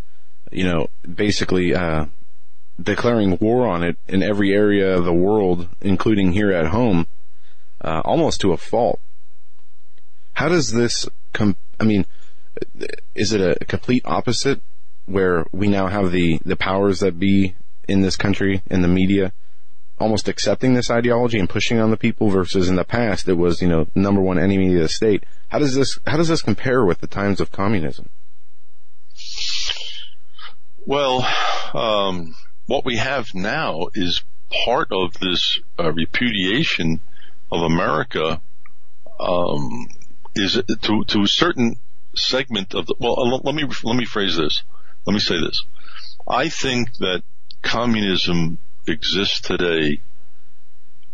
[0.52, 2.06] you know, basically, uh,
[2.80, 7.06] declaring war on it in every area of the world, including here at home,
[7.82, 9.00] uh, almost to a fault.
[10.34, 12.06] How does this com- I mean,
[13.14, 14.60] is it a complete opposite
[15.06, 17.54] where we now have the, the powers that be
[17.88, 19.32] in this country and the media
[19.98, 23.60] almost accepting this ideology and pushing on the people versus in the past it was,
[23.60, 25.24] you know, number one enemy of the state.
[25.48, 28.08] How does this, how does this compare with the times of communism?
[30.86, 31.28] Well,
[31.74, 32.34] um,
[32.70, 34.22] what we have now is
[34.64, 37.00] part of this uh, repudiation
[37.50, 38.40] of America
[39.18, 39.88] um,
[40.36, 40.52] is
[40.82, 41.76] to to a certain
[42.14, 44.62] segment of the well let me let me phrase this
[45.04, 45.64] let me say this
[46.28, 47.24] I think that
[47.60, 50.00] communism exists today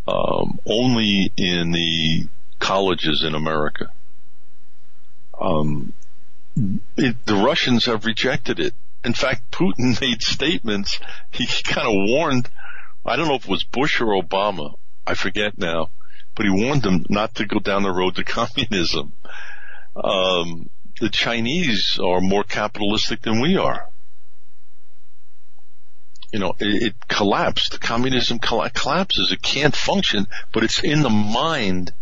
[0.07, 2.28] um, only in the
[2.59, 3.87] colleges in America.
[5.41, 5.95] Um,
[6.99, 8.74] it, the Russians have rejected it.
[9.05, 11.01] In fact, Putin made statements.
[11.31, 12.48] He kind of warned.
[13.05, 14.74] I don't know if it was Bush or Obama.
[15.06, 15.90] I forget now,
[16.35, 19.12] but he warned them not to go down the road to communism.
[19.94, 20.68] Um,
[21.01, 23.89] the Chinese are more capitalistic than we are
[26.32, 27.81] you know, it, it collapsed.
[27.81, 29.32] Communism coll- collapses.
[29.32, 31.93] It can't function, but it's in the mind.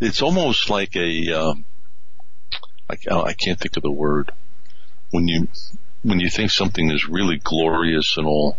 [0.00, 1.64] It's almost like a, um,
[2.88, 4.30] like, oh, I can't think of the word.
[5.10, 5.48] When you,
[6.08, 8.56] when you think something is really glorious and all,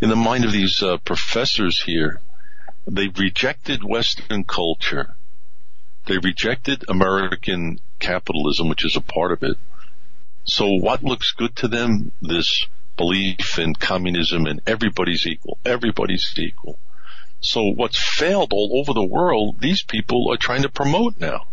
[0.00, 2.20] in the mind of these uh, professors here,
[2.86, 5.14] they rejected Western culture.
[6.06, 9.56] They rejected American capitalism, which is a part of it.
[10.44, 12.12] So what looks good to them?
[12.20, 12.66] This
[12.96, 15.58] belief in communism and everybody's equal.
[15.64, 16.78] Everybody's equal.
[17.40, 21.46] So what's failed all over the world, these people are trying to promote now.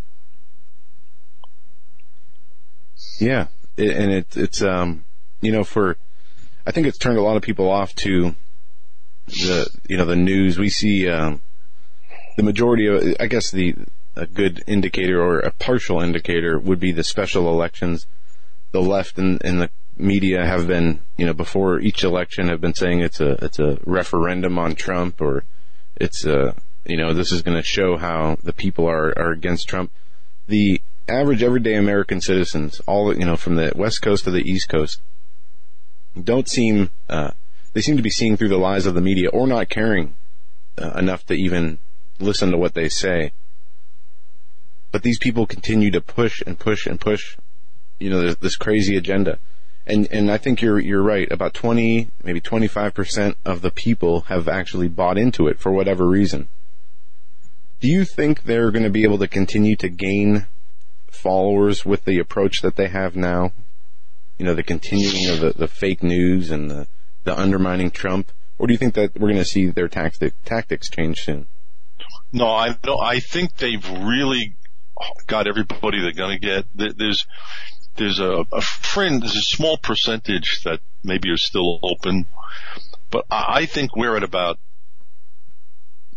[3.20, 3.48] Yeah,
[3.78, 5.04] and it, it's um,
[5.42, 5.98] you know, for
[6.66, 8.36] I think it's turned a lot of people off to
[9.28, 10.58] the you know the news.
[10.58, 11.42] We see um,
[12.38, 13.76] the majority of I guess the
[14.16, 18.08] a good indicator or a partial indicator would be the special elections.
[18.72, 22.74] The left and, and the media have been, you know, before each election have been
[22.74, 25.44] saying it's a it's a referendum on Trump or
[25.96, 26.56] it's a
[26.86, 29.92] you know this is going to show how the people are are against Trump.
[30.48, 34.70] The average everyday American citizens, all you know, from the West Coast to the East
[34.70, 35.02] Coast,
[36.22, 37.32] don't seem uh,
[37.74, 40.16] they seem to be seeing through the lies of the media or not caring
[40.78, 41.78] uh, enough to even
[42.20, 43.32] listen to what they say.
[44.92, 47.38] But these people continue to push and push and push,
[48.00, 49.38] you know, this, this crazy agenda
[49.88, 51.32] and and I think you're you're right.
[51.32, 55.72] About twenty, maybe twenty five percent of the people have actually bought into it for
[55.72, 56.50] whatever reason.
[57.80, 60.48] Do you think they're going to be able to continue to gain
[61.28, 63.52] followers with the approach that they have now?
[64.38, 66.88] You know, the continuing of the, the fake news and the
[67.26, 70.90] the undermining Trump, or do you think that we're going to see their tactic, tactics
[70.90, 71.46] change soon?
[72.32, 74.56] No, I no, I think they've really
[75.28, 76.98] got everybody they're going to get.
[76.98, 77.26] There's
[77.98, 82.26] there's a, a friend, there's a small percentage that maybe are still open,
[83.12, 84.60] but I think we're at about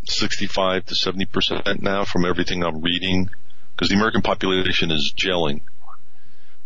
[0.04, 3.30] 65 to 70% now from everything I'm reading
[3.80, 5.62] because the American population is gelling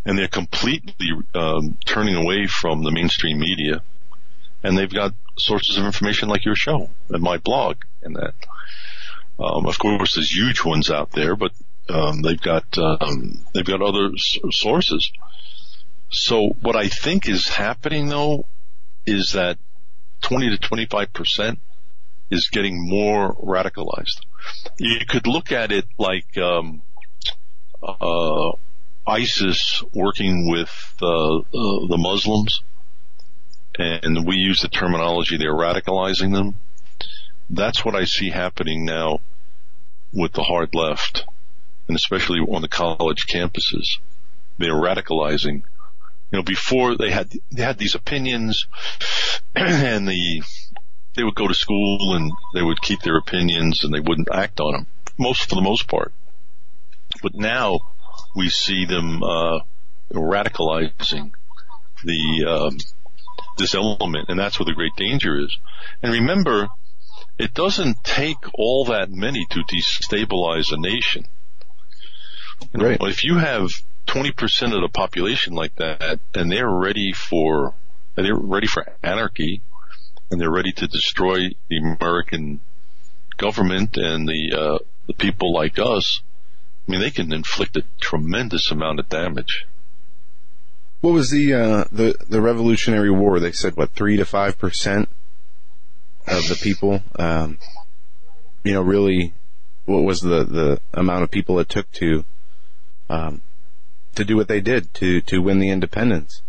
[0.04, 3.84] and they're completely um, turning away from the mainstream media
[4.64, 8.34] and they've got sources of information like your show and my blog and that.
[9.38, 11.52] Um, of course, there's huge ones out there, but
[11.88, 15.12] um, they've got um, they've got other s- sources.
[16.10, 18.44] So what I think is happening though
[19.06, 19.58] is that
[20.22, 21.58] 20 to 25 percent
[22.28, 24.20] is getting more radicalized.
[24.78, 26.82] You could look at it like um,
[27.84, 28.52] uh,
[29.06, 32.62] ISIS working with uh, uh, the Muslims,
[33.78, 36.54] and we use the terminology they're radicalizing them.
[37.50, 39.20] That's what I see happening now
[40.12, 41.24] with the hard left
[41.88, 43.98] and especially on the college campuses.
[44.58, 45.62] They're radicalizing.
[46.30, 48.66] You know, before they had they had these opinions,
[49.54, 50.42] and the
[51.14, 54.60] they would go to school and they would keep their opinions and they wouldn't act
[54.60, 54.86] on them.
[55.18, 56.12] Most for the most part,
[57.24, 57.80] but now
[58.36, 59.60] we see them uh,
[60.12, 61.32] radicalizing
[62.04, 62.78] the um,
[63.56, 65.58] this element, and that's where the great danger is.
[66.02, 66.68] And remember,
[67.38, 71.24] it doesn't take all that many to destabilize a nation.
[72.72, 73.00] You know, Right.
[73.02, 73.70] If you have
[74.06, 77.74] 20% of the population like that and they're ready for,
[78.16, 79.62] they're ready for anarchy
[80.30, 82.60] and they're ready to destroy the American
[83.36, 86.20] government and the, uh, the people like us,
[86.86, 89.66] I mean, they can inflict a tremendous amount of damage.
[91.00, 93.40] What was the uh, the the Revolutionary War?
[93.40, 95.08] They said what three to five percent
[96.26, 97.58] of the people, um,
[98.62, 99.34] you know, really,
[99.84, 102.24] what was the the amount of people it took to
[103.10, 103.42] um,
[104.14, 106.42] to do what they did to to win the independence,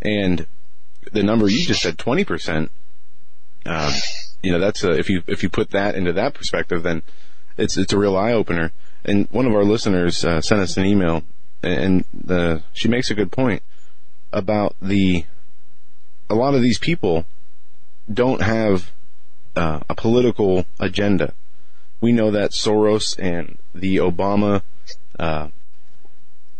[0.00, 0.46] and
[1.12, 2.70] the number you just said twenty percent.
[3.64, 3.92] Um,
[4.42, 7.02] you know, that's a, if you if you put that into that perspective, then
[7.58, 8.72] it's it's a real eye opener.
[9.06, 11.22] And one of our listeners uh, sent us an email,
[11.62, 13.62] and the, she makes a good point
[14.32, 15.24] about the
[16.28, 17.24] a lot of these people
[18.12, 18.90] don't have
[19.54, 21.34] uh, a political agenda.
[22.00, 24.62] We know that Soros and the Obama
[25.20, 25.48] uh,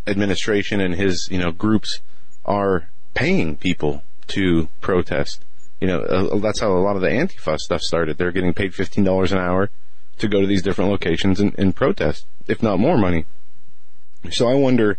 [0.07, 2.01] administration and his you know groups
[2.45, 5.45] are paying people to protest.
[5.81, 8.19] You know uh, that's how a lot of the Antifa stuff started.
[8.19, 9.69] They're getting paid fifteen dollars an hour
[10.19, 13.27] to go to these different locations and, and protest, if not more money.
[14.31, 14.99] So I wonder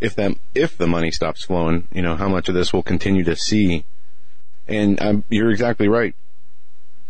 [0.00, 3.24] if that if the money stops flowing, you know, how much of this we'll continue
[3.24, 3.84] to see.
[4.66, 6.14] And you're exactly right.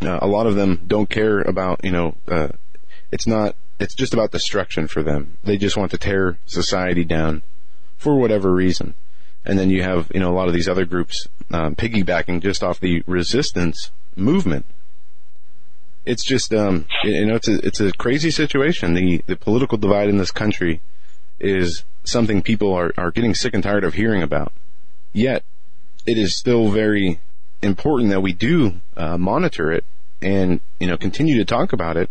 [0.01, 2.49] Uh, a lot of them don't care about, you know, uh,
[3.11, 3.55] it's not.
[3.79, 5.37] It's just about destruction for them.
[5.43, 7.43] They just want to tear society down
[7.97, 8.93] for whatever reason.
[9.43, 12.63] And then you have, you know, a lot of these other groups um, piggybacking just
[12.63, 14.65] off the resistance movement.
[16.05, 18.93] It's just, um, you know, it's a it's a crazy situation.
[18.93, 20.81] The the political divide in this country
[21.39, 24.53] is something people are, are getting sick and tired of hearing about.
[25.13, 25.43] Yet,
[26.05, 27.19] it is still very
[27.61, 29.83] important that we do uh, monitor it
[30.21, 32.09] and you know continue to talk about it.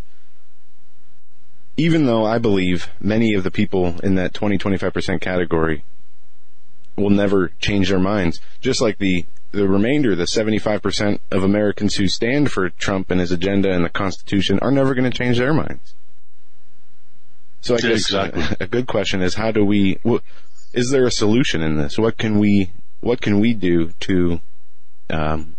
[1.76, 5.84] Even though I believe many of the people in that 20 25% category
[6.96, 12.08] will never change their minds, just like the the remainder, the 75% of Americans who
[12.08, 15.54] stand for Trump and his agenda and the Constitution are never going to change their
[15.54, 15.94] minds.
[17.60, 18.42] So I guess exactly.
[18.42, 19.98] uh, a good question is how do we?
[20.06, 20.18] wh-
[20.74, 21.96] Is there a solution in this?
[21.98, 22.70] What can we?
[23.00, 24.40] What can we do to
[25.08, 25.56] um,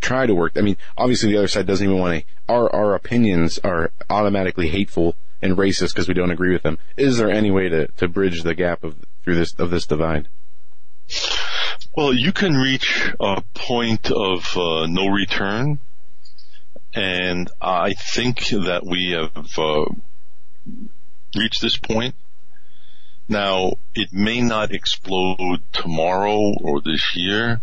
[0.00, 0.52] try to work?
[0.56, 2.52] I mean, obviously the other side doesn't even want to.
[2.52, 6.78] Our our opinions are automatically hateful and racist because we don't agree with them.
[6.96, 10.28] Is there any way to, to bridge the gap of through this of this divide?
[11.96, 15.80] Well, you can reach a point of uh, no return,
[16.94, 19.84] and I think that we have uh,
[21.36, 22.14] reached this point.
[23.28, 27.60] Now, it may not explode tomorrow or this year,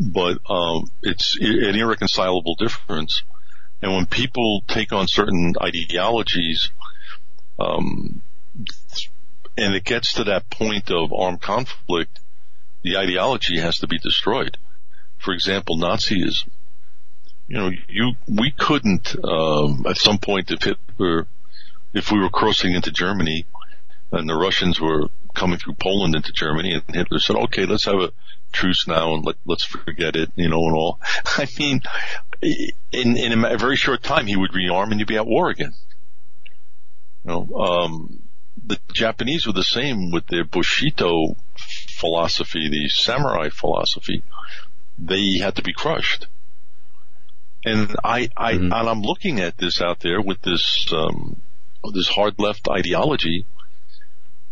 [0.00, 3.22] but um, it's an irreconcilable difference.
[3.80, 6.70] And when people take on certain ideologies,
[7.58, 8.22] um,
[9.56, 12.18] and it gets to that point of armed conflict,
[12.82, 14.58] the ideology has to be destroyed.
[15.18, 16.48] For example, Nazism.
[17.48, 21.26] You know, you we couldn't um, at some point if Hitler,
[21.92, 23.44] if we were crossing into Germany,
[24.10, 28.00] and the Russians were coming through Poland into Germany, and Hitler said, "Okay, let's have
[28.00, 28.12] a
[28.52, 31.00] truce now and let, let's forget it," you know, and all.
[31.26, 31.82] I mean,
[32.40, 35.72] in in a very short time, he would rearm and you'd be at war again.
[37.24, 38.22] You know, um,
[38.64, 44.22] the Japanese were the same with their Bushido philosophy, the samurai philosophy.
[44.98, 46.26] They had to be crushed.
[47.64, 51.40] And I, I, and I'm looking at this out there with this, um,
[51.92, 53.46] this hard left ideology.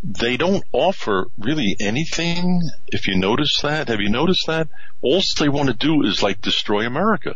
[0.02, 2.62] They don't offer really anything.
[2.86, 4.68] If you notice that, have you noticed that?
[5.02, 7.34] All they want to do is like destroy America.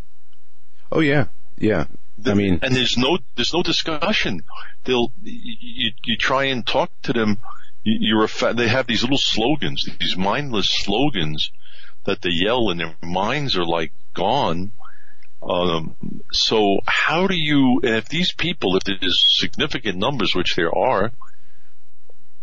[0.91, 1.27] Oh yeah,
[1.59, 1.87] yeah.
[2.25, 4.45] I mean, and there's no there's no discussion.
[4.85, 7.39] They'll you you try and talk to them.
[7.83, 11.51] You, you're a fa- they have these little slogans, these mindless slogans
[12.05, 14.73] that they yell, and their minds are like gone.
[15.43, 15.97] Um,
[16.33, 17.81] so how do you?
[17.83, 21.13] And if these people, if there's significant numbers, which there are,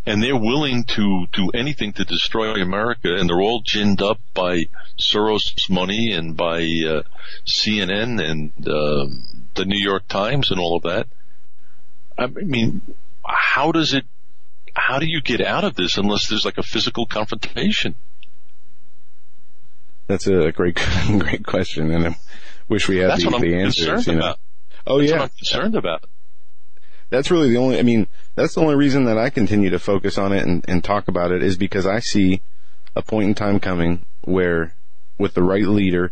[0.06, 4.66] and they're willing to do anything to destroy America, and they're all ginned up by
[5.00, 7.04] Soros' money and by uh,
[7.46, 9.08] CNN and uh,
[9.56, 11.08] the New York Times and all of that.
[12.18, 12.82] I mean,
[13.26, 14.06] how does it?
[14.74, 17.96] How do you get out of this unless there's like a physical confrontation?
[20.08, 20.76] That's a great,
[21.20, 22.16] great question, and I
[22.68, 24.08] wish we had That's the, what I'm the answers.
[24.08, 24.20] you know.
[24.20, 24.40] about.
[24.88, 26.06] Oh That's yeah, what I'm concerned about.
[27.10, 27.80] that's really the only.
[27.80, 30.84] I mean, that's the only reason that I continue to focus on it and, and
[30.84, 32.42] talk about it is because I see
[32.96, 34.74] a point in time coming where,
[35.18, 36.12] with the right leader,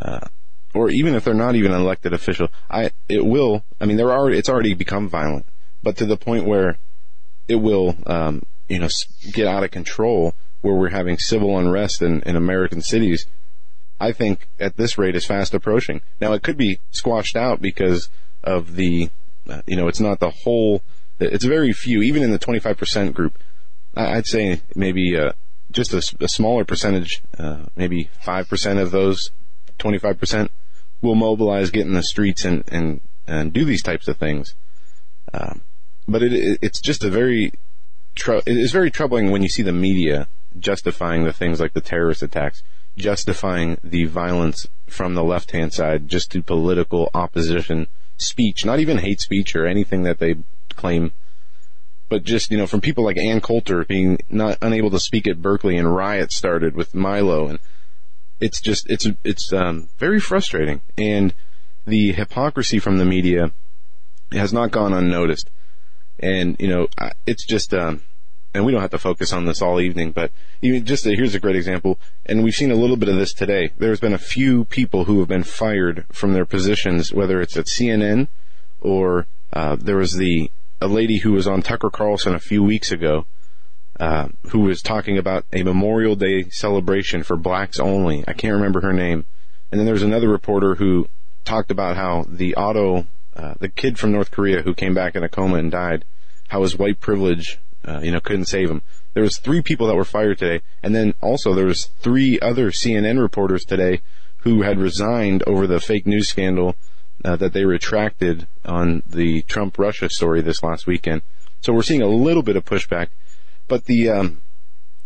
[0.00, 0.26] uh,
[0.74, 3.64] or even if they're not even an elected official, I it will.
[3.80, 5.46] I mean, they're already it's already become violent,
[5.82, 6.78] but to the point where
[7.48, 8.88] it will, um, you know,
[9.32, 13.26] get out of control where we're having civil unrest in, in American cities,
[14.00, 16.02] I think at this rate is fast approaching.
[16.20, 18.10] Now it could be squashed out because
[18.44, 19.10] of the,
[19.48, 20.82] uh, you know, it's not the whole,
[21.18, 23.38] it's very few, even in the 25% group.
[23.96, 25.32] I'd say maybe, uh,
[25.70, 29.30] just a smaller percentage, uh, maybe 5% of those
[29.78, 30.48] 25%
[31.00, 34.54] will mobilize, get in the streets and, and, and do these types of things.
[35.32, 35.62] Um,
[36.06, 37.52] but it, it, it's just a very,
[38.14, 40.28] tr- it is very troubling when you see the media
[40.58, 42.62] justifying the things like the terrorist attacks,
[42.96, 47.86] justifying the violence from the left hand side just to political opposition
[48.16, 50.36] speech, not even hate speech or anything that they
[50.70, 51.12] claim,
[52.08, 55.42] but just, you know, from people like Ann Coulter being not unable to speak at
[55.42, 57.58] Berkeley and riots started with Milo and
[58.40, 60.80] it's just, it's, it's, um, very frustrating.
[60.96, 61.34] And
[61.86, 63.52] the hypocrisy from the media
[64.32, 65.50] has not gone unnoticed.
[66.20, 66.88] And, you know,
[67.26, 68.02] it's just, um,
[68.54, 70.32] and we don't have to focus on this all evening, but
[70.62, 71.98] even just a, here's a great example.
[72.26, 73.72] And we've seen a little bit of this today.
[73.78, 77.66] There's been a few people who have been fired from their positions, whether it's at
[77.66, 78.28] CNN
[78.80, 80.50] or, uh, there was the,
[80.80, 83.26] a lady who was on Tucker Carlson a few weeks ago,
[83.98, 88.24] uh, who was talking about a Memorial Day celebration for blacks only.
[88.28, 89.24] I can't remember her name.
[89.70, 91.08] And then there was another reporter who
[91.44, 93.06] talked about how the auto,
[93.36, 96.04] uh, the kid from North Korea who came back in a coma and died,
[96.48, 98.82] how his white privilege, uh, you know, couldn't save him.
[99.14, 102.70] There was three people that were fired today, and then also there was three other
[102.70, 104.00] CNN reporters today
[104.38, 106.76] who had resigned over the fake news scandal
[107.24, 111.22] uh, that they retracted on the Trump Russia story this last weekend.
[111.60, 113.08] So we're seeing a little bit of pushback,
[113.68, 114.40] but the um,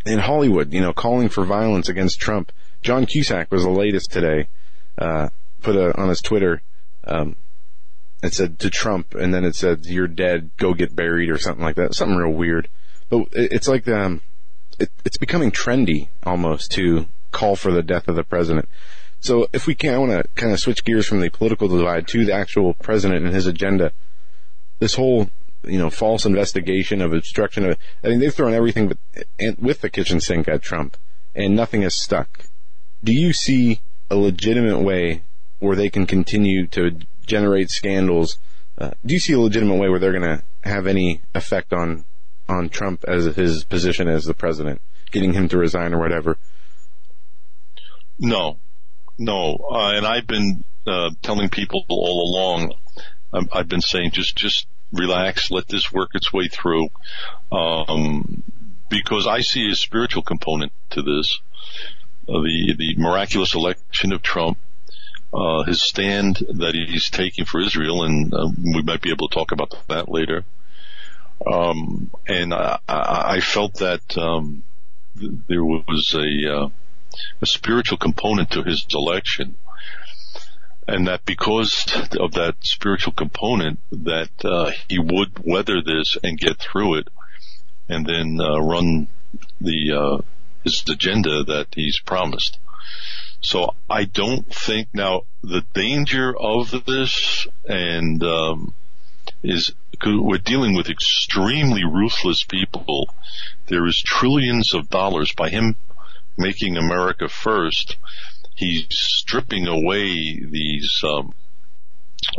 [0.07, 2.53] in Hollywood, you know, calling for violence against Trump.
[2.83, 4.49] John Cusack was the latest today.
[4.99, 5.29] Uh,
[5.63, 6.63] put a, on his Twitter.
[7.05, 7.37] Um,
[8.23, 10.51] it said to Trump, and then it said, "You're dead.
[10.57, 11.95] Go get buried," or something like that.
[11.95, 12.69] Something real weird.
[13.09, 14.21] But it, it's like um,
[14.79, 18.69] it, it's becoming trendy almost to call for the death of the president.
[19.21, 22.09] So if we can, I want to kind of switch gears from the political divide
[22.09, 23.93] to the actual president and his agenda.
[24.81, 25.31] This whole,
[25.65, 28.99] you know, false investigation of obstruction of, I mean, they've thrown everything but,
[29.59, 30.97] with the kitchen sink at Trump
[31.35, 32.45] and nothing has stuck.
[33.05, 33.81] Do you see
[34.11, 35.23] a legitimate way
[35.59, 38.39] where they can continue to generate scandals?
[38.79, 42.05] Uh, do you see a legitimate way where they're going to have any effect on,
[42.49, 44.81] on Trump as his position as the president,
[45.11, 46.37] getting him to resign or whatever?
[48.19, 48.59] No,
[49.19, 52.75] no, uh, and I've been uh, telling people all along.
[53.33, 56.89] Um, I've been saying just just relax, let this work its way through,
[57.51, 58.43] um,
[58.89, 61.41] because I see a spiritual component to this.
[62.29, 64.59] Uh, the the miraculous election of Trump,
[65.35, 69.35] uh, his stand that he's taking for Israel, and uh, we might be able to
[69.35, 70.45] talk about that later.
[71.45, 74.63] Um, and I, I felt that um,
[75.19, 76.69] th- there was a uh,
[77.41, 79.57] a spiritual component to his election.
[80.87, 81.87] And that because
[82.19, 87.09] of that spiritual component, that uh, he would weather this and get through it,
[87.89, 89.07] and then uh, run
[89.61, 90.23] the uh,
[90.65, 92.59] his agenda that he's promised.
[93.41, 98.75] So I don't think now the danger of this and um,
[99.43, 99.73] is
[100.05, 103.09] we're dealing with extremely ruthless people.
[103.67, 105.77] There is trillions of dollars by him
[106.37, 107.97] making America first,
[108.55, 111.35] he's stripping away these um,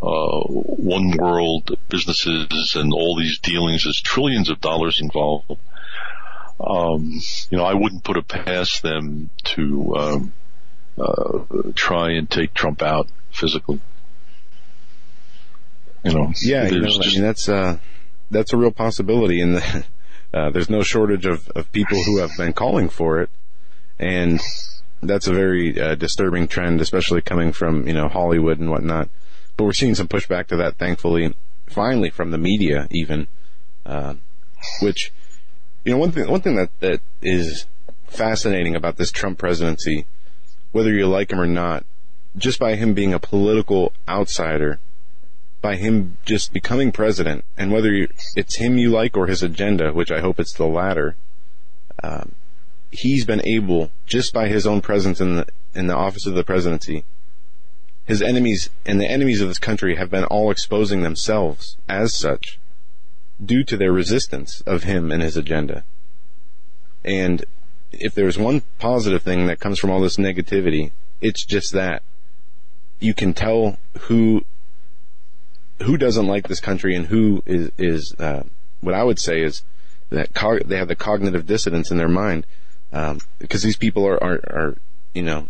[0.02, 3.84] uh, one world businesses and all these dealings.
[3.84, 5.58] There's trillions of dollars involved.
[6.60, 7.20] Um,
[7.50, 10.34] you know, I wouldn't put it past them to um,
[10.98, 11.40] uh,
[11.76, 13.82] try and take Trump out physically.
[16.04, 17.80] You know, Yeah, you know, I mean that's uh,
[18.30, 19.86] that's a real possibility, and the,
[20.34, 23.30] uh, there's no shortage of, of people who have been calling for it,
[24.00, 24.42] and
[25.08, 29.10] that's a very uh, disturbing trend, especially coming from you know Hollywood and whatnot.
[29.56, 31.36] But we're seeing some pushback to that, thankfully,
[31.68, 33.28] finally from the media, even,
[33.86, 34.16] uh,
[34.82, 35.12] which
[35.84, 37.66] you know one thing one thing that that is
[38.08, 40.06] fascinating about this Trump presidency,
[40.72, 41.86] whether you like him or not,
[42.38, 44.80] just by him being a political outsider
[45.64, 49.94] by him just becoming president, and whether you, it's him you like or his agenda,
[49.94, 51.16] which I hope it's the latter,
[52.04, 52.34] um,
[52.94, 56.44] he's been able, just by his own presence in the in the office of the
[56.44, 57.04] presidency,
[58.06, 62.60] his enemies and the enemies of this country have been all exposing themselves as such,
[63.44, 65.84] due to their resistance of him and his agenda.
[67.04, 67.44] And
[67.92, 72.04] if there's one positive thing that comes from all this negativity, it's just that
[73.00, 74.46] you can tell who
[75.82, 78.44] who doesn't like this country and who is is uh,
[78.82, 79.64] what I would say is
[80.12, 82.46] that co- they have the cognitive dissonance in their mind
[82.94, 84.78] um, because these people are, are are
[85.14, 85.48] you know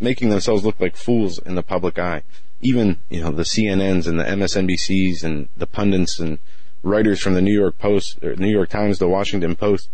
[0.00, 2.22] making themselves look like fools in the public eye.
[2.62, 6.38] Even you know the CNNs and the MSNBCs and the pundits and
[6.82, 9.90] writers from the New York Post, New York Times, the Washington Post,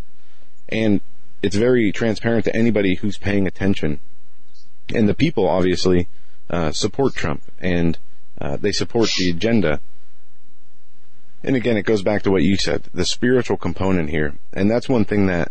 [0.68, 1.00] and
[1.42, 4.00] it's very transparent to anybody who's paying attention.
[4.94, 6.08] And the people obviously
[6.50, 7.98] uh, support Trump and
[8.40, 9.80] uh, they support the agenda.
[11.42, 14.88] And again, it goes back to what you said, the spiritual component here, and that's
[14.88, 15.50] one thing that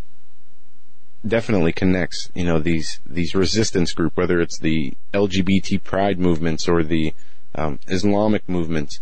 [1.25, 6.83] definitely connects, you know, these these resistance group, whether it's the LGBT pride movements or
[6.83, 7.13] the
[7.55, 8.99] um, Islamic movements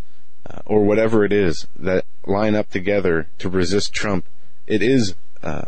[0.49, 4.25] uh, or whatever it is that line up together to resist Trump.
[4.67, 5.65] It is uh,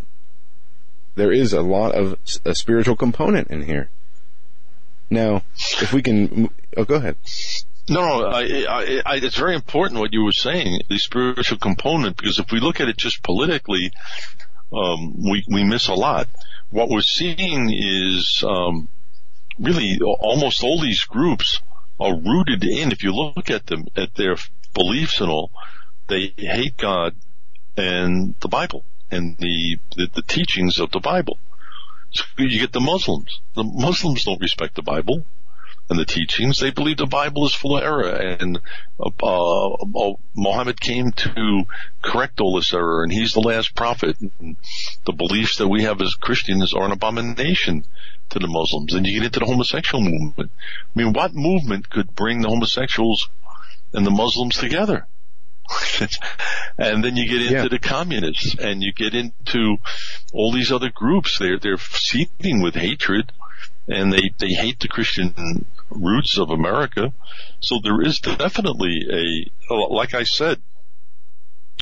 [1.15, 3.89] there is a lot of a spiritual component in here.
[5.09, 5.43] Now,
[5.81, 7.17] if we can, oh, go ahead.
[7.89, 12.39] No, I, I, I, it's very important what you were saying, the spiritual component, because
[12.39, 13.91] if we look at it just politically,
[14.73, 16.27] um, we we miss a lot.
[16.69, 18.87] What we're seeing is um,
[19.59, 21.61] really almost all these groups
[21.99, 22.91] are rooted in.
[22.91, 24.37] If you look at them at their
[24.73, 25.51] beliefs and all,
[26.07, 27.15] they hate God
[27.75, 31.37] and the Bible and the the, the teachings of the Bible.
[32.11, 33.39] So you get the Muslims.
[33.55, 35.25] The Muslims don't respect the Bible
[35.91, 36.57] and the teachings.
[36.57, 38.61] They believe the Bible is full of error, and
[38.97, 41.63] uh, uh, Muhammad came to
[42.01, 44.15] correct all this error, and he's the last prophet.
[44.21, 44.55] And
[45.05, 47.83] the beliefs that we have as Christians are an abomination
[48.29, 48.93] to the Muslims.
[48.93, 50.51] And you get into the homosexual movement.
[50.95, 53.27] I mean, what movement could bring the homosexuals
[53.91, 55.07] and the Muslims together?
[56.77, 57.67] and then you get into yeah.
[57.69, 59.75] the communists and you get into
[60.31, 61.37] all these other groups.
[61.37, 63.33] They're, they're seething with hatred
[63.89, 67.13] and they, they hate the Christian roots of America.
[67.59, 70.61] So there is definitely a, like I said,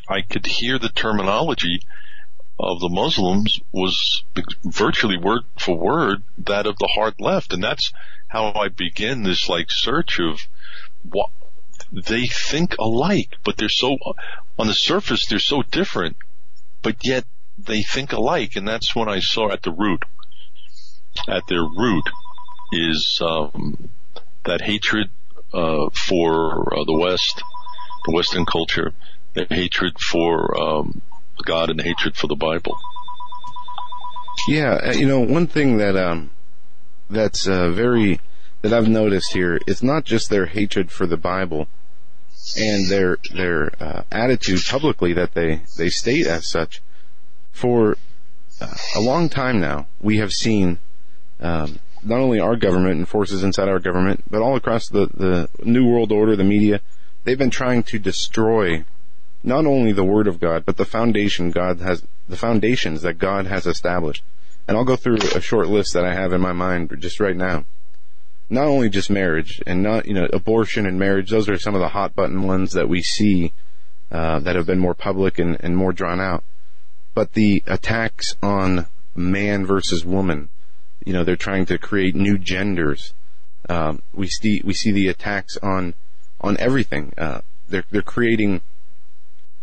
[0.07, 1.81] I could hear the terminology
[2.59, 4.23] of the Muslims was
[4.63, 7.53] virtually word for word that of the hard left.
[7.53, 7.93] And that's
[8.27, 10.41] how I begin this like search of
[11.03, 11.29] what
[11.91, 13.97] they think alike, but they're so,
[14.57, 16.17] on the surface, they're so different,
[16.81, 17.25] but yet
[17.57, 18.55] they think alike.
[18.55, 20.03] And that's when I saw at the root,
[21.27, 22.09] at their root
[22.71, 23.89] is, um,
[24.49, 25.09] that hatred
[25.53, 27.43] uh, for uh, the West,
[28.05, 28.93] the Western culture,
[29.33, 31.01] the hatred for um,
[31.45, 32.77] God, and the hatred for the Bible.
[34.47, 36.31] Yeah, uh, you know, one thing that um,
[37.09, 38.19] that's uh, very
[38.61, 41.67] that I've noticed here, it's not just their hatred for the Bible
[42.57, 46.81] and their their uh, attitude publicly that they they state as such.
[47.51, 47.97] For
[48.61, 50.79] uh, a long time now, we have seen
[51.39, 55.49] um, not only our government and forces inside our government, but all across the, the
[55.63, 56.81] New World Order, the media,
[57.23, 58.85] they've been trying to destroy
[59.43, 63.47] not only the Word of God, but the foundation God has, the foundations that God
[63.47, 64.23] has established.
[64.67, 67.35] And I'll go through a short list that I have in my mind just right
[67.35, 67.65] now.
[68.49, 71.81] Not only just marriage and not, you know, abortion and marriage, those are some of
[71.81, 73.53] the hot button ones that we see,
[74.11, 76.43] uh, that have been more public and, and more drawn out.
[77.13, 80.49] But the attacks on man versus woman,
[81.05, 83.13] you know, they're trying to create new genders.
[83.67, 85.93] Um, we see we see the attacks on
[86.41, 87.13] on everything.
[87.17, 88.61] Uh, they're they're creating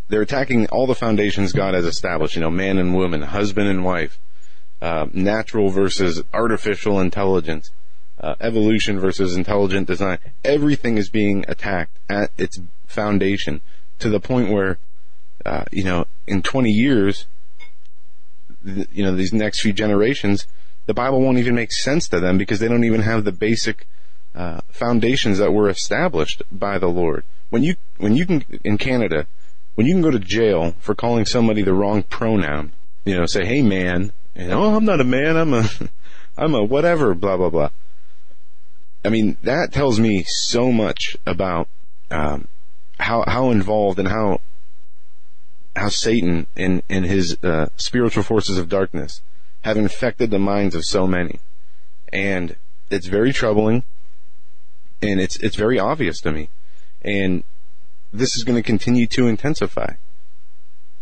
[0.09, 2.35] they're attacking all the foundations God has established.
[2.35, 4.19] You know, man and woman, husband and wife,
[4.81, 7.71] uh, natural versus artificial intelligence,
[8.19, 10.19] uh, evolution versus intelligent design.
[10.43, 13.61] Everything is being attacked at its foundation
[13.99, 14.77] to the point where,
[15.45, 17.25] uh, you know, in 20 years,
[18.63, 20.47] you know, these next few generations,
[20.87, 23.87] the Bible won't even make sense to them because they don't even have the basic
[24.33, 27.23] uh, foundations that were established by the Lord.
[27.49, 29.27] When you when you can in Canada,
[29.75, 32.71] when you can go to jail for calling somebody the wrong pronoun,
[33.05, 35.69] you know, say, "Hey, man," and oh, I'm not a man, I'm a
[36.37, 37.69] I'm a whatever, blah blah blah.
[39.03, 41.67] I mean, that tells me so much about
[42.11, 42.47] um,
[42.99, 44.39] how how involved and how
[45.75, 49.21] how Satan and and his uh, spiritual forces of darkness
[49.61, 51.39] have infected the minds of so many.
[52.11, 52.55] And
[52.89, 53.83] it's very troubling
[55.01, 56.49] and it's, it's very obvious to me.
[57.01, 57.43] And
[58.11, 59.93] this is going to continue to intensify.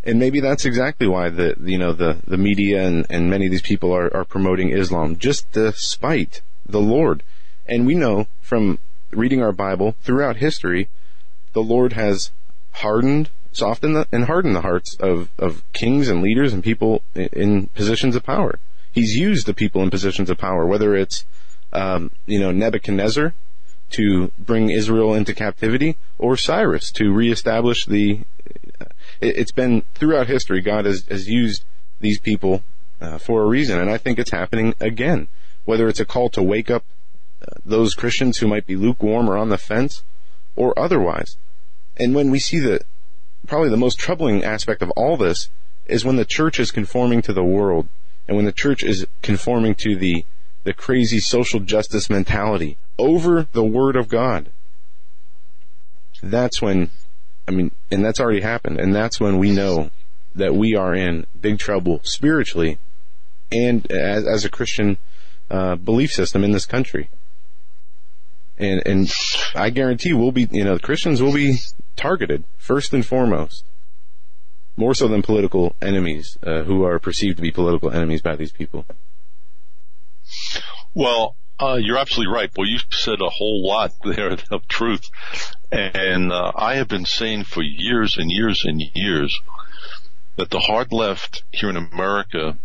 [0.03, 3.51] And maybe that's exactly why the, you know, the, the media and, and many of
[3.51, 7.23] these people are, are promoting Islam, just to spite the Lord.
[7.65, 8.79] And we know from
[9.11, 10.89] reading our Bible throughout history,
[11.53, 12.31] the Lord has
[12.73, 17.67] hardened soften and harden the hearts of, of kings and leaders and people in, in
[17.67, 18.59] positions of power.
[18.91, 21.25] He's used the people in positions of power, whether it's,
[21.73, 23.33] um, you know, Nebuchadnezzar
[23.91, 28.21] to bring Israel into captivity or Cyrus to reestablish the,
[29.21, 30.61] it, has been throughout history.
[30.61, 31.63] God has, has used
[31.99, 32.63] these people
[33.01, 35.27] uh, for a reason, and I think it's happening again.
[35.65, 36.83] Whether it's a call to wake up
[37.41, 40.03] uh, those Christians who might be lukewarm or on the fence,
[40.55, 41.37] or otherwise.
[41.97, 42.81] And when we see the
[43.45, 45.49] probably the most troubling aspect of all this
[45.85, 47.87] is when the church is conforming to the world,
[48.27, 50.25] and when the church is conforming to the
[50.63, 54.49] the crazy social justice mentality over the Word of God.
[56.23, 56.89] That's when,
[57.47, 59.91] I mean, and that's already happened, and that's when we know
[60.33, 62.79] that we are in big trouble spiritually
[63.51, 64.97] and as, as a Christian
[65.51, 67.09] uh, belief system in this country.
[68.57, 69.11] And, and
[69.53, 71.57] I guarantee we'll be, you know, Christians will be
[71.95, 73.65] targeted first and foremost.
[74.77, 78.51] More so than political enemies, uh, who are perceived to be political enemies by these
[78.51, 78.85] people.
[80.93, 82.51] Well, uh, you're absolutely right.
[82.57, 85.09] Well, you said a whole lot there of truth.
[85.71, 89.39] And uh, I have been saying for years and years and years
[90.35, 92.57] that the hard left here in America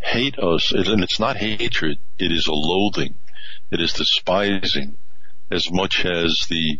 [0.00, 3.14] hate us, and it's not hatred, it is a loathing,
[3.70, 4.96] it is despising
[5.50, 6.78] as much as the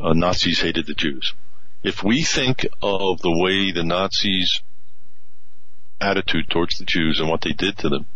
[0.00, 1.34] uh, Nazis hated the Jews.
[1.82, 4.62] If we think of the way the Nazis
[6.00, 8.06] attitude towards the Jews and what they did to them,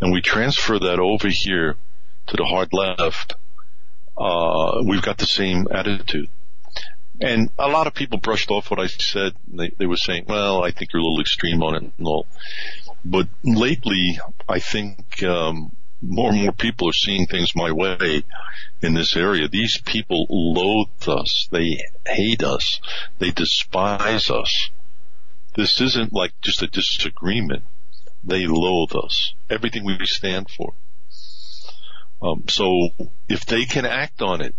[0.00, 1.76] and we transfer that over here
[2.26, 3.34] to the hard left,
[4.16, 6.28] uh, we've got the same attitude.
[7.20, 9.34] And a lot of people brushed off what I said.
[9.46, 12.26] They, they were saying, well, I think you're a little extreme on it and all.
[13.04, 14.18] But lately,
[14.48, 15.70] I think, um,
[16.02, 18.24] more and more people are seeing things my way
[18.82, 19.48] in this area.
[19.48, 21.48] These people loathe us.
[21.50, 22.80] They hate us.
[23.18, 24.70] They despise us.
[25.54, 27.62] This isn't like just a disagreement.
[28.24, 29.34] They loathe us.
[29.48, 30.74] Everything we stand for.
[32.20, 32.90] Um, so
[33.28, 34.54] if they can act on it,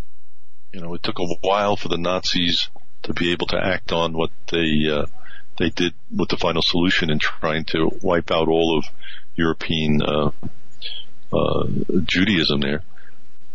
[0.72, 2.68] you know, it took a while for the Nazis
[3.04, 5.06] to be able to act on what they uh,
[5.58, 8.84] they did with the final solution in trying to wipe out all of
[9.36, 10.30] European uh,
[11.34, 11.66] uh,
[12.04, 12.60] Judaism.
[12.60, 12.82] There,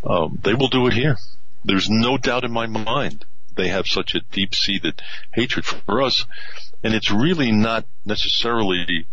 [0.04, 1.18] um, they will do it here.
[1.64, 3.26] There's no doubt in my mind
[3.56, 5.02] they have such a deep-seated
[5.34, 6.26] hatred for us,
[6.84, 9.06] and it's really not necessarily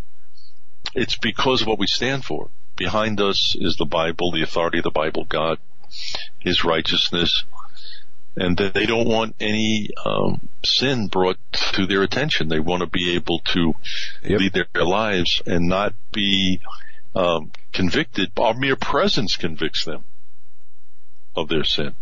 [0.95, 2.49] it's because of what we stand for.
[2.77, 5.59] Behind us is the Bible, the authority of the Bible, God,
[6.39, 7.45] His righteousness,
[8.37, 11.39] and they don't want any um, sin brought
[11.73, 12.49] to their attention.
[12.49, 13.75] They want to be able to
[14.23, 14.41] yep.
[14.41, 16.61] lead their, their, lives and not be
[17.17, 18.31] um, convicted.
[18.37, 20.05] Our mere presence convicts them
[21.35, 21.95] of their sin.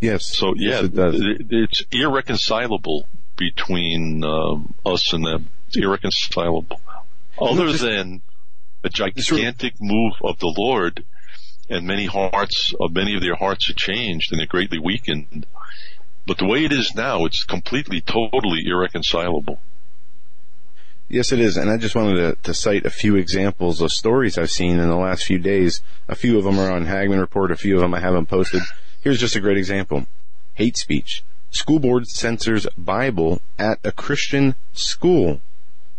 [0.00, 0.36] Yes.
[0.36, 3.06] So yeah, yes, it it, it's irreconcilable
[3.36, 5.48] between um, us and them.
[5.68, 6.80] It's irreconcilable
[7.40, 8.22] other than
[8.84, 11.04] a gigantic move of the Lord
[11.68, 15.46] and many hearts, of many of their hearts are changed and they're greatly weakened.
[16.26, 19.58] But the way it is now, it's completely, totally irreconcilable.
[21.08, 21.56] Yes, it is.
[21.56, 24.88] And I just wanted to, to, cite a few examples of stories I've seen in
[24.88, 25.82] the last few days.
[26.08, 27.50] A few of them are on Hagmann Report.
[27.50, 28.62] A few of them I haven't posted.
[29.02, 30.06] Here's just a great example.
[30.54, 31.22] Hate speech.
[31.50, 35.40] School board censors Bible at a Christian school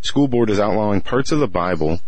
[0.02, 2.00] school board is outlawing parts of the Bible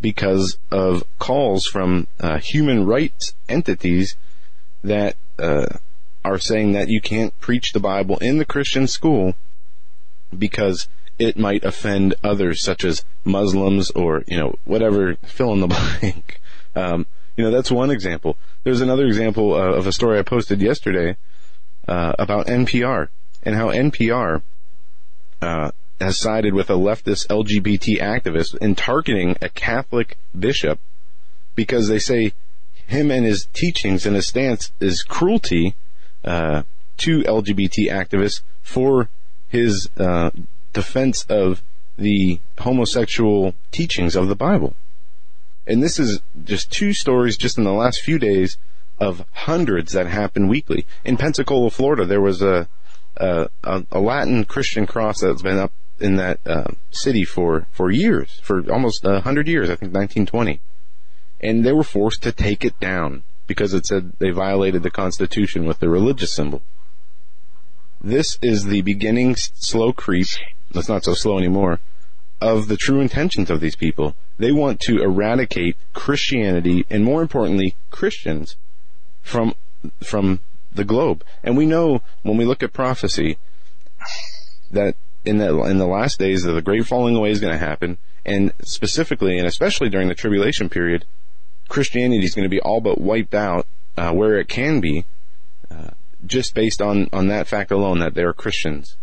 [0.00, 4.16] because of calls from uh, human rights entities
[4.82, 5.66] that uh,
[6.24, 9.34] are saying that you can't preach the Bible in the Christian school
[10.36, 10.88] because
[11.18, 15.14] it might offend others, such as Muslims or you know whatever.
[15.24, 15.66] Fill in the
[16.00, 16.40] blank.
[16.74, 17.06] Um,
[17.36, 18.36] you know that's one example.
[18.64, 21.16] There's another example uh, of a story I posted yesterday
[21.86, 23.08] uh, about NPR
[23.42, 24.42] and how NPR
[25.40, 25.70] uh,
[26.00, 30.78] has sided with a leftist LGBT activist in targeting a Catholic bishop
[31.54, 32.32] because they say
[32.86, 35.74] him and his teachings and his stance is cruelty
[36.24, 36.62] uh,
[36.98, 39.08] to LGBT activists for
[39.48, 40.30] his uh,
[40.76, 41.62] defense of
[41.96, 44.74] the homosexual teachings of the Bible.
[45.66, 48.58] And this is just two stories just in the last few days
[49.00, 50.84] of hundreds that happen weekly.
[51.02, 52.68] In Pensacola, Florida, there was a,
[53.16, 58.38] a, a Latin Christian cross that's been up in that uh, city for for years,
[58.42, 59.70] for almost a hundred years.
[59.70, 60.60] I think 1920,
[61.40, 65.64] and they were forced to take it down because it said they violated the Constitution
[65.64, 66.60] with the religious symbol.
[68.02, 70.26] This is the beginning slow creep.
[70.76, 71.80] That's not so slow anymore.
[72.40, 74.14] Of the true intentions of these people.
[74.38, 78.56] They want to eradicate Christianity and more importantly, Christians
[79.22, 79.54] from,
[80.04, 80.40] from
[80.74, 81.24] the globe.
[81.42, 83.38] And we know when we look at prophecy
[84.70, 87.58] that in the in the last days that the great falling away is going to
[87.58, 91.04] happen, and specifically and especially during the tribulation period,
[91.68, 93.66] Christianity is going to be all but wiped out
[93.96, 95.04] uh, where it can be,
[95.70, 95.90] uh,
[96.24, 98.96] just based on on that fact alone that they are Christians.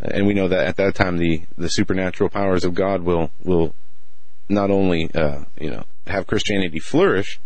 [0.00, 3.74] And we know that at that time the the supernatural powers of God will will
[4.48, 7.40] not only uh, you know have Christianity flourish,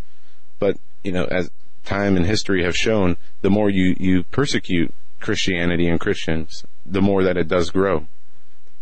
[0.59, 1.51] but you know as
[1.85, 7.23] time and history have shown, the more you you persecute Christianity and Christians, the more
[7.23, 8.07] that it does grow.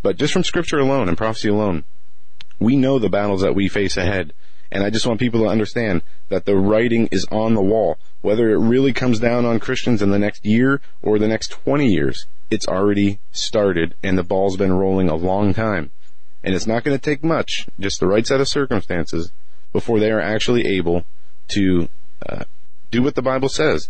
[0.01, 1.83] But just from Scripture alone and prophecy alone,
[2.59, 4.33] we know the battles that we face ahead.
[4.71, 7.97] And I just want people to understand that the writing is on the wall.
[8.21, 11.87] Whether it really comes down on Christians in the next year or the next 20
[11.87, 15.91] years, it's already started and the ball's been rolling a long time.
[16.43, 19.31] And it's not going to take much, just the right set of circumstances,
[19.73, 21.05] before they are actually able
[21.49, 21.89] to
[22.25, 22.43] uh,
[22.91, 23.89] do what the Bible says,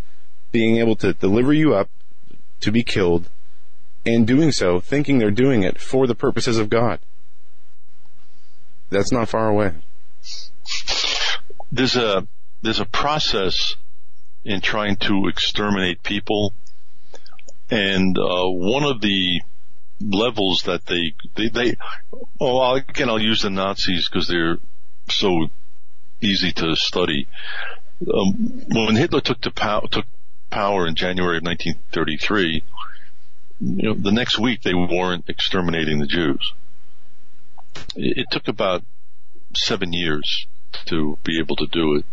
[0.52, 1.88] being able to deliver you up
[2.60, 3.28] to be killed,
[4.04, 6.98] and doing so thinking they're doing it for the purposes of God.
[8.90, 9.72] That's not far away.
[11.70, 12.26] There's a
[12.62, 13.76] there's a process
[14.44, 16.52] in trying to exterminate people,
[17.70, 19.40] and uh, one of the
[20.00, 21.76] levels that they they, they
[22.40, 24.58] oh again I'll use the Nazis because they're
[25.08, 25.48] so
[26.20, 27.28] easy to study.
[28.02, 30.06] Um, when Hitler took to pow- took
[30.48, 32.62] power in January of 1933,
[33.60, 36.52] you know, the next week they weren't exterminating the Jews.
[37.94, 38.82] It, it took about
[39.54, 40.46] seven years
[40.86, 42.04] to be able to do it.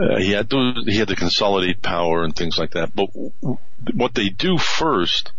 [0.00, 2.94] Uh, he had to he had to consolidate power and things like that.
[2.94, 3.58] But w-
[3.94, 5.32] what they do first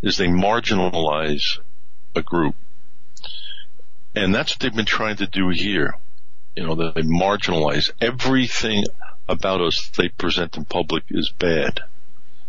[0.00, 1.58] is they marginalize
[2.14, 2.54] a group,
[4.14, 5.98] and that's what they've been trying to do here.
[6.54, 8.84] You know, they marginalize everything
[9.28, 11.80] about us they present in public is bad.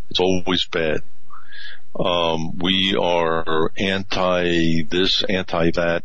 [0.09, 1.01] It's always bad.
[1.99, 6.03] Um, we are anti this, anti that.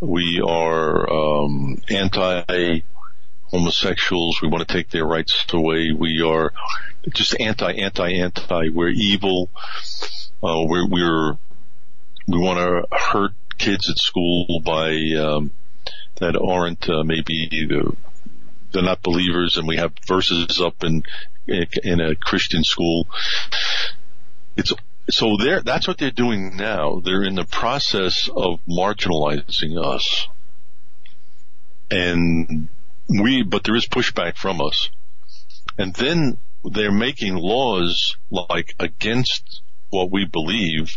[0.00, 2.82] We are um, anti
[3.52, 4.40] homosexuals.
[4.42, 5.92] We want to take their rights away.
[5.96, 6.52] We are
[7.10, 8.70] just anti, anti, anti.
[8.70, 9.50] We're evil.
[10.42, 11.38] Uh, we're, we're
[12.26, 15.52] we want to hurt kids at school by um,
[16.16, 17.96] that aren't uh, maybe the,
[18.72, 21.02] they're not believers, and we have verses up in
[21.46, 23.06] in a Christian school.
[24.56, 24.72] It's
[25.10, 25.60] so there.
[25.60, 27.00] That's what they're doing now.
[27.00, 30.28] They're in the process of marginalizing us,
[31.90, 32.68] and
[33.20, 33.42] we.
[33.42, 34.90] But there is pushback from us,
[35.78, 40.96] and then they're making laws like against what we believe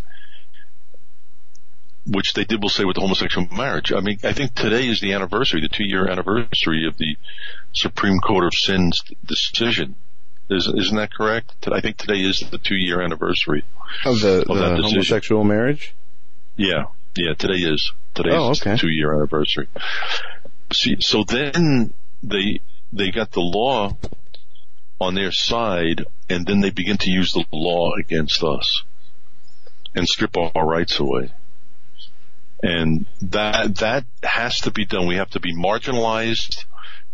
[2.07, 3.91] which they did will say with the homosexual marriage.
[3.91, 7.17] I mean, I think today is the anniversary, the two year anniversary of the
[7.73, 9.95] Supreme Court of Sin's decision.
[10.49, 11.67] Is, isn't that correct?
[11.71, 13.63] I think today is the two year anniversary
[14.05, 15.95] of the, of the homosexual marriage.
[16.55, 16.85] Yeah,
[17.15, 18.77] yeah, today is today oh, is okay.
[18.77, 19.67] two year anniversary.
[20.71, 21.93] See, so then
[22.29, 22.61] they
[22.91, 23.97] they got the law
[24.99, 28.83] on their side, and then they begin to use the law against us
[29.93, 31.31] and strip our rights away.
[32.63, 35.07] And that, that has to be done.
[35.07, 36.65] We have to be marginalized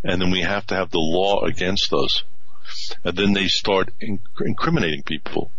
[0.03, 2.23] and then we have to have the law against us.
[3.03, 5.51] And then they start inc- incriminating people.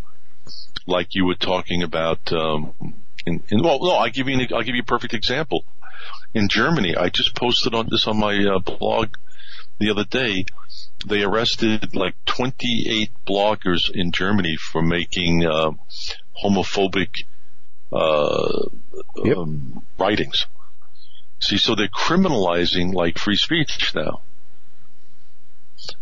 [0.87, 2.73] Like you were talking about, um,
[3.24, 5.65] in, in, well, no, I'll give you, an, I'll give you a perfect example.
[6.35, 9.11] In Germany, I just posted on this on my uh, blog
[9.78, 10.44] the other day.
[11.07, 15.73] They arrested like 28 bloggers in Germany for making, uh,
[16.43, 17.24] homophobic
[17.93, 18.69] uh,
[19.16, 19.36] yep.
[19.36, 20.47] um, writings.
[21.40, 24.20] See, so they're criminalizing like free speech now.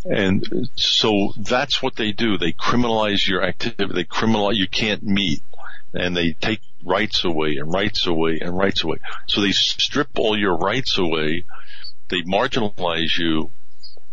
[0.04, 2.36] And so that's what they do.
[2.36, 3.94] They criminalize your activity.
[3.94, 5.42] They criminalize, you can't meet
[5.92, 8.98] and they take rights away and rights away and rights away.
[9.26, 11.44] So they strip all your rights away.
[12.08, 13.50] They marginalize you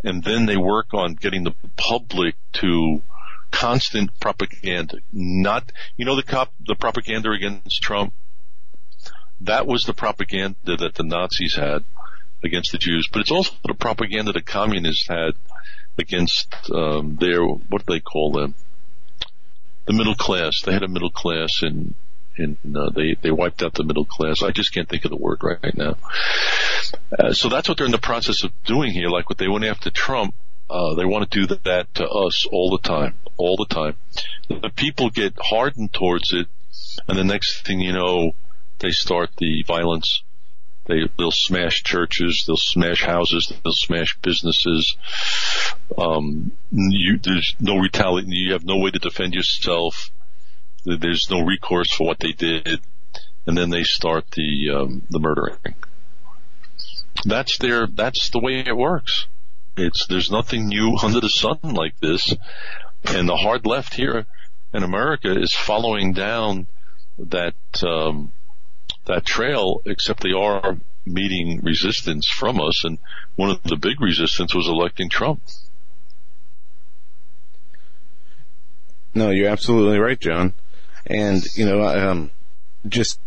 [0.03, 3.01] and then they work on getting the public to
[3.51, 4.97] constant propaganda.
[5.11, 8.13] Not, you know, the cop, the propaganda against Trump.
[9.41, 11.83] That was the propaganda that the Nazis had
[12.43, 15.33] against the Jews, but it's also the propaganda the communists had
[15.97, 18.55] against um, their what do they call them?
[19.85, 20.61] The middle class.
[20.61, 21.95] They had a middle class, and
[22.37, 24.43] and uh, they they wiped out the middle class.
[24.43, 25.97] I just can't think of the word right, right now.
[27.17, 29.09] Uh, so that's what they're in the process of doing here.
[29.09, 30.33] Like what they went after Trump,
[30.69, 33.95] uh, they want to do that to us all the time, all the time.
[34.49, 36.47] The people get hardened towards it,
[37.07, 38.31] and the next thing you know,
[38.79, 40.23] they start the violence.
[40.87, 44.95] They, they'll smash churches, they'll smash houses, they'll smash businesses.
[45.97, 48.31] Um, you, there's no retaliation.
[48.31, 50.11] You have no way to defend yourself.
[50.95, 52.79] There's no recourse for what they did,
[53.45, 55.75] and then they start the um, the murdering.
[57.25, 57.87] That's their.
[57.87, 59.27] That's the way it works.
[59.75, 62.33] It's there's nothing new under the sun like this,
[63.03, 64.25] and the hard left here
[64.73, 66.67] in America is following down
[67.17, 68.31] that um,
[69.07, 72.97] that trail, except they are meeting resistance from us, and
[73.35, 75.41] one of the big resistance was electing Trump.
[79.13, 80.53] No, you're absolutely right, John.
[81.07, 82.31] And you know, um,
[82.87, 83.19] just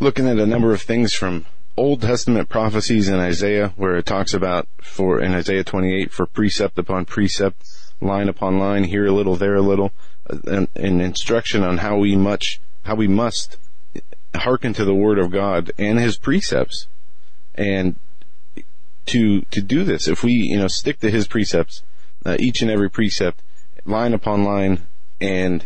[0.00, 4.34] looking at a number of things from Old Testament prophecies in Isaiah, where it talks
[4.34, 7.62] about for in Isaiah 28 for precept upon precept,
[8.00, 9.92] line upon line, here a little, there a little,
[10.28, 13.58] an, an instruction on how we much how we must
[14.34, 16.86] hearken to the word of God and His precepts,
[17.54, 17.96] and
[19.06, 21.82] to to do this, if we you know stick to His precepts,
[22.24, 23.42] uh, each and every precept,
[23.84, 24.86] line upon line,
[25.20, 25.64] and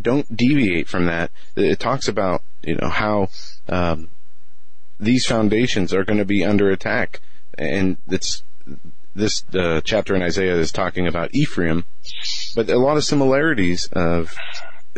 [0.00, 1.30] don't deviate from that.
[1.56, 3.28] It talks about you know how
[3.68, 4.08] um,
[4.98, 7.20] these foundations are going to be under attack,
[7.56, 8.42] and it's
[9.14, 11.84] this uh, chapter in Isaiah is talking about Ephraim,
[12.54, 14.34] but a lot of similarities of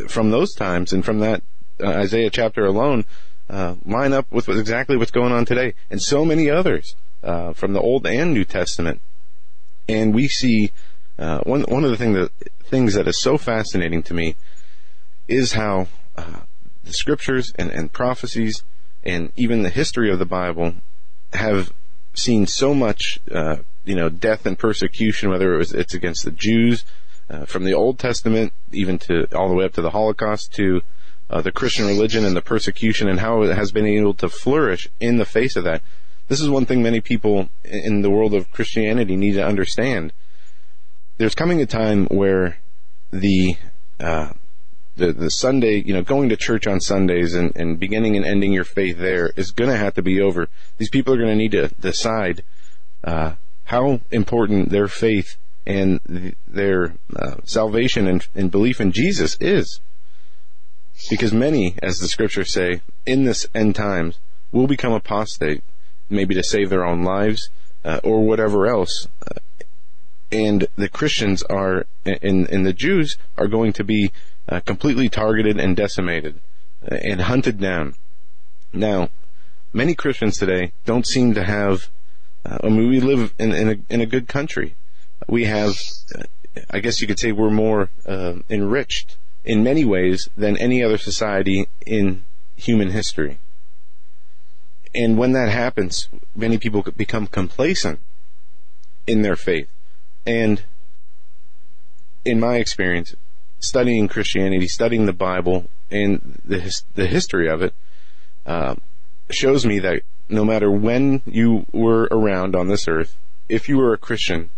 [0.09, 1.43] from those times and from that
[1.83, 3.05] uh, Isaiah chapter alone
[3.49, 7.73] uh, line up with exactly what's going on today, and so many others uh, from
[7.73, 9.01] the Old and New Testament.
[9.89, 10.73] And we see
[11.19, 12.31] uh, one one of the thing that
[12.65, 14.37] things that is so fascinating to me
[15.31, 16.41] is how uh,
[16.85, 18.63] the scriptures and, and prophecies
[19.05, 20.75] and even the history of the Bible
[21.33, 21.73] have
[22.15, 26.31] seen so much, uh, you know, death and persecution, whether it was it's against the
[26.31, 26.85] Jews
[27.31, 30.83] uh, from the Old Testament, even to all the way up to the Holocaust, to
[31.31, 34.89] uh, the Christian religion and the persecution, and how it has been able to flourish
[34.99, 35.83] in the face of that.
[36.29, 40.13] This is one thing many people in the world of Christianity need to understand.
[41.19, 42.59] There's coming a time where
[43.11, 43.57] the
[43.99, 44.31] uh,
[44.97, 48.53] the, the Sunday, you know, going to church on Sundays and, and beginning and ending
[48.53, 50.49] your faith there is going to have to be over.
[50.79, 52.43] These people are going to need to decide
[53.05, 53.35] uh,
[53.65, 55.37] how important their faith
[55.67, 59.81] and th- their uh, salvation and, and belief in Jesus is.
[61.09, 64.19] Because many, as the scriptures say, in this end times
[64.53, 65.63] will become apostate,
[66.11, 67.49] maybe to save their own lives
[67.85, 69.09] uh, or whatever else.
[69.27, 69.41] Uh,
[70.33, 74.13] and the Christians are, and, and the Jews are going to be
[74.51, 76.41] uh, completely targeted and decimated
[76.91, 77.95] uh, and hunted down.
[78.73, 79.09] Now,
[79.73, 81.89] many Christians today don't seem to have.
[82.45, 84.75] Uh, I mean, we live in in a, in a good country.
[85.29, 85.75] We have,
[86.17, 86.25] uh,
[86.71, 90.99] I guess you could say, we're more uh, enriched in many ways than any other
[90.99, 92.25] society in
[92.57, 93.39] human history.
[94.95, 98.01] And when that happens, many people become complacent
[99.07, 99.69] in their faith.
[100.27, 100.63] And
[102.25, 103.15] in my experience,
[103.61, 107.75] studying Christianity, studying the Bible, and the his, the history of it
[108.47, 108.75] uh,
[109.31, 113.17] shows me that no matter when you were around on this earth,
[113.49, 114.51] if you were a Christian,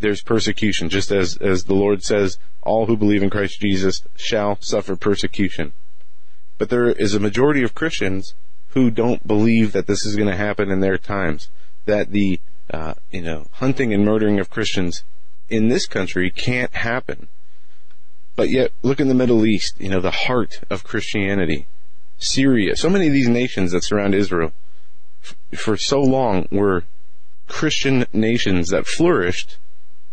[0.00, 0.88] there's persecution.
[0.88, 5.72] Just as as the Lord says, all who believe in Christ Jesus shall suffer persecution.
[6.56, 8.34] But there is a majority of Christians
[8.70, 11.50] who don't believe that this is going to happen in their times.
[11.86, 15.02] That the uh, you know hunting and murdering of Christians
[15.48, 17.28] in this country can't happen
[18.38, 21.66] but yet, look in the Middle East, you know, the heart of Christianity.
[22.18, 24.52] Syria, so many of these nations that surround Israel
[25.24, 26.84] f- for so long were
[27.48, 29.56] Christian nations that flourished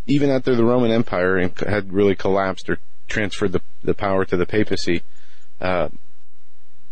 [0.07, 4.47] even after the Roman Empire had really collapsed or transferred the, the power to the
[4.47, 5.03] papacy.
[5.61, 5.89] Uh,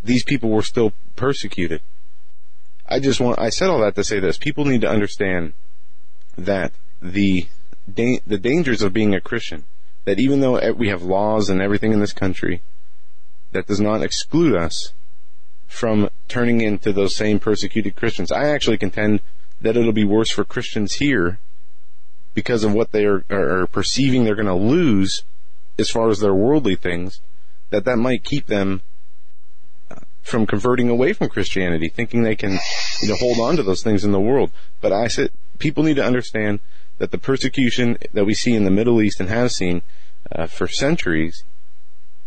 [0.03, 1.81] these people were still persecuted.
[2.88, 4.38] I just want, I said all that to say this.
[4.38, 5.53] People need to understand
[6.38, 7.47] that the,
[7.91, 9.64] da- the dangers of being a Christian
[10.05, 12.61] that even though we have laws and everything in this country,
[13.51, 14.93] that does not exclude us
[15.67, 18.31] from turning into those same persecuted Christians.
[18.31, 19.21] I actually contend
[19.61, 21.39] that it'll be worse for Christians here
[22.34, 25.23] because of what they are, are perceiving they're going to lose
[25.80, 27.21] as far as their worldly things,
[27.69, 28.81] that that might keep them
[29.89, 32.59] uh, from converting away from Christianity, thinking they can,
[33.01, 34.51] you know, hold on to those things in the world.
[34.81, 36.59] But I said, people need to understand
[36.98, 39.82] that the persecution that we see in the Middle East and have seen
[40.32, 41.44] uh, for centuries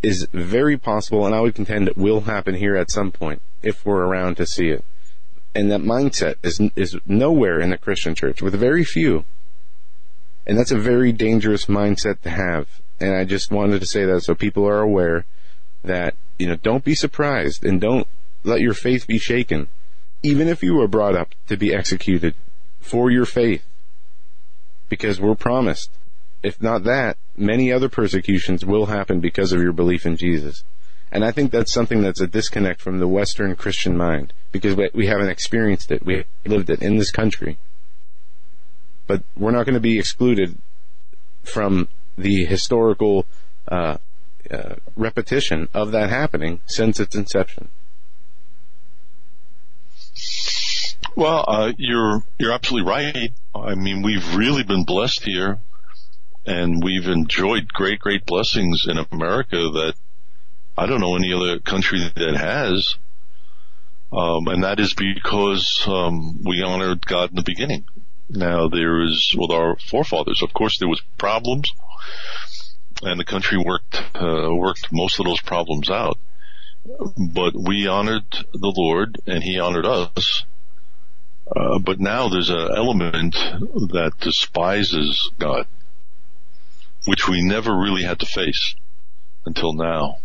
[0.02, 3.84] is very possible, and I would contend it will happen here at some point if
[3.84, 4.84] we're around to see it.
[5.54, 9.24] And that mindset is is nowhere in the Christian church, with very few.
[10.46, 12.68] And that's a very dangerous mindset to have.
[13.00, 15.24] And I just wanted to say that so people are aware
[15.82, 18.06] that you know don't be surprised and don't
[18.44, 19.68] let your faith be shaken,
[20.22, 22.34] even if you were brought up to be executed
[22.80, 23.64] for your faith
[24.88, 25.90] because we're promised.
[26.42, 30.64] If not that, many other persecutions will happen because of your belief in Jesus.
[31.10, 34.90] And I think that's something that's a disconnect from the Western Christian mind because we,
[34.92, 36.04] we haven't experienced it.
[36.04, 37.58] We lived it in this country.
[39.06, 40.58] But we're not going to be excluded
[41.44, 41.88] from
[42.18, 43.26] the historical
[43.68, 43.98] uh,
[44.50, 47.68] uh, repetition of that happening since its inception.
[51.16, 53.32] Well, uh, you're you're absolutely right.
[53.54, 55.58] I mean, we've really been blessed here,
[56.44, 59.94] and we've enjoyed great, great blessings in America that
[60.76, 62.96] I don't know any other country that has.
[64.12, 67.84] Um, and that is because um, we honored God in the beginning.
[68.28, 71.72] Now there is with our forefathers, of course, there was problems,
[73.02, 76.18] and the country worked uh, worked most of those problems out.
[77.16, 80.44] But we honored the Lord, and He honored us.
[81.54, 85.66] Uh, but now there's an element that despises God,
[87.04, 88.74] which we never really had to face
[89.44, 90.18] until now.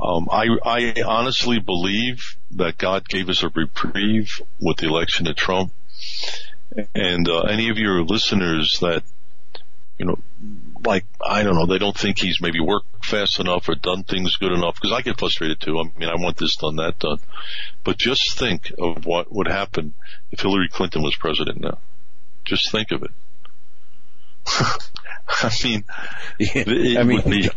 [0.00, 5.36] Um, I, I honestly believe that God gave us a reprieve with the election of
[5.36, 5.72] Trump.
[6.94, 9.04] And uh, any of your listeners that,
[9.98, 10.18] you know,
[10.84, 14.36] like I don't know, they don't think he's maybe worked fast enough or done things
[14.36, 14.76] good enough.
[14.76, 15.78] Because I get frustrated too.
[15.78, 17.18] I mean, I want this done, that done.
[17.84, 19.94] But just think of what would happen
[20.32, 21.78] if Hillary Clinton was president now.
[22.44, 23.10] Just think of it.
[25.42, 25.84] I mean,
[26.96, 27.50] I mean, be,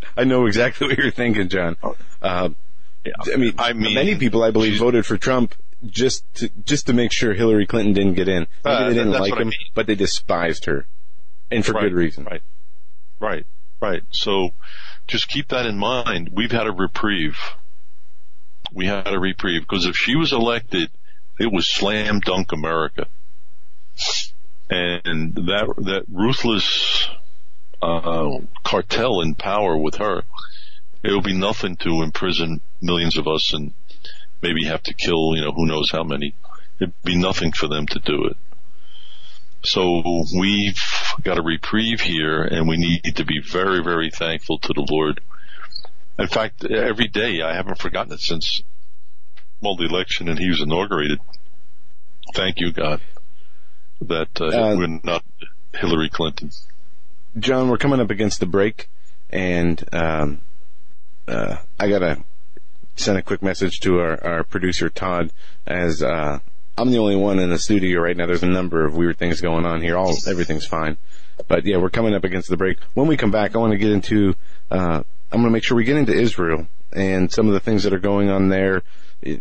[0.16, 1.76] I know exactly what you're thinking, John.
[2.22, 2.48] Uh,
[3.04, 5.54] I mean, I mean, many people, I believe, voted for Trump
[5.84, 8.46] just to, just to make sure Hillary Clinton didn't get in.
[8.64, 9.52] Maybe Uh, they didn't like what I mean.
[9.74, 10.86] but they despised her,
[11.50, 12.24] and for Right, good reason.
[12.24, 12.42] Right,
[13.20, 13.46] right,
[13.80, 14.02] right.
[14.10, 14.50] So
[15.06, 16.30] just keep that in mind.
[16.32, 17.38] We've had a reprieve.
[18.72, 20.90] We had a reprieve because if she was elected,
[21.38, 23.06] it was slam dunk America,
[24.68, 27.08] and that that ruthless
[27.82, 28.30] uh,
[28.64, 30.22] cartel in power with her,
[31.02, 33.72] it will be nothing to imprison millions of us and
[34.42, 36.34] maybe have to kill you know who knows how many.
[36.80, 38.36] It'd be nothing for them to do it.
[39.64, 40.80] So we've
[41.22, 45.20] got a reprieve here and we need to be very, very thankful to the Lord.
[46.18, 48.62] In fact, every day I haven't forgotten it since,
[49.60, 51.18] well, the election and he was inaugurated.
[52.34, 53.00] Thank you, God,
[54.02, 55.24] that uh, Uh, we're not
[55.74, 56.50] Hillary Clinton.
[57.38, 58.88] John, we're coming up against the break,
[59.30, 60.40] and um,
[61.28, 62.24] uh, I gotta
[62.96, 65.32] send a quick message to our, our producer Todd,
[65.66, 66.38] as uh,
[66.78, 68.26] I'm the only one in the studio right now.
[68.26, 69.96] There's a number of weird things going on here.
[69.96, 70.96] All everything's fine,
[71.48, 72.78] but yeah, we're coming up against the break.
[72.94, 74.34] When we come back, I want to get into.
[74.70, 75.02] Uh,
[75.32, 77.92] I'm going to make sure we get into Israel and some of the things that
[77.92, 78.82] are going on there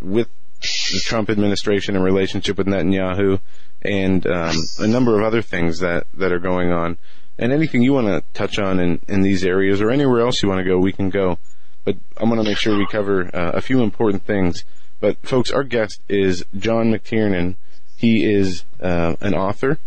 [0.02, 0.28] with
[0.62, 3.40] the Trump administration and relationship with Netanyahu,
[3.82, 6.98] and um, a number of other things that that are going on.
[7.38, 10.48] And anything you want to touch on in, in these areas or anywhere else you
[10.48, 11.38] want to go, we can go.
[11.86, 14.66] But I'm going to make sure we cover uh, a few important things.
[15.00, 17.56] But folks, our guest is John McTernan.
[17.96, 19.78] He is uh, an author.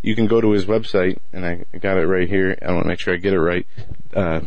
[0.00, 2.56] You can go to his website, and I got it right here.
[2.62, 3.66] I want to make sure I get it right.
[4.14, 4.42] Uh,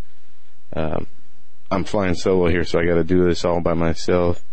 [0.74, 1.06] um,
[1.70, 4.44] I'm flying solo here, so I got to do this all by myself,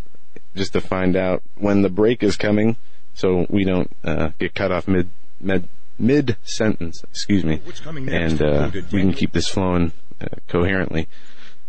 [0.56, 2.78] just to find out when the break is coming,
[3.14, 5.10] so we don't uh, get cut off mid
[5.41, 5.68] mid
[5.98, 7.04] mid sentence.
[7.04, 8.40] Excuse me, coming next?
[8.40, 9.91] and uh, we can keep this flowing
[10.22, 11.10] uh, coherently.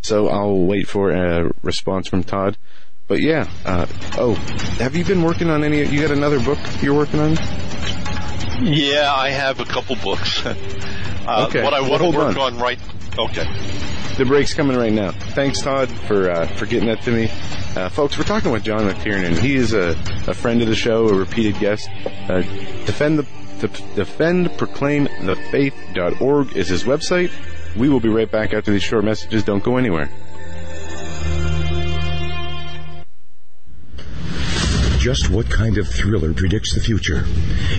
[0.02, 2.56] So I'll wait for a response from Todd.
[3.10, 3.86] But yeah, uh,
[4.18, 4.34] oh,
[4.78, 5.84] have you been working on any?
[5.84, 7.32] You got another book you're working on?
[8.62, 10.46] Yeah, I have a couple books.
[10.46, 12.54] uh, Okay, What I want hold to work on.
[12.54, 12.78] on right.
[13.18, 13.44] Okay.
[14.16, 15.10] The break's coming right now.
[15.10, 17.24] Thanks, Todd, for uh, for getting that to me,
[17.74, 18.16] uh, folks.
[18.16, 19.36] We're talking with John McTernan.
[19.38, 19.96] He is a,
[20.28, 21.88] a friend of the show, a repeated guest.
[22.28, 22.42] Uh,
[22.86, 23.26] defend the
[23.66, 23.66] to
[23.96, 27.32] defend proclaim the faith.org is his website.
[27.76, 29.42] We will be right back after these short messages.
[29.42, 30.08] Don't go anywhere.
[35.00, 37.24] Just what kind of thriller predicts the future?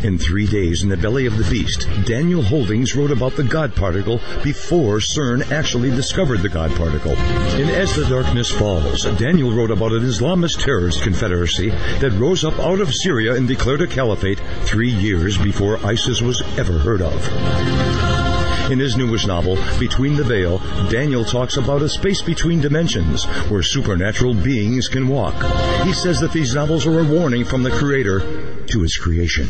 [0.03, 3.76] In Three Days in the Belly of the Beast, Daniel Holdings wrote about the God
[3.76, 7.11] particle before CERN actually discovered the God particle.
[7.11, 12.57] In As the Darkness Falls, Daniel wrote about an Islamist terrorist confederacy that rose up
[12.57, 18.40] out of Syria and declared a caliphate three years before ISIS was ever heard of.
[18.72, 23.61] In his newest novel, Between the Veil, Daniel talks about a space between dimensions where
[23.61, 25.35] supernatural beings can walk.
[25.84, 28.22] He says that these novels are a warning from the Creator
[28.68, 29.49] to his creation.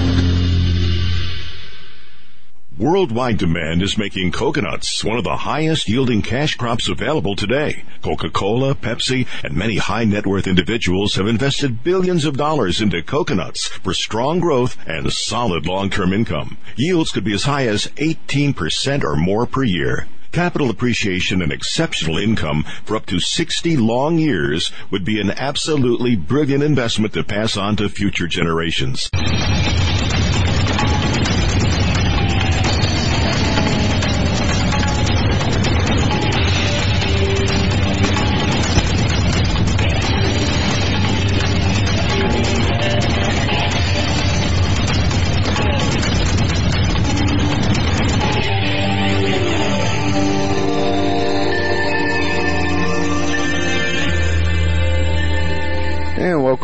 [2.81, 7.83] Worldwide demand is making coconuts one of the highest yielding cash crops available today.
[8.01, 13.67] Coca-Cola, Pepsi, and many high net worth individuals have invested billions of dollars into coconuts
[13.67, 16.57] for strong growth and solid long-term income.
[16.75, 20.07] Yields could be as high as 18% or more per year.
[20.31, 26.15] Capital appreciation and exceptional income for up to 60 long years would be an absolutely
[26.15, 29.07] brilliant investment to pass on to future generations.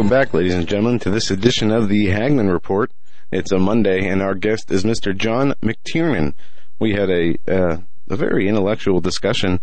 [0.07, 2.93] Welcome back, ladies and gentlemen, to this edition of the Hagmann Report.
[3.29, 5.13] It's a Monday, and our guest is Mr.
[5.13, 6.33] John McTernan.
[6.79, 7.77] We had a uh,
[8.09, 9.59] a very intellectual discussion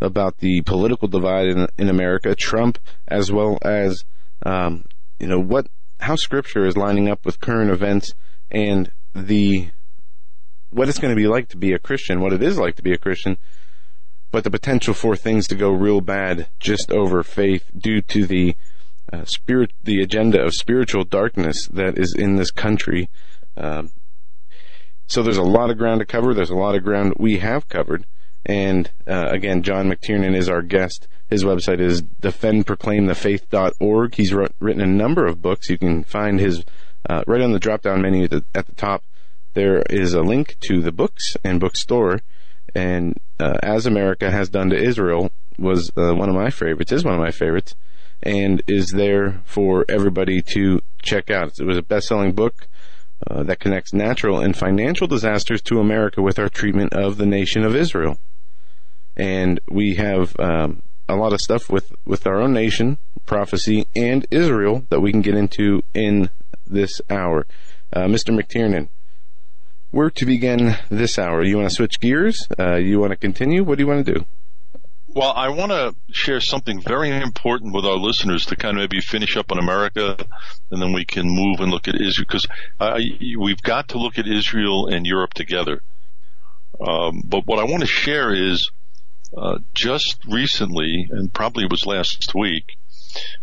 [0.00, 4.04] about the political divide in, in America, Trump, as well as
[4.46, 4.84] um,
[5.18, 5.66] you know what
[5.98, 8.12] how Scripture is lining up with current events
[8.52, 9.70] and the
[10.70, 12.82] what it's going to be like to be a Christian, what it is like to
[12.82, 13.36] be a Christian,
[14.30, 18.54] but the potential for things to go real bad just over faith due to the
[19.12, 23.08] uh, spirit, the agenda of spiritual darkness that is in this country.
[23.56, 23.90] Um,
[25.06, 26.34] so there's a lot of ground to cover.
[26.34, 28.04] There's a lot of ground we have covered.
[28.44, 31.06] And uh, again, John McTernan is our guest.
[31.28, 34.14] His website is defendproclaimthefaith.org.
[34.14, 35.68] He's wrote, written a number of books.
[35.68, 36.64] You can find his
[37.08, 39.02] uh, right on the drop down menu at the, at the, top.
[39.54, 42.20] There is a link to the books and bookstore.
[42.74, 47.04] And uh, As America Has Done to Israel was uh, one of my favorites, is
[47.04, 47.74] one of my favorites
[48.22, 51.58] and is there for everybody to check out.
[51.58, 52.66] It was a best-selling book
[53.26, 57.64] uh, that connects natural and financial disasters to America with our treatment of the nation
[57.64, 58.18] of Israel.
[59.16, 64.26] And we have um, a lot of stuff with, with our own nation, prophecy, and
[64.30, 66.30] Israel that we can get into in
[66.66, 67.46] this hour.
[67.92, 68.38] Uh, Mr.
[68.38, 68.88] McTernan,
[69.90, 71.42] where to begin this hour?
[71.42, 72.46] You want to switch gears?
[72.58, 73.64] Uh, you want to continue?
[73.64, 74.26] What do you want to do?
[75.18, 79.00] Well, I want to share something very important with our listeners to kind of maybe
[79.00, 80.16] finish up on America,
[80.70, 82.46] and then we can move and look at Israel because
[82.78, 83.00] uh,
[83.36, 85.80] we've got to look at Israel and Europe together.
[86.80, 88.70] Um, but what I want to share is
[89.36, 92.76] uh, just recently, and probably it was last week,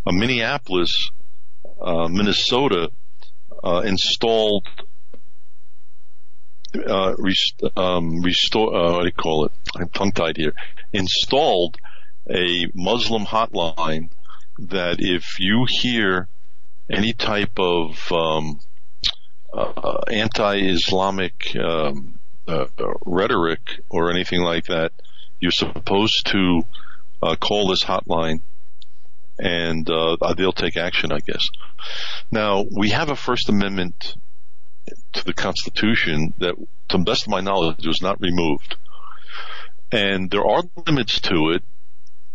[0.07, 1.11] uh, Minneapolis,
[1.85, 2.89] Minnesota
[3.65, 4.65] uh, installed
[6.75, 9.51] uh, rest, um, restore, uh, what do you call it?
[9.75, 10.53] I'm tongue tied here.
[10.93, 11.77] Installed
[12.29, 14.09] a Muslim hotline
[14.57, 16.27] that if you hear
[16.89, 18.59] any type of um,
[19.53, 22.65] uh, anti-Islamic um, uh,
[23.05, 24.91] rhetoric or anything like that,
[25.39, 26.63] you're supposed to
[27.21, 28.41] uh, call this hotline
[29.37, 31.47] and uh, they'll take action, I guess.
[32.31, 34.15] Now we have a First Amendment
[35.13, 36.55] to the Constitution that,
[36.89, 38.75] to the best of my knowledge, was not removed.
[39.91, 41.63] And there are limits to it,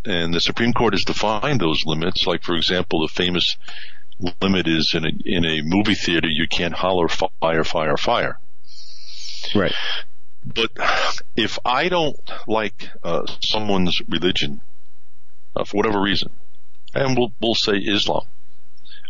[0.05, 2.27] and the Supreme Court has defined those limits.
[2.27, 3.57] Like, for example, the famous
[4.41, 8.39] limit is in a, in a movie theater, you can't holler fire, fire, fire.
[9.55, 9.75] Right.
[10.45, 10.71] But
[11.37, 14.61] if I don't like uh, someone's religion,
[15.55, 16.31] uh, for whatever reason,
[16.95, 18.23] and we'll, we'll say Islam,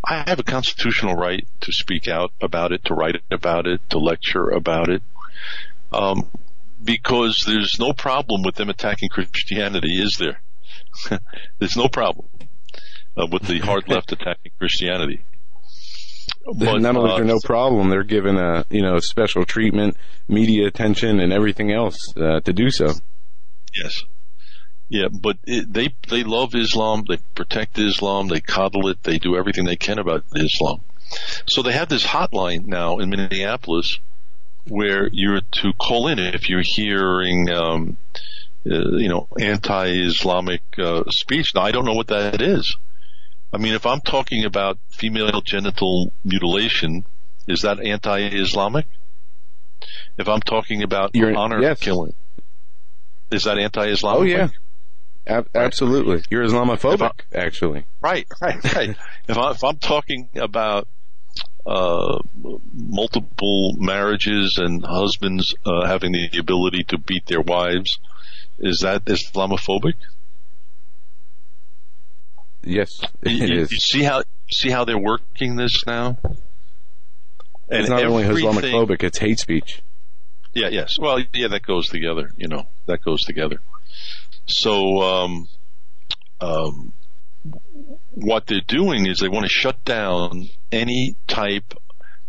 [0.02, 3.98] I have a constitutional right to speak out about it, to write about it, to
[3.98, 5.02] lecture about it,
[5.92, 6.30] um,
[6.82, 10.40] because there's no problem with them attacking Christianity, is there?
[11.58, 12.26] there's no problem
[13.16, 15.22] uh, with the hard left attacking Christianity.
[16.46, 19.96] But, not only is there no uh, problem, they're given a you know special treatment,
[20.26, 22.94] media attention, and everything else uh, to do so.
[23.74, 24.04] Yes.
[24.90, 27.04] Yeah, but it, they they love Islam.
[27.08, 28.26] They protect Islam.
[28.26, 29.04] They coddle it.
[29.04, 30.80] They do everything they can about Islam.
[31.46, 34.00] So they have this hotline now in Minneapolis
[34.66, 37.96] where you're to call in if you're hearing, um,
[38.68, 41.54] uh, you know, anti-Islamic uh, speech.
[41.54, 42.76] Now I don't know what that is.
[43.52, 47.04] I mean, if I'm talking about female genital mutilation,
[47.46, 48.86] is that anti-Islamic?
[50.18, 51.78] If I'm talking about you're, honor yes.
[51.78, 52.14] killing,
[53.30, 54.20] is that anti-Islamic?
[54.20, 54.48] Oh yeah.
[55.30, 56.22] Ab- absolutely.
[56.28, 57.84] You're Islamophobic, actually.
[58.00, 58.96] Right, right, right.
[59.28, 60.88] if, I, if I'm talking about
[61.64, 62.18] uh,
[62.74, 68.00] multiple marriages and husbands uh, having the ability to beat their wives,
[68.58, 69.94] is that Islamophobic?
[72.62, 73.70] Yes, it you, is.
[73.70, 76.18] you see how see how they're working this now?
[77.68, 79.80] it's not only Islamophobic, it's hate speech.
[80.52, 80.98] Yeah, yes.
[80.98, 82.32] Well, yeah, that goes together.
[82.36, 83.60] You know, that goes together.
[84.50, 85.48] So, um,
[86.40, 86.92] um,
[88.14, 91.74] what they're doing is they want to shut down any type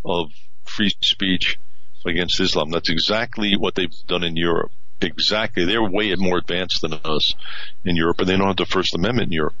[0.04, 0.30] of
[0.64, 1.58] free speech
[2.06, 2.70] against Islam.
[2.70, 4.70] That's exactly what they've done in Europe.
[5.00, 5.64] Exactly.
[5.64, 7.34] They're way more advanced than us
[7.84, 9.54] in Europe, and they don't have the First Amendment in Europe.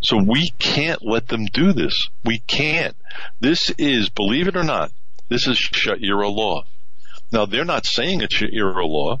[0.00, 2.08] So we can't let them do this.
[2.24, 2.96] We can't.
[3.40, 4.90] This is, believe it or not,
[5.28, 6.64] this is Sharia law.
[7.30, 9.20] Now they're not saying it's Sharia law,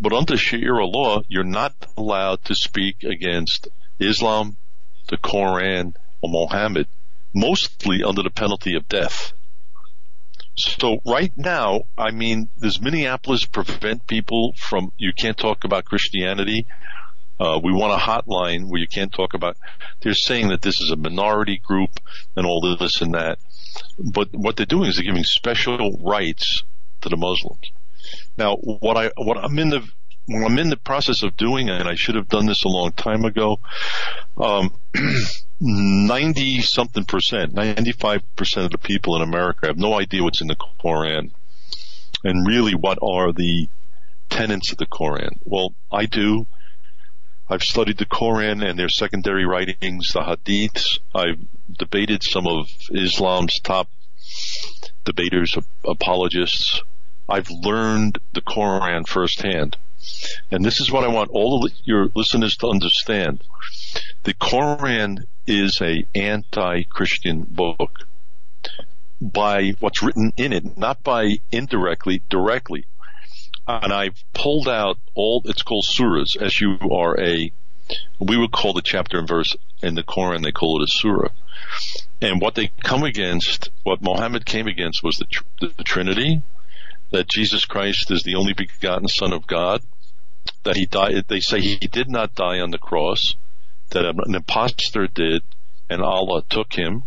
[0.00, 3.68] but under Sharia law, you're not allowed to speak against
[3.98, 4.56] Islam,
[5.08, 6.86] the Quran, or Mohammed,
[7.34, 9.32] mostly under the penalty of death.
[10.56, 16.66] So right now, I mean, does Minneapolis prevent people from, you can't talk about Christianity?
[17.38, 19.56] Uh, we want a hotline where you can't talk about,
[20.00, 22.00] they're saying that this is a minority group
[22.34, 23.38] and all this and that.
[23.98, 26.64] But what they're doing is they're giving special rights
[27.02, 27.70] to the Muslims.
[28.36, 29.82] Now, what I, what I'm in the,
[30.28, 33.24] I'm in the process of doing, and I should have done this a long time
[33.24, 33.58] ago,
[34.36, 34.72] um,
[35.60, 40.48] 90 something percent, 95 percent of the people in America have no idea what's in
[40.48, 41.32] the Koran
[42.24, 43.68] and really what are the
[44.28, 45.40] tenets of the Koran.
[45.44, 46.46] Well, I do.
[47.48, 50.98] I've studied the Koran and their secondary writings, the Hadiths.
[51.14, 51.40] I've
[51.78, 53.88] debated some of Islam's top
[55.04, 56.82] debaters, apologists.
[57.28, 59.76] I've learned the Koran firsthand.
[60.50, 63.42] And this is what I want all of your listeners to understand.
[64.24, 68.00] The Koran is a anti-Christian book
[69.20, 72.86] by what's written in it, not by indirectly, directly.
[73.66, 77.52] And I've pulled out all, it's called surahs, S-U-R-A.
[78.18, 81.28] We would call the chapter and verse in the Koran, they call it a surah.
[82.20, 86.42] And what they come against, what Muhammad came against was the, tr- the Trinity,
[87.10, 89.82] that Jesus Christ is the only begotten Son of God,
[90.64, 93.36] that he died, they say he did not die on the cross,
[93.90, 95.42] that an impostor did,
[95.88, 97.04] and Allah took him.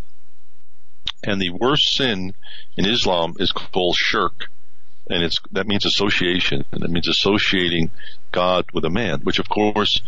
[1.24, 2.34] And the worst sin
[2.76, 4.50] in Islam is called shirk,
[5.08, 7.90] and it's that means association, and it means associating
[8.32, 10.00] God with a man, which of course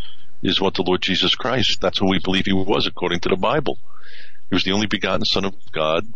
[0.43, 1.81] is what the Lord Jesus Christ.
[1.81, 3.79] That's who we believe he was according to the Bible.
[4.51, 6.07] He was the only begotten Son of God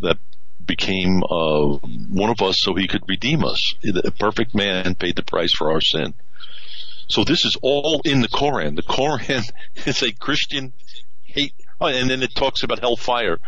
[0.00, 0.18] that
[0.66, 1.78] became uh,
[2.10, 3.74] one of us so he could redeem us.
[3.84, 6.14] A perfect man paid the price for our sin.
[7.08, 8.74] So this is all in the Koran.
[8.74, 9.42] The Koran
[9.86, 10.72] is a Christian
[11.24, 13.38] hate, oh, and then it talks about hellfire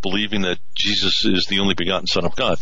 [0.00, 2.58] believing that Jesus is the only begotten Son of God.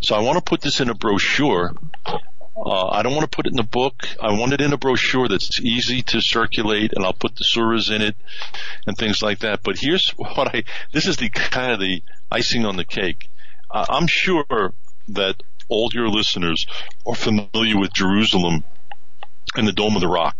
[0.00, 1.74] So I want to put this in a brochure.
[2.06, 4.06] Uh, I don't want to put it in a book.
[4.20, 7.94] I want it in a brochure that's easy to circulate, and I'll put the surahs
[7.94, 8.16] in it
[8.86, 9.62] and things like that.
[9.62, 10.64] But here's what I.
[10.92, 13.28] This is the kind of the icing on the cake.
[13.70, 14.44] Uh, I'm sure
[15.08, 16.66] that all your listeners
[17.06, 18.64] are familiar with Jerusalem
[19.56, 20.36] and the Dome of the Rock.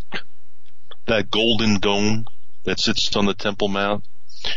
[1.07, 2.27] That golden dome
[2.65, 4.05] that sits on the Temple Mount.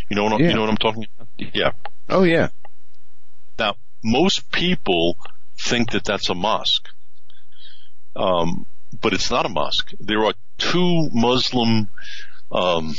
[0.09, 0.49] You know what I'm, Yeah.
[0.49, 1.27] you know what I'm talking about?
[1.37, 1.71] Yeah.
[2.09, 2.49] Oh yeah.
[3.57, 5.17] Now, most people
[5.57, 6.87] think that that's a mosque.
[8.15, 8.65] Um,
[9.01, 9.91] but it's not a mosque.
[9.99, 11.89] There are two Muslim,
[12.51, 12.93] um,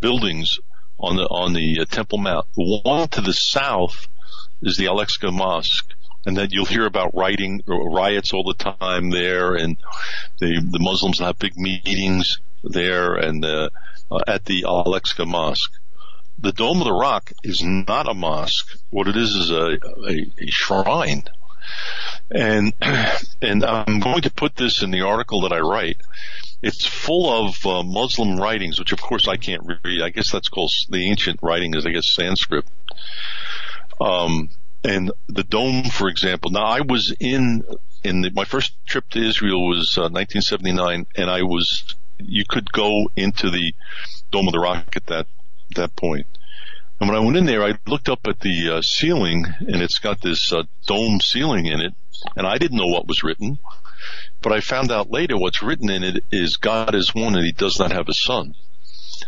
[0.00, 0.58] buildings
[0.98, 2.46] on the, on the uh, Temple Mount.
[2.54, 4.08] One to the south
[4.62, 5.92] is the Al-Aqsa Mosque.
[6.26, 9.76] And then you'll hear about rioting, riots all the time there and
[10.38, 13.68] the, the Muslims have big meetings there and, uh,
[14.10, 15.72] uh, at the Al-Aqsa Mosque.
[16.38, 18.78] The Dome of the Rock is not a mosque.
[18.90, 21.24] What it is is a, a, a shrine.
[22.30, 22.72] And,
[23.42, 25.98] and I'm going to put this in the article that I write.
[26.64, 30.00] It's full of uh, Muslim writings, which of course I can't read.
[30.00, 32.64] I guess that's called the ancient writing is I guess Sanskrit.
[34.00, 34.48] Um,
[34.82, 36.50] and the dome, for example.
[36.50, 37.64] Now I was in,
[38.02, 41.84] in the, my first trip to Israel was uh, 1979 and I was,
[42.18, 43.74] you could go into the
[44.30, 45.26] Dome of the Rock at that,
[45.76, 46.26] that point.
[46.98, 49.98] And when I went in there, I looked up at the uh, ceiling and it's
[49.98, 51.92] got this uh, dome ceiling in it
[52.36, 53.58] and I didn't know what was written.
[54.42, 57.52] But I found out later what's written in it is God is one and he
[57.52, 58.54] does not have a son.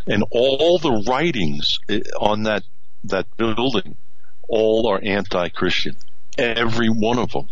[0.05, 2.63] And all the writings eh, on that,
[3.05, 3.95] that building,
[4.47, 5.95] all are anti-Christian.
[6.37, 7.47] Every one of them.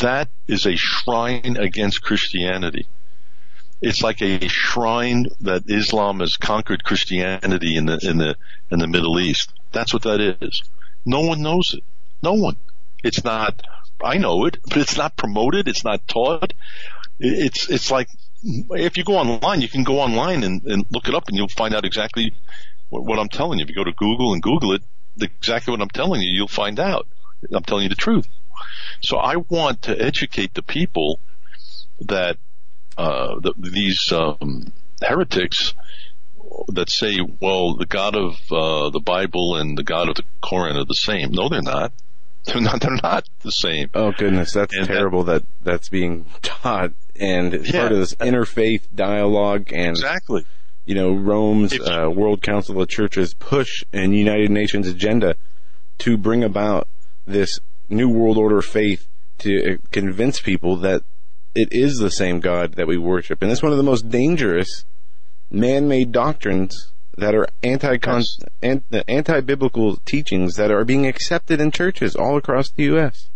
[0.00, 2.86] That is a shrine against Christianity.
[3.80, 8.36] it's like a shrine that Islam has conquered Christianity in the in the
[8.70, 9.52] in the Middle East.
[9.72, 10.62] That's what that is.
[11.06, 11.82] No one knows it.
[12.22, 12.56] No one.
[13.02, 13.62] It's not.
[14.04, 15.68] I know it, but it's not promoted.
[15.68, 16.52] It's not taught.
[17.18, 18.08] It's it's like
[18.42, 21.48] if you go online, you can go online and, and look it up, and you'll
[21.48, 22.34] find out exactly
[22.88, 23.64] what, what I'm telling you.
[23.64, 24.82] If you go to Google and Google it,
[25.20, 27.06] exactly what I'm telling you, you'll find out.
[27.52, 28.26] I'm telling you the truth.
[29.00, 31.18] So I want to educate the people
[32.00, 32.36] that
[32.98, 35.74] uh, the, these um, heretics
[36.68, 40.76] that say, well, the God of uh, the Bible and the God of the Koran
[40.76, 41.30] are the same.
[41.32, 41.92] No, they're not.
[42.46, 42.80] They're not.
[42.80, 43.90] They're not the same.
[43.94, 47.80] Oh goodness, that's And terrible that, that's being taught and it's Yeah.
[47.80, 50.44] part of this interfaith dialogue and Exactly.
[50.86, 55.34] you know Rome's If- uh, World Council of Churches push and United Nations agenda
[55.98, 56.88] to bring about
[57.26, 57.60] this
[57.90, 59.06] new world order faith
[59.38, 61.02] to uh, convince people that
[61.54, 64.84] it is the same God that we worship, and it's one of the most dangerous
[65.50, 67.98] man-made doctrines that are anti
[68.62, 73.28] an, anti-biblical teachings that are being accepted in churches all across the U.S.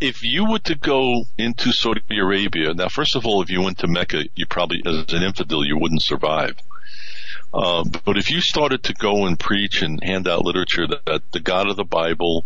[0.00, 3.78] if you were to go into Saudi Arabia, now first of all, if you went
[3.78, 6.56] to Mecca, you probably, as an infidel, you wouldn't survive.
[7.52, 11.32] Uh, but if you started to go and preach and hand out literature that, that
[11.32, 12.44] the God of the Bible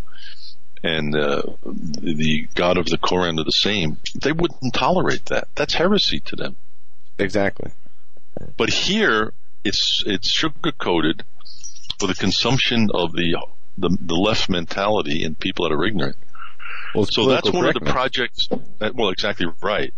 [0.82, 5.48] and uh, the God of the Koran are the same, they wouldn't tolerate that.
[5.54, 6.56] That's heresy to them.
[7.18, 7.72] Exactly.
[8.56, 9.34] But here,
[9.64, 11.24] it's it's sugar coated
[11.98, 13.36] for the consumption of the,
[13.78, 16.16] the the left mentality and people that are ignorant.
[16.94, 18.48] Well, So that's one of the projects.
[18.78, 19.94] That, well, exactly right.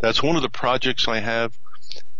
[0.00, 1.56] That's one of the projects I have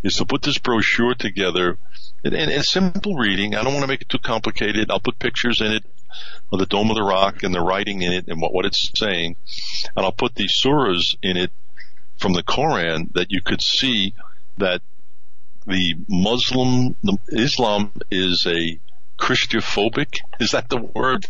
[0.02, 1.78] is to put this brochure together
[2.22, 3.54] and, and, and simple reading.
[3.54, 4.90] I don't want to make it too complicated.
[4.90, 5.84] I'll put pictures in it
[6.52, 8.90] of the Dome of the Rock and the writing in it and what, what it's
[8.94, 9.36] saying.
[9.96, 11.50] And I'll put the surahs in it
[12.18, 14.14] from the Koran that you could see
[14.58, 14.80] that
[15.66, 18.78] the Muslim, the Islam is a
[19.18, 21.26] Christophobic, is that the word?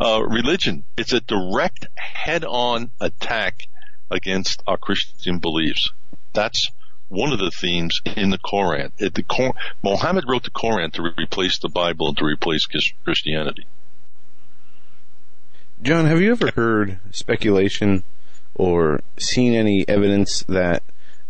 [0.00, 0.84] Uh, religion.
[0.96, 3.68] It's a direct head-on attack
[4.10, 5.90] against our Christian beliefs.
[6.32, 6.70] That's
[7.08, 8.92] one of the themes in the Koran.
[8.98, 13.66] The Cor- Mohammed wrote the Koran to replace the Bible and to replace Chris- Christianity.
[15.82, 18.02] John, have you ever heard speculation
[18.54, 20.82] or seen any evidence that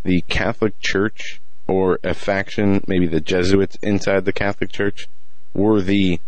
[0.03, 5.07] the Catholic Church or a faction, maybe the Jesuits inside the Catholic Church,
[5.53, 6.19] were the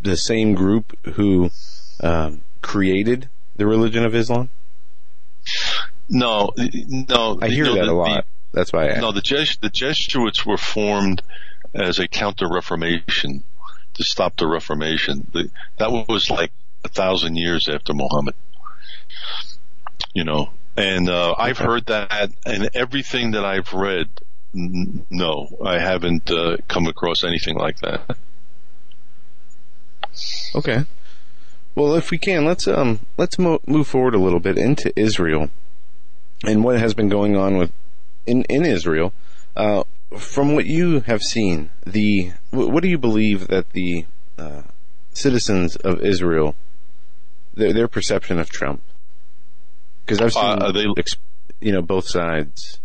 [0.00, 1.50] the same group who
[2.00, 4.48] um, created the religion of Islam?
[6.08, 7.38] No, no.
[7.42, 8.26] I hear no, that the- a lot.
[8.52, 9.00] That's why I asked.
[9.02, 11.22] No, the, Jes- the Jesuits were formed
[11.74, 13.44] as a counter-reformation
[13.94, 15.28] to stop the Reformation.
[15.32, 16.50] The, that was like
[16.82, 18.34] a thousand years after Muhammad.
[20.14, 24.08] You know, and uh, I've heard that, and everything that I've read,
[24.54, 28.16] n- no, I haven't uh, come across anything like that.
[30.54, 30.84] Okay.
[31.74, 35.50] Well, if we can, let's um let's mo- move forward a little bit into Israel
[36.44, 37.72] and what has been going on with
[38.26, 39.12] in in Israel.
[39.56, 39.84] Uh,
[40.16, 44.06] from what you have seen, the wh- what do you believe that the
[44.38, 44.62] uh,
[45.12, 46.56] citizens of Israel
[47.54, 48.82] their their perception of Trump?
[50.04, 50.86] Because I've seen Uh, they-
[51.60, 52.80] you know both sides.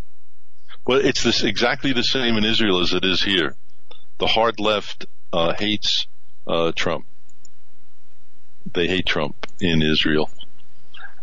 [0.86, 3.56] Well, it's this exactly the same in Israel as it is here.
[4.20, 6.08] The hard left uh, hates
[6.46, 7.06] uh, Trump.
[8.74, 10.30] They hate Trump in Israel,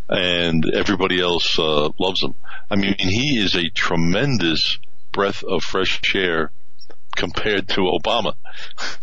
[0.09, 2.33] and everybody else uh, loves him.
[2.71, 4.79] I mean, he is a tremendous
[5.11, 6.51] breath of fresh air
[7.15, 8.33] compared to Obama.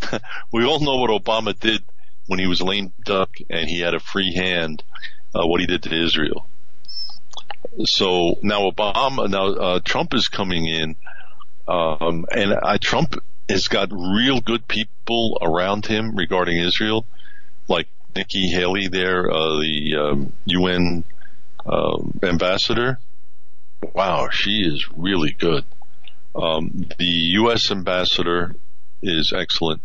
[0.51, 1.83] we all know what Obama did
[2.27, 4.83] when he was lame duck and he had a free hand.
[5.33, 6.47] Uh, what he did to Israel.
[7.85, 10.95] So now Obama, now uh, Trump is coming in,
[11.67, 13.15] um, and uh, Trump
[13.47, 17.05] has got real good people around him regarding Israel,
[17.67, 21.03] like Nikki Haley there, uh, the um, UN
[21.65, 22.99] um, ambassador.
[23.93, 25.63] Wow, she is really good.
[26.35, 27.71] Um, the U.S.
[27.71, 28.55] ambassador
[29.01, 29.81] is excellent.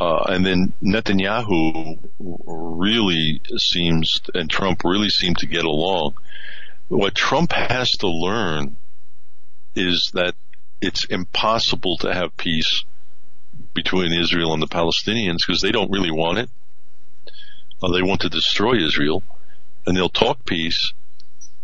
[0.00, 6.14] Uh, and then Netanyahu really seems, and Trump really seem to get along.
[6.88, 8.76] What Trump has to learn
[9.74, 10.34] is that
[10.80, 12.84] it's impossible to have peace
[13.72, 16.50] between Israel and the Palestinians because they don't really want it.
[17.82, 19.22] Uh, they want to destroy Israel,
[19.86, 20.92] and they'll talk peace,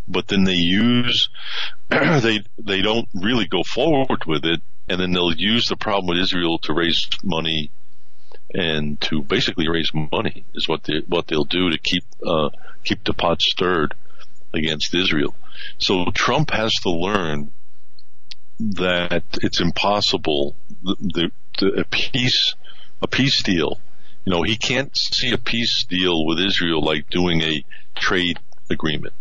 [0.08, 1.28] but then they use
[1.88, 6.22] they they don't really go forward with it, and then they'll use the problem with
[6.22, 7.70] Israel to raise money
[8.54, 12.50] and to basically raise money is what they what they'll do to keep uh,
[12.84, 13.94] keep the pot stirred
[14.52, 15.34] against Israel.
[15.78, 17.52] So Trump has to learn
[18.58, 22.54] that it's impossible the, the, the, a peace
[23.00, 23.80] a peace deal.
[24.24, 27.64] You know, he can't see a peace deal with Israel like doing a
[27.94, 29.14] trade agreement.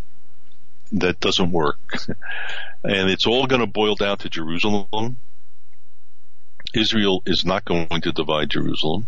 [0.92, 1.78] That doesn't work.
[2.84, 5.18] and it's all going to boil down to Jerusalem.
[6.74, 9.08] Israel is not going to divide Jerusalem.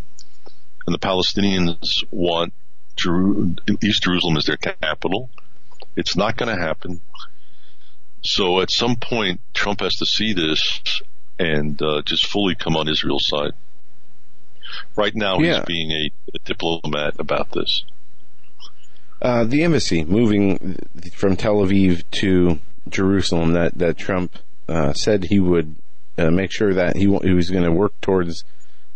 [0.87, 2.53] And the Palestinians want
[2.95, 5.29] Jeru- East Jerusalem as their capital.
[5.95, 7.01] It's not going to happen.
[8.23, 10.81] So at some point, Trump has to see this
[11.39, 13.51] and uh, just fully come on Israel's side.
[14.95, 15.57] Right now, Yeah.
[15.57, 17.83] he's being a, a diplomat about this.
[19.21, 20.77] Uh, the embassy moving
[21.13, 22.59] from Tel Aviv to
[22.89, 24.37] Jerusalem that, that Trump
[24.67, 25.75] uh, said he would
[26.17, 28.43] uh, make sure that he, wa- he was going to work towards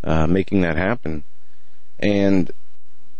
[0.03, 1.23] uh, making that happen.
[2.05, 2.51] And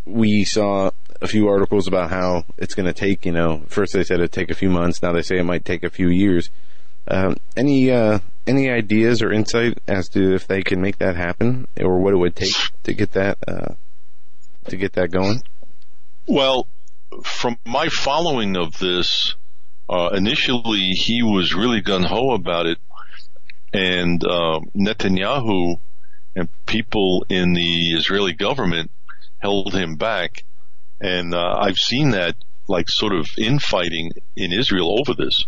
[0.06, 4.04] we saw a few articles about how it's going to take, you know, first they
[4.04, 6.52] said it'd take a few months, now they say it might take a few years.
[7.08, 11.68] Um, any uh, any ideas or insight as to if they can make that happen,
[11.80, 12.54] or what it would take
[12.84, 13.74] to get that uh,
[14.70, 15.42] to get that going?
[16.28, 16.68] Well,
[17.24, 19.36] from my following of this,
[19.90, 22.80] uh, initially he was really gun ho about it,
[23.72, 25.80] and um, Netanyahu
[26.36, 28.92] and people in the Israeli government
[29.40, 30.44] held him back,
[31.00, 32.36] and uh, I've seen that
[32.68, 35.46] like sort of infighting in Israel over this.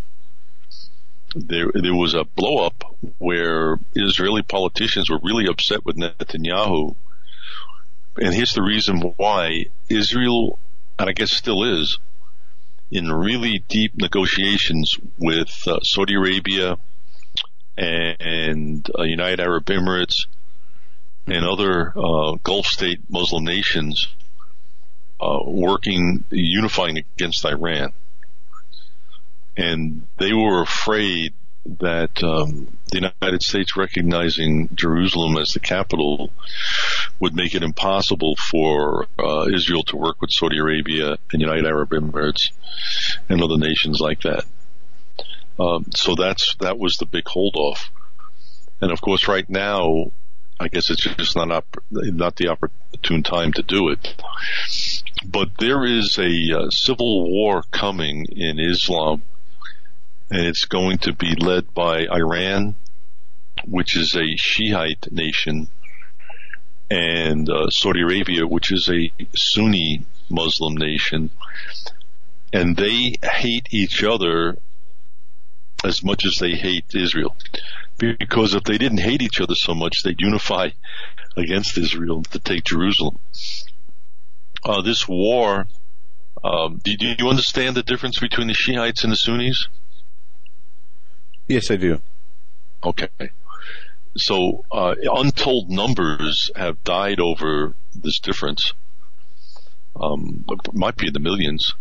[1.35, 6.95] There, there was a blow up where Israeli politicians were really upset with Netanyahu,
[8.17, 9.65] and here's the reason why.
[9.89, 10.59] Israel
[10.99, 11.99] and I guess still is,
[12.91, 16.77] in really deep negotiations with uh, Saudi Arabia
[17.77, 20.25] and uh, United Arab Emirates
[21.27, 24.07] and other uh, Gulf state Muslim nations
[25.19, 27.91] uh, working, unifying against Iran.
[29.55, 31.33] And they were afraid
[31.79, 36.31] that um, the United States recognizing Jerusalem as the capital
[37.19, 41.89] would make it impossible for uh, Israel to work with Saudi Arabia and United Arab
[41.89, 42.51] Emirates
[43.27, 44.45] and other nations like that.
[45.59, 47.89] Um, so that's that was the big holdoff.
[48.79, 50.11] And of course, right now,
[50.59, 54.15] I guess it's just not not the opportune time to do it.
[55.25, 59.21] But there is a uh, civil war coming in Islam,
[60.31, 62.75] and it's going to be led by Iran,
[63.65, 65.67] which is a Shiite nation,
[66.89, 71.29] and uh, Saudi Arabia, which is a Sunni Muslim nation,
[72.51, 74.57] and they hate each other
[75.83, 77.35] as much as they hate Israel.
[77.97, 80.69] Because if they didn't hate each other so much, they'd unify
[81.35, 83.17] against Israel to take Jerusalem.
[84.63, 85.67] Uh, this war,
[86.43, 89.67] um, do, do you understand the difference between the Shiites and the Sunnis?
[91.47, 92.01] Yes, I do.
[92.83, 93.09] Okay.
[94.15, 98.73] So, uh, untold numbers have died over this difference.
[99.95, 101.73] Um, it might be in the millions.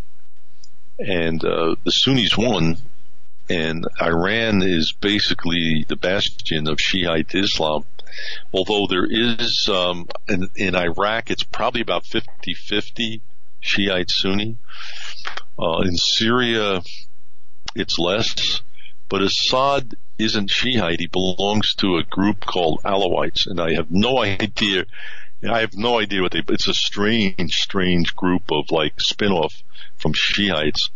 [0.99, 2.79] And, uh, the Sunnis won,
[3.49, 7.85] and Iran is basically the bastion of Shiite Islam.
[8.53, 13.21] Although there is, um, in, in Iraq, it's probably about 50-50
[13.61, 14.57] Shiite Sunni.
[15.59, 16.83] Uh, in Syria,
[17.75, 18.63] it's less,
[19.09, 21.01] but Assad isn't Shiite.
[21.01, 24.87] He belongs to a group called Alawites, and I have no idea.
[25.49, 26.43] I have no idea what they.
[26.49, 29.63] It's a strange, strange group of like spin-off
[29.97, 30.91] from Shiites,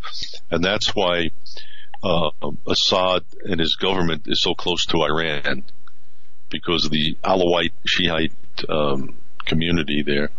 [0.51, 1.31] and that's why
[2.03, 2.31] uh,
[2.67, 5.65] Assad and his government is so close to Iran
[6.51, 8.33] because of the Alawite Shiite
[8.69, 9.15] um,
[9.45, 10.31] community there.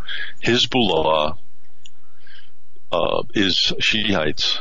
[0.44, 1.38] Hezbollah
[2.92, 4.60] uh, is Shiites,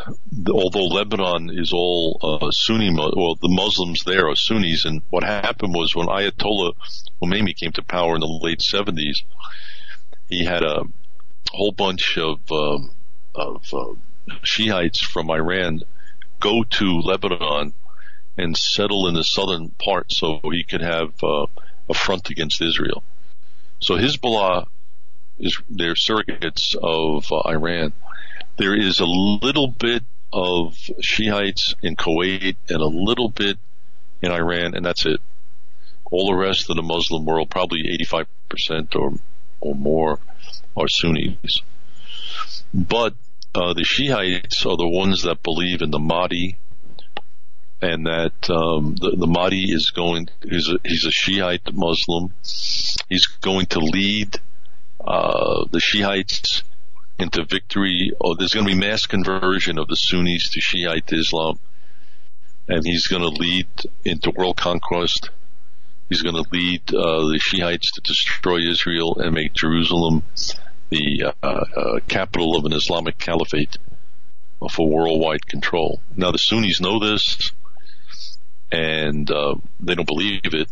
[0.52, 2.94] although Lebanon is all uh, Sunni.
[2.94, 6.74] Well, the Muslims there are Sunnis, and what happened was when Ayatollah
[7.20, 9.22] Khomeini came to power in the late 70s,
[10.28, 10.84] he had a
[11.52, 12.92] whole bunch of um,
[13.34, 13.94] of uh,
[14.44, 15.82] Shiites from Iran
[16.40, 17.72] go to Lebanon
[18.36, 21.46] and settle in the southern part so he could have uh,
[21.88, 23.02] a front against Israel.
[23.80, 24.66] So Hezbollah
[25.38, 27.92] is they're surrogates of uh, Iran.
[28.56, 33.58] There is a little bit of Shiites in Kuwait and a little bit
[34.22, 35.20] in Iran, and that's it.
[36.10, 39.12] All the rest of the Muslim world, probably 85% or
[39.60, 40.18] or more,
[40.76, 41.62] are Sunnis.
[42.72, 43.14] But
[43.54, 46.56] uh, the Shiites are the ones that believe in the Mahdi,
[47.82, 50.28] and that um, the, the Mahdi is going.
[50.42, 52.32] He's a, he's a Shiite Muslim.
[53.08, 54.36] He's going to lead
[55.04, 56.62] uh, the Shiites
[57.18, 58.12] into victory.
[58.20, 61.58] Oh, there's going to be mass conversion of the Sunnis to Shiite Islam,
[62.68, 63.66] and he's going to lead
[64.04, 65.30] into world conquest.
[66.08, 70.24] He's going to lead uh, the Shiites to destroy Israel and make Jerusalem
[70.90, 73.76] the uh, uh, capital of an Islamic caliphate
[74.70, 76.00] for worldwide control.
[76.16, 77.52] Now the Sunnis know this,
[78.70, 80.68] and uh, they don't believe it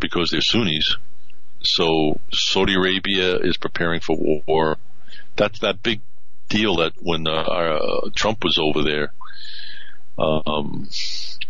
[0.00, 0.96] because they're Sunnis.
[1.62, 4.16] So Saudi Arabia is preparing for
[4.46, 4.76] war.
[5.36, 6.00] That's that big
[6.48, 9.12] deal that when uh, uh, Trump was over there
[10.18, 10.88] um,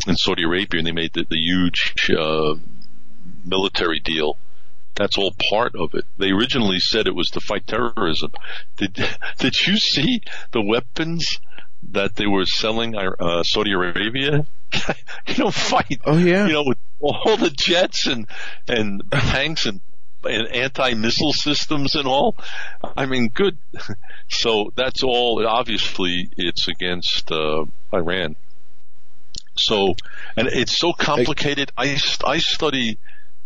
[0.06, 2.54] in Saudi Arabia and they made the, the huge uh,
[3.44, 4.38] military deal.
[4.96, 6.04] That's all part of it.
[6.18, 8.32] They originally said it was to fight terrorism.
[8.76, 8.94] Did
[9.38, 11.40] did you see the weapons
[11.90, 14.46] that they were selling uh, Saudi Arabia?
[15.26, 16.00] you know, fight.
[16.04, 16.46] Oh yeah.
[16.46, 18.26] You know, with all the jets and
[18.68, 19.80] and tanks and
[20.24, 22.34] and anti-missile systems and all.
[22.96, 23.58] I mean, good.
[24.26, 25.46] So that's all.
[25.46, 28.36] Obviously, it's against uh, Iran.
[29.54, 29.94] So,
[30.34, 31.70] and it's so complicated.
[31.76, 32.98] I I study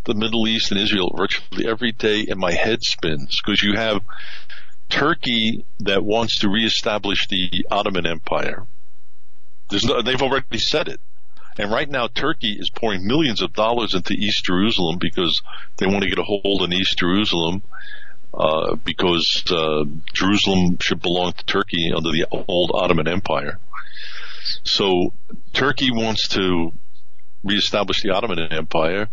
[0.09, 4.01] the Middle East and Israel virtually every day, and my head spins because you have
[4.89, 8.65] Turkey that wants to reestablish the Ottoman Empire.
[9.85, 10.99] No, they've already said it.
[11.59, 15.43] And right now, Turkey is pouring millions of dollars into East Jerusalem because
[15.77, 17.63] they want to get a hold on East Jerusalem.
[18.33, 23.59] Uh, because uh, Jerusalem should belong to Turkey under the old Ottoman Empire.
[24.65, 25.13] So
[25.55, 26.73] Turkey wants to
[27.43, 29.09] reestablish the Ottoman Empire.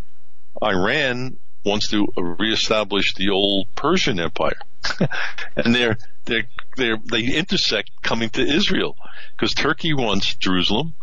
[0.64, 4.60] Iran wants to reestablish the old Persian Empire,
[5.56, 6.44] and they're they
[6.78, 8.96] they they intersect coming to Israel
[9.32, 10.94] because Turkey wants Jerusalem,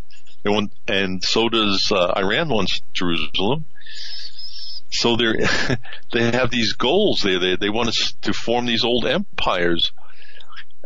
[0.88, 3.64] and so does uh, Iran wants Jerusalem.
[4.90, 5.32] So they
[6.12, 7.22] they have these goals.
[7.22, 9.92] They they they want us to form these old empires,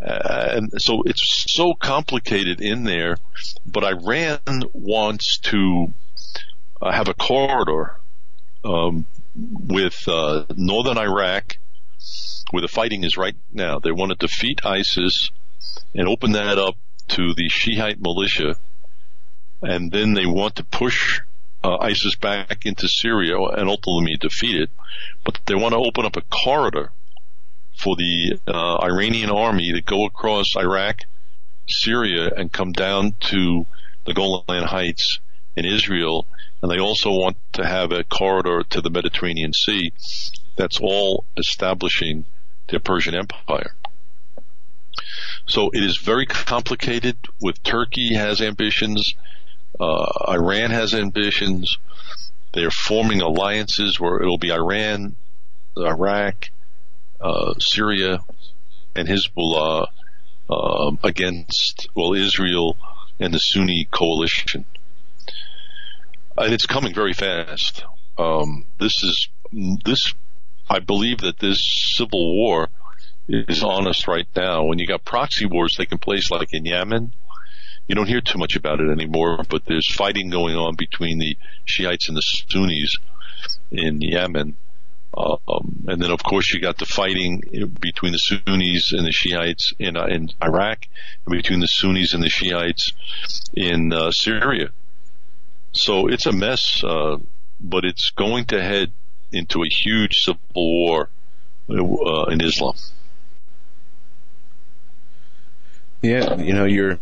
[0.01, 3.19] uh, and so it's so complicated in there.
[3.67, 4.41] But Iran
[4.73, 5.93] wants to
[6.81, 7.97] uh, have a corridor
[8.67, 11.57] um, with uh, northern Iraq,
[12.51, 13.79] where the fighting is right now.
[13.79, 15.31] They want to defeat ISIS
[15.95, 16.77] and open that up
[17.09, 18.57] to the Shiite militia
[19.63, 21.21] and then they want to push
[21.65, 24.71] uh, ISIS back into Syria and ultimately defeat it.
[25.25, 26.93] But they want to open up a corridor
[27.77, 31.01] for the uh, Iranian army to go across Iraq,
[31.69, 33.67] Syria, and come down to
[34.05, 35.21] the Golan Heights
[35.57, 36.27] in Israel.
[36.67, 39.93] And they also want to have a corridor to the Mediterranean Sea.
[40.57, 42.25] That's all establishing
[42.67, 43.71] the Persian Empire.
[45.47, 49.15] So it is very complicated with Turkey has ambitions
[49.79, 51.79] uh, Iran has ambitions.
[52.53, 55.15] They're forming alliances where it'll be Iran,
[55.77, 56.47] Iraq,
[57.21, 58.21] uh, Syria,
[58.97, 59.87] and Hezbollah
[60.51, 62.77] uh, against well Israel
[63.21, 64.65] and the Sunni coalition.
[66.39, 67.85] And it's coming very fast.
[68.19, 69.29] Um, this is
[69.85, 70.15] this.
[70.69, 71.65] I believe that this
[71.97, 72.69] civil war
[73.29, 74.65] is on us right now.
[74.65, 77.13] When you got proxy wars taking place, like in Yemen,
[77.89, 81.37] you don't hear too much about it anymore, but there's fighting going on between the
[81.65, 82.97] Shiites and the Sunnis
[83.71, 84.57] in Yemen.
[85.17, 89.73] Um, and then, of course, you got the fighting between the Sunnis and the Shiites
[89.79, 90.87] in, uh, in Iraq,
[91.25, 92.93] and between the Sunnis and the Shiites
[93.55, 94.71] in uh, Syria.
[95.77, 97.17] So it's a mess, uh,
[97.61, 98.93] but it's going to head
[99.33, 101.11] into a huge civil war
[101.71, 102.75] uh, in Islam.
[106.03, 106.99] Yeah, you know, you're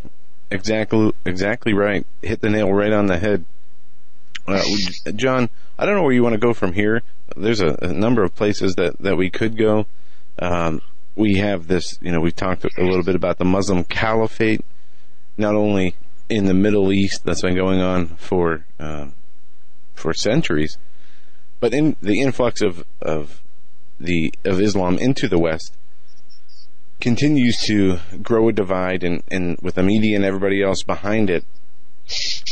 [0.54, 2.06] Exactly, exactly right.
[2.22, 3.44] Hit the nail right on the head.
[4.46, 4.62] Uh,
[5.16, 7.02] John, I don't know where you want to go from here.
[7.36, 9.86] There's a, a number of places that, that we could go.
[10.38, 10.80] Um,
[11.16, 14.64] we have this, you know, we've talked a little bit about the Muslim caliphate,
[15.36, 15.96] not only
[16.28, 19.08] in the Middle East that's been going on for uh,
[19.94, 20.78] for centuries,
[21.60, 23.42] but in the influx of of
[24.00, 25.76] the of Islam into the West
[27.00, 31.44] continues to grow a divide, and, and with the media and everybody else behind it,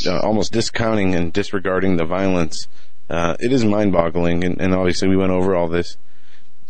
[0.07, 2.67] uh, almost discounting and disregarding the violence,
[3.09, 4.45] uh, it is mind-boggling.
[4.45, 5.97] And, and, obviously, we went over all this.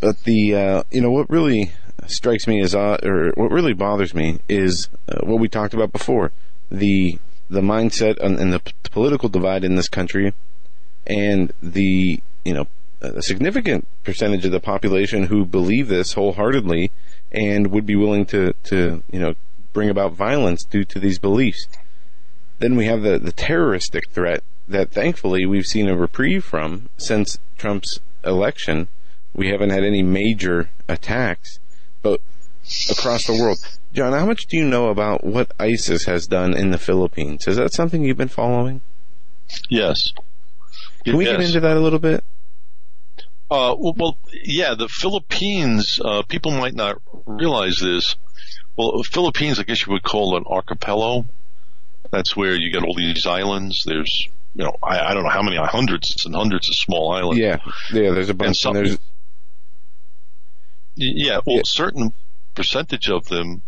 [0.00, 1.72] But the uh, you know what really
[2.06, 5.92] strikes me as odd, or what really bothers me is uh, what we talked about
[5.92, 6.32] before
[6.72, 7.18] the
[7.48, 10.32] the mindset and, the p- political divide in this country,
[11.06, 12.66] and the you know
[13.02, 16.90] a significant percentage of the population who believe this wholeheartedly
[17.32, 19.34] and would be willing to, to you know,
[19.72, 21.66] bring about violence due to these beliefs.
[22.58, 27.38] Then we have the, the terroristic threat that thankfully we've seen a reprieve from since
[27.58, 28.88] Trump's election.
[29.34, 31.58] We haven't had any major attacks,
[32.02, 32.20] but
[32.90, 33.58] across the world,
[33.92, 37.46] John, how much do you know about what ISIS has done in the Philippines?
[37.46, 38.80] Is that something you've been following?
[39.68, 40.12] Yes.
[41.04, 41.36] Can we Yes.
[41.36, 42.24] get into that a little bit?
[43.50, 48.16] Uh, well, yeah, the Philippines, uh, people might not realize this.
[48.76, 51.26] Well, Philippines, I guess you would call an archipelago.
[52.10, 53.84] That's where you get all these islands.
[53.84, 57.38] There's, you know, I, I don't know how many hundreds and hundreds of small islands.
[57.40, 57.58] Yeah,
[57.92, 58.10] yeah.
[58.12, 58.56] There's a bunch.
[58.58, 58.98] some- and there's
[60.96, 62.14] Yeah, well, a certain
[62.54, 63.60] percentage of them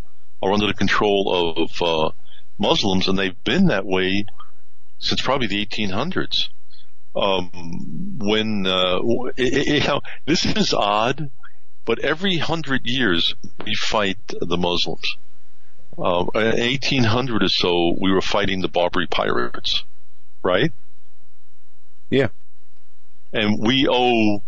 [0.45, 2.11] are under the control of uh,
[2.59, 4.27] Muslims, and they've been that way
[4.99, 6.49] since probably the 1800s.
[7.17, 8.99] Um, when uh,
[9.37, 11.31] it, it, you know, this is odd,
[11.85, 15.17] but every hundred years we fight the Muslims.
[15.97, 19.85] Uh, in 1800 or so, we were fighting the Barbary pirates,
[20.43, 20.73] right?
[22.11, 22.29] Yeah.
[23.33, 24.43] And we owe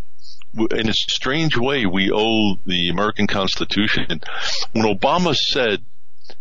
[0.70, 4.20] in a strange way, we owe the American Constitution.
[4.72, 5.82] When Obama said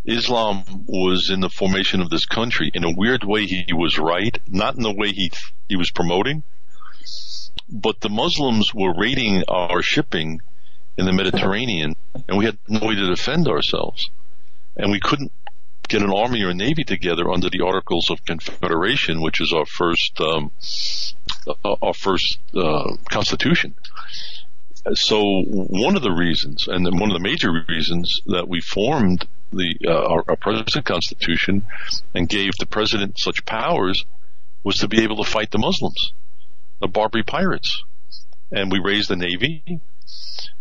[0.05, 4.37] Islam was in the formation of this country, in a weird way, he was right.
[4.47, 5.31] Not in the way he
[5.67, 6.43] he was promoting,
[7.69, 10.41] but the Muslims were raiding our shipping
[10.97, 11.95] in the Mediterranean,
[12.27, 14.09] and we had no way to defend ourselves,
[14.77, 15.31] and we couldn't
[15.87, 19.65] get an army or a navy together under the Articles of Confederation, which is our
[19.65, 20.51] first um,
[21.47, 23.75] uh, our first uh, constitution.
[24.93, 29.75] So one of the reasons, and one of the major reasons that we formed the
[29.87, 31.65] uh, our, our present constitution
[32.13, 34.05] and gave the president such powers
[34.63, 36.13] was to be able to fight the Muslims,
[36.81, 37.83] the Barbary pirates,
[38.51, 39.81] and we raised the navy.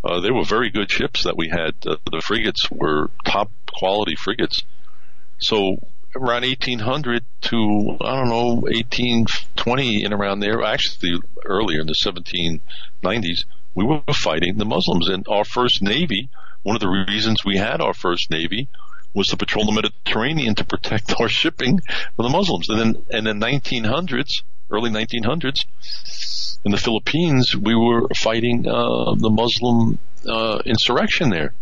[0.02, 1.74] Uh, they were very good ships that we had.
[1.86, 4.62] Uh, the frigates were top quality frigates.
[5.38, 5.78] So
[6.14, 13.44] around 1800 to I don't know 1820 and around there, actually earlier in the 1790s,
[13.74, 15.08] we were fighting the Muslims.
[15.08, 16.28] And our first navy,
[16.62, 18.68] one of the reasons we had our first navy
[19.14, 21.80] was to patrol the Mediterranean to protect our shipping
[22.16, 22.68] from the Muslims.
[22.68, 25.64] And then, and in 1900s, early 1900s,
[26.64, 31.52] in the Philippines, we were fighting uh, the Muslim uh, insurrection there.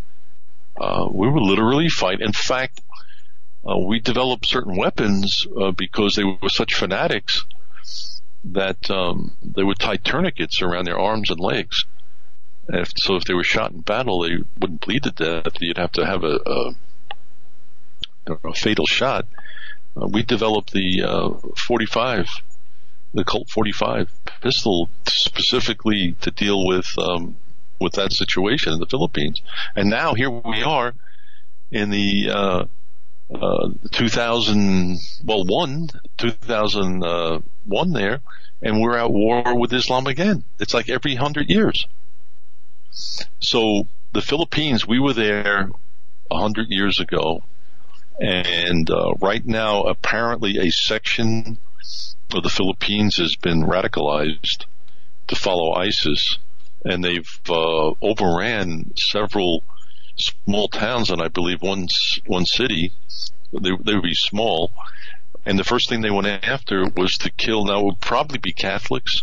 [0.80, 2.26] Uh, we were literally fighting.
[2.26, 2.80] In fact,
[3.68, 7.44] uh, we developed certain weapons uh, because they were such fanatics
[8.44, 11.84] that um, they would tie tourniquets around their arms and legs.
[12.68, 15.52] And if, so if they were shot in battle, they wouldn't bleed to death.
[15.60, 16.74] You'd have to have a,
[18.26, 19.26] a, a fatal shot.
[19.96, 22.26] Uh, we developed the uh, 45,
[23.14, 24.10] the Colt 45
[24.40, 27.36] pistol specifically to deal with um,
[27.80, 29.42] with that situation in the Philippines.
[29.76, 30.94] And now here we are
[31.70, 32.30] in the
[33.34, 35.88] uh, uh, 2000, well, one,
[36.18, 38.20] 2001 there,
[38.60, 40.44] and we're at war with Islam again.
[40.58, 41.86] It's like every hundred years.
[43.40, 45.70] So the Philippines, we were there
[46.30, 47.42] a hundred years ago,
[48.20, 51.58] and uh, right now, apparently, a section
[52.34, 54.64] of the Philippines has been radicalized
[55.28, 56.38] to follow ISIS,
[56.84, 59.62] and they've uh, overran several
[60.16, 61.88] small towns, and I believe one
[62.26, 62.92] one city.
[63.52, 64.72] They they would be small,
[65.44, 67.64] and the first thing they went after was to kill.
[67.64, 69.22] Now it would probably be Catholics,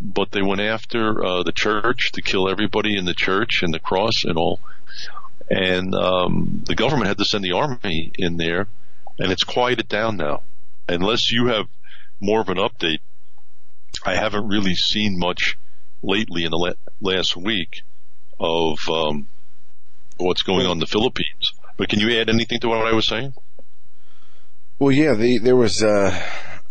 [0.00, 3.78] but they went after uh, the church to kill everybody in the church and the
[3.78, 4.60] cross and all.
[5.50, 8.68] And um, the government had to send the army in there,
[9.18, 10.42] and it's quieted down now.
[10.88, 11.66] Unless you have
[12.20, 13.00] more of an update,
[14.04, 15.56] I haven't really seen much
[16.02, 17.82] lately in the la- last week
[18.40, 19.28] of um,
[20.24, 21.52] what's going on in the Philippines.
[21.76, 23.34] But can you add anything to what I was saying?
[24.78, 26.20] Well, yeah, the, there was uh,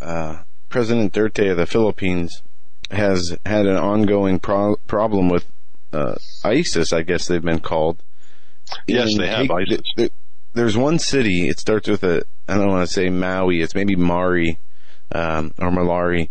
[0.02, 0.40] uh,
[0.70, 2.42] President Duterte of the Philippines
[2.90, 5.46] has had an ongoing pro- problem with
[5.94, 6.92] uh, ISIS.
[6.94, 8.04] I guess they've been called.
[8.88, 9.68] Yes, In they have ISIS.
[9.70, 10.12] th- th-
[10.54, 11.48] there's one city.
[11.48, 12.24] It starts with a.
[12.48, 13.62] I don't want to say Maui.
[13.62, 14.60] It's maybe Mari
[15.14, 16.30] um, or Malari.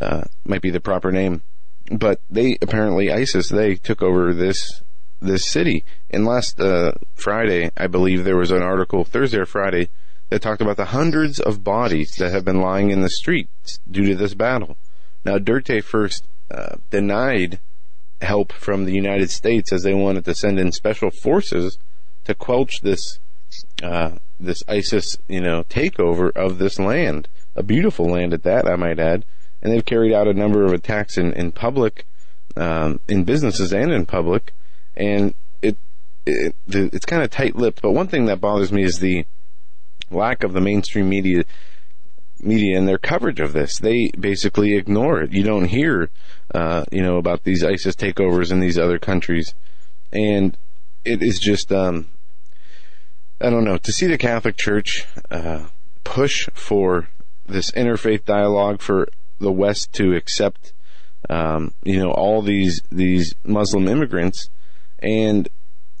[0.00, 1.42] Uh, might be the proper name.
[1.90, 4.82] But they apparently ISIS they took over this
[5.20, 5.84] this city.
[6.10, 9.88] And last uh, Friday, I believe there was an article Thursday or Friday
[10.30, 14.06] that talked about the hundreds of bodies that have been lying in the streets due
[14.06, 14.76] to this battle.
[15.24, 17.60] Now, Duterte first uh, denied
[18.22, 21.78] help from the United States as they wanted to send in special forces
[22.24, 23.18] to quelch this
[23.82, 28.76] uh, this ISIS, you know, takeover of this land, a beautiful land at that, I
[28.76, 29.24] might add.
[29.60, 32.06] And they've carried out a number of attacks in in public,
[32.56, 34.52] um, in businesses and in public,
[35.00, 35.76] and it,
[36.26, 37.80] it it's kind of tight-lipped.
[37.82, 39.24] But one thing that bothers me is the
[40.10, 41.44] lack of the mainstream media
[42.42, 43.78] media and their coverage of this.
[43.78, 45.32] They basically ignore it.
[45.32, 46.10] You don't hear,
[46.54, 49.54] uh, you know, about these ISIS takeovers in these other countries,
[50.12, 50.56] and
[51.04, 52.08] it is just, um,
[53.40, 55.66] I don't know, to see the Catholic Church uh,
[56.04, 57.08] push for
[57.46, 60.72] this interfaith dialogue for the West to accept,
[61.28, 64.50] um, you know, all these these Muslim immigrants,
[65.02, 65.48] and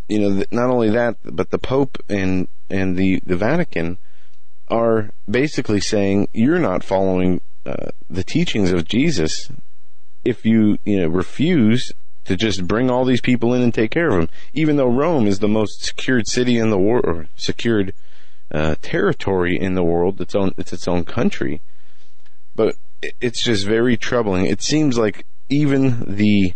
[0.08, 3.98] you know, not only that, but the Pope and and the the Vatican
[4.68, 9.50] are basically saying you're not following uh, the teachings of Jesus
[10.24, 11.92] if you you know refuse
[12.24, 15.26] to just bring all these people in and take care of them, even though Rome
[15.26, 17.94] is the most secured city in the world, or secured
[18.52, 20.20] uh, territory in the world.
[20.20, 21.60] Its own, it's its own country,
[22.54, 22.76] but
[23.20, 24.46] it's just very troubling.
[24.46, 26.54] It seems like even the,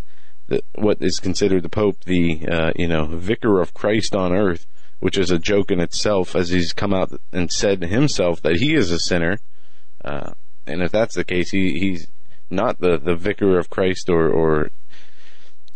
[0.48, 4.66] the what is considered the Pope, the uh, you know vicar of Christ on earth,
[5.00, 8.74] which is a joke in itself, as he's come out and said himself that he
[8.74, 9.38] is a sinner.
[10.04, 10.32] Uh,
[10.66, 12.06] and if that's the case, he, he's
[12.50, 14.70] not the, the vicar of Christ or, or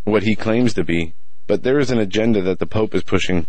[0.04, 1.14] what he claims to be.
[1.46, 3.46] But there is an agenda that the Pope is pushing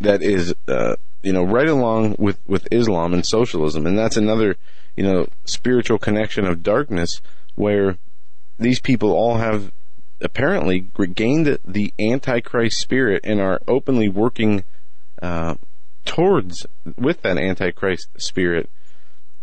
[0.00, 3.86] that is, uh, you know, right along with, with Islam and socialism.
[3.86, 4.56] And that's another,
[4.96, 7.20] you know, spiritual connection of darkness
[7.54, 7.96] where
[8.58, 9.72] these people all have
[10.20, 14.64] apparently gained the Antichrist spirit and are openly working
[15.22, 15.54] uh,
[16.04, 18.68] towards with that Antichrist spirit.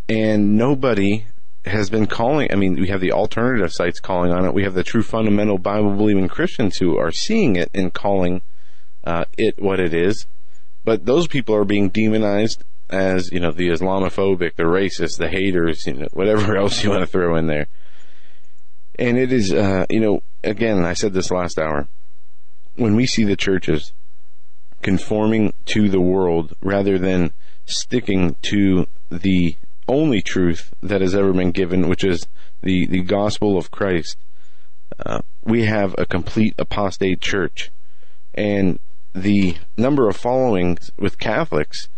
[0.08, 1.26] And nobody
[1.64, 2.50] has been calling.
[2.50, 4.54] I mean, we have the alternative sites calling on it.
[4.54, 8.42] We have the true fundamental Bible believing Christians who are seeing it and calling
[9.04, 10.26] uh, it what it is.
[10.84, 15.86] But those people are being demonized as you know the Islamophobic, the racist, the haters,
[15.86, 17.68] you know whatever else you want to throw in there.
[18.98, 21.88] And it is, uh, you know, again, I said this last hour.
[22.76, 23.92] When we see the churches
[24.82, 27.32] conforming to the world rather than
[27.66, 29.56] sticking to the
[29.88, 32.26] only truth that has ever been given, which is
[32.62, 34.16] the, the gospel of Christ,
[35.04, 37.70] uh, we have a complete apostate church.
[38.34, 38.78] And
[39.14, 41.88] the number of followings with Catholics,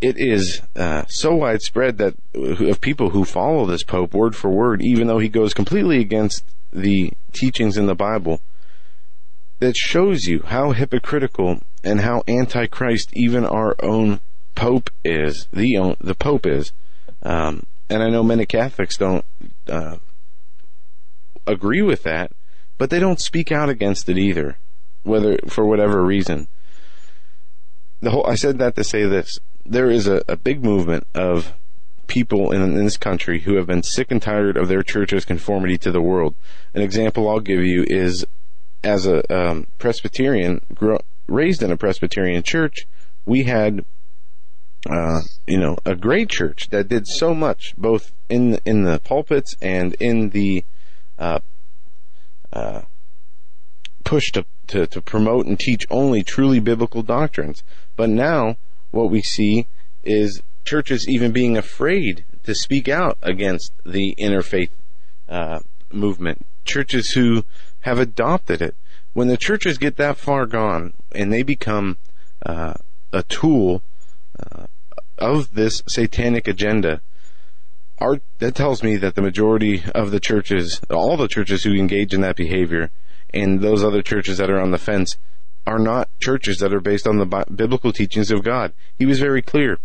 [0.00, 4.82] it is uh, so widespread that of people who follow this Pope word for word,
[4.82, 8.40] even though he goes completely against the teachings in the Bible,
[9.58, 14.20] that shows you how hypocritical and how antichrist even our own
[14.54, 16.72] Pope is the the Pope is,
[17.22, 19.24] um, and I know many Catholics don't
[19.68, 19.96] uh,
[21.46, 22.32] agree with that,
[22.78, 24.58] but they don't speak out against it either,
[25.02, 26.48] whether for whatever reason.
[28.00, 29.38] The whole I said that to say this:
[29.70, 31.54] there is a, a big movement of
[32.08, 35.78] people in, in, this country who have been sick and tired of their church's conformity
[35.78, 36.34] to the world.
[36.74, 38.26] An example I'll give you is
[38.82, 40.60] as a um, Presbyterian,
[41.28, 42.88] raised in a Presbyterian church,
[43.24, 43.84] we had
[44.88, 49.54] uh, you know, a great church that did so much, both in in the pulpits
[49.60, 50.64] and in the
[51.18, 51.40] uh,
[52.52, 52.82] uh,
[54.04, 57.62] push to, to to promote and teach only truly biblical doctrines.
[57.94, 58.56] But now,
[58.90, 59.66] what we see
[60.04, 64.70] is churches even being afraid to speak out against the interfaith
[65.28, 65.60] uh,
[65.92, 66.46] movement.
[66.64, 67.44] Churches who
[67.80, 68.74] have adopted it.
[69.12, 71.96] When the churches get that far gone and they become
[72.44, 72.74] uh,
[73.12, 73.82] a tool
[74.38, 74.66] uh,
[75.18, 77.00] of this satanic agenda,
[77.98, 82.14] our, that tells me that the majority of the churches, all the churches who engage
[82.14, 82.90] in that behavior,
[83.34, 85.16] and those other churches that are on the fence,
[85.70, 88.72] are not churches that are based on the bi- biblical teachings of God.
[88.98, 89.78] He was very clear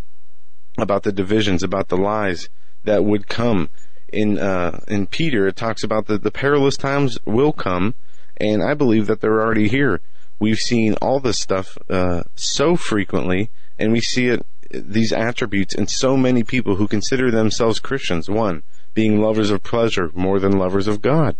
[0.76, 2.48] about the divisions, about the lies
[2.82, 3.70] that would come.
[4.12, 7.94] In uh, in Peter, it talks about that the perilous times will come,
[8.36, 10.00] and I believe that they're already here.
[10.40, 15.86] We've seen all this stuff uh, so frequently, and we see it these attributes in
[15.86, 18.28] so many people who consider themselves Christians.
[18.28, 21.36] One, being lovers of pleasure more than lovers of God.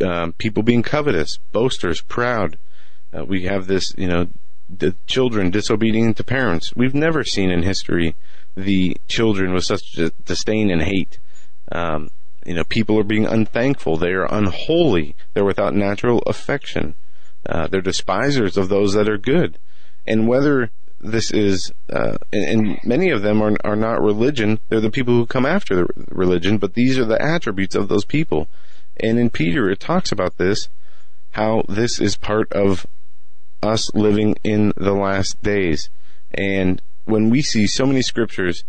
[0.00, 2.56] Um, people being covetous, boasters, proud.
[3.14, 4.28] Uh, we have this, you know,
[4.68, 6.74] the children disobedient to parents.
[6.74, 8.14] We've never seen in history
[8.56, 11.18] the children with such disdain and hate.
[11.70, 12.10] Um,
[12.44, 13.96] you know, people are being unthankful.
[13.96, 15.16] They are unholy.
[15.32, 16.94] They're without natural affection.
[17.46, 19.58] Uh, they're despisers of those that are good.
[20.06, 20.70] And whether
[21.00, 24.58] this is, uh, and, and, many of them are, are not religion.
[24.68, 28.04] They're the people who come after the religion, but these are the attributes of those
[28.04, 28.48] people.
[28.98, 30.68] And in Peter, it talks about this,
[31.32, 32.86] how this is part of
[33.64, 35.90] us living in the last days.
[36.32, 38.64] And when we see so many scriptures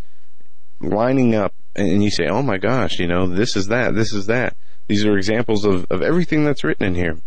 [0.80, 4.28] lining up, and you say, oh my gosh, you know, this is that, this is
[4.28, 4.56] that.
[4.88, 7.18] These are examples of, of everything that's written in here.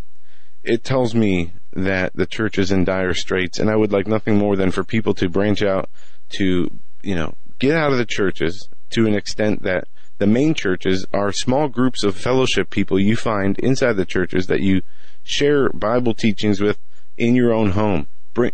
[0.64, 4.38] It tells me that the church is in dire straits, and I would like nothing
[4.38, 5.90] more than for people to branch out
[6.30, 6.70] to,
[7.02, 9.88] you know, get out of the churches to an extent that
[10.18, 14.60] the main churches are small groups of fellowship people you find inside the churches that
[14.60, 14.82] you
[15.22, 16.78] share Bible teachings with
[17.18, 18.06] in your own home.
[18.34, 18.52] Bring,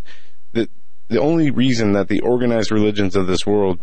[1.08, 3.80] the only reason that the organized religions of this world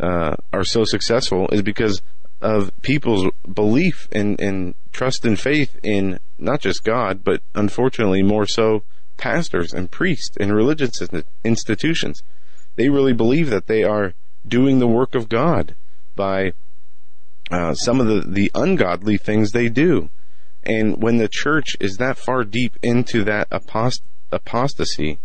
[0.00, 2.02] uh, are so successful is because
[2.40, 8.46] of people's belief and, and trust and faith in not just God, but unfortunately more
[8.46, 8.82] so
[9.16, 11.00] pastors and priests and religious
[11.44, 12.22] institutions.
[12.76, 14.14] They really believe that they are
[14.48, 15.76] doing the work of God
[16.16, 16.52] by
[17.50, 20.08] uh, some of the, the ungodly things they do.
[20.64, 24.02] And when the church is that far deep into that apost-
[24.32, 25.18] apostasy,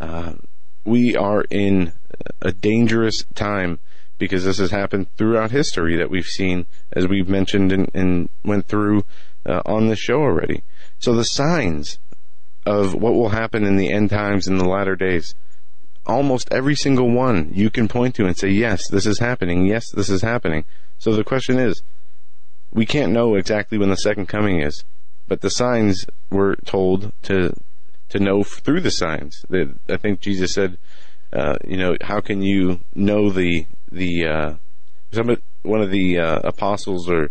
[0.00, 0.34] uh,
[0.84, 1.92] we are in
[2.40, 3.78] a dangerous time
[4.18, 8.66] because this has happened throughout history that we've seen, as we've mentioned and, and went
[8.66, 9.04] through
[9.44, 10.62] uh, on the show already.
[10.98, 11.98] So the signs
[12.64, 15.34] of what will happen in the end times in the latter days,
[16.06, 19.66] almost every single one you can point to and say, yes, this is happening.
[19.66, 20.64] Yes, this is happening.
[20.98, 21.82] So the question is,
[22.72, 24.84] we can't know exactly when the second coming is,
[25.28, 27.54] but the signs we're told to
[28.10, 29.44] to know through the signs.
[29.48, 30.78] That I think Jesus said,
[31.32, 34.54] uh, you know, how can you know the the uh,
[35.12, 37.30] some one of the uh, apostles or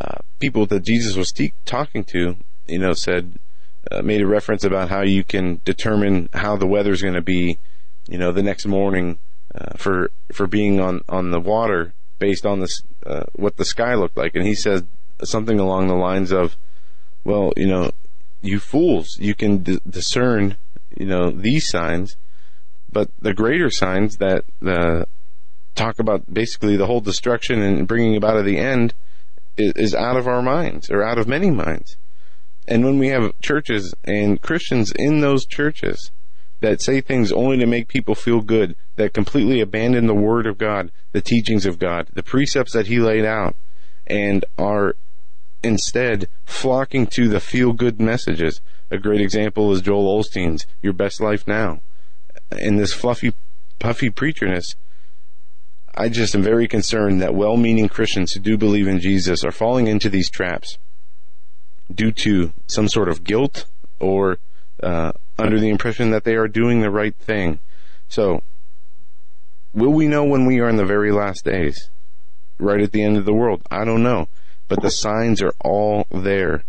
[0.00, 3.38] uh, people that Jesus was te- talking to, you know, said
[3.90, 7.58] uh, made a reference about how you can determine how the weather's going to be,
[8.08, 9.18] you know, the next morning
[9.54, 13.94] uh, for for being on on the water based on this uh, what the sky
[13.94, 14.86] looked like, and he said
[15.22, 16.56] something along the lines of,
[17.24, 17.90] "Well, you know,
[18.44, 20.56] you fools, you can d- discern,
[20.96, 22.16] you know, these signs."
[22.92, 25.04] But the greater signs that uh,
[25.74, 28.94] talk about basically the whole destruction and bringing about of the end
[29.56, 31.96] is, is out of our minds or out of many minds.
[32.66, 36.10] And when we have churches and Christians in those churches
[36.60, 40.56] that say things only to make people feel good, that completely abandon the Word of
[40.56, 43.54] God, the teachings of God, the precepts that He laid out,
[44.06, 44.96] and are
[45.64, 48.60] instead flocking to the feel good messages.
[48.90, 51.80] A great example is Joel Osteen's Your Best Life Now.
[52.58, 53.34] In this fluffy,
[53.78, 54.76] puffy preacherness,
[55.96, 59.52] I just am very concerned that well meaning Christians who do believe in Jesus are
[59.52, 60.78] falling into these traps
[61.92, 63.66] due to some sort of guilt
[64.00, 64.38] or
[64.82, 67.60] uh, under the impression that they are doing the right thing.
[68.08, 68.42] So,
[69.72, 71.90] will we know when we are in the very last days?
[72.58, 73.62] Right at the end of the world?
[73.70, 74.28] I don't know.
[74.68, 76.64] But the signs are all there.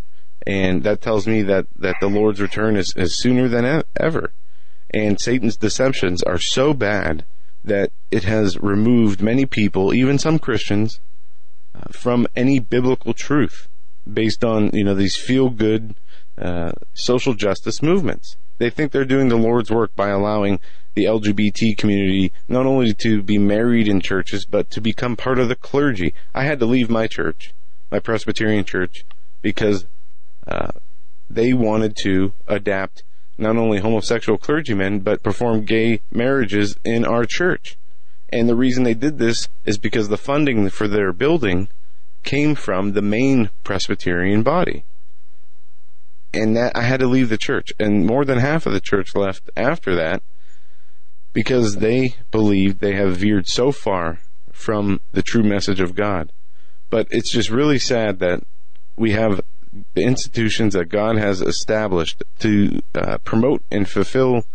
[0.46, 4.32] And that tells me that, that the Lord's return is, is sooner than ever.
[4.94, 7.26] And Satan's deceptions are so bad
[7.64, 11.00] that it has removed many people, even some Christians,
[11.74, 13.68] uh, from any biblical truth
[14.12, 15.96] based on, you know, these feel good
[16.38, 18.38] uh, social justice movements.
[18.58, 20.60] They think they're doing the Lord's work by allowing
[20.94, 25.50] the LGBT community not only to be married in churches, but to become part of
[25.50, 26.14] the clergy.
[26.34, 27.54] I had to leave my church,
[27.96, 29.06] my Presbyterian church,
[29.42, 29.86] because
[30.46, 30.72] uh,
[31.30, 33.04] they wanted to adapt
[33.38, 37.78] not only homosexual clergymen, but perform gay marriages in our church.
[38.34, 41.70] And the reason they did this is because the funding for their building
[42.24, 44.84] came from the main Presbyterian body.
[46.34, 47.72] And that I had to leave the church.
[47.80, 50.22] And more than half of the church left after that
[51.32, 54.20] because they believed they have veered so far
[54.52, 56.34] from the true message of God.
[56.96, 58.42] But it's just really sad that
[58.96, 59.42] we have
[59.96, 64.46] the institutions that God has established to uh, promote and fulfill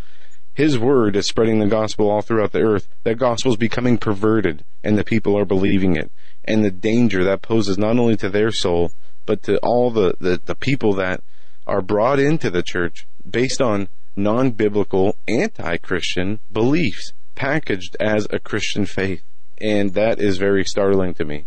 [0.54, 2.88] His word is spreading the gospel all throughout the earth.
[3.04, 6.10] That gospel is becoming perverted, and the people are believing it.
[6.42, 8.92] And the danger that poses not only to their soul,
[9.26, 11.22] but to all the, the, the people that
[11.66, 18.38] are brought into the church based on non biblical, anti Christian beliefs packaged as a
[18.38, 19.20] Christian faith.
[19.60, 21.44] And that is very startling to me.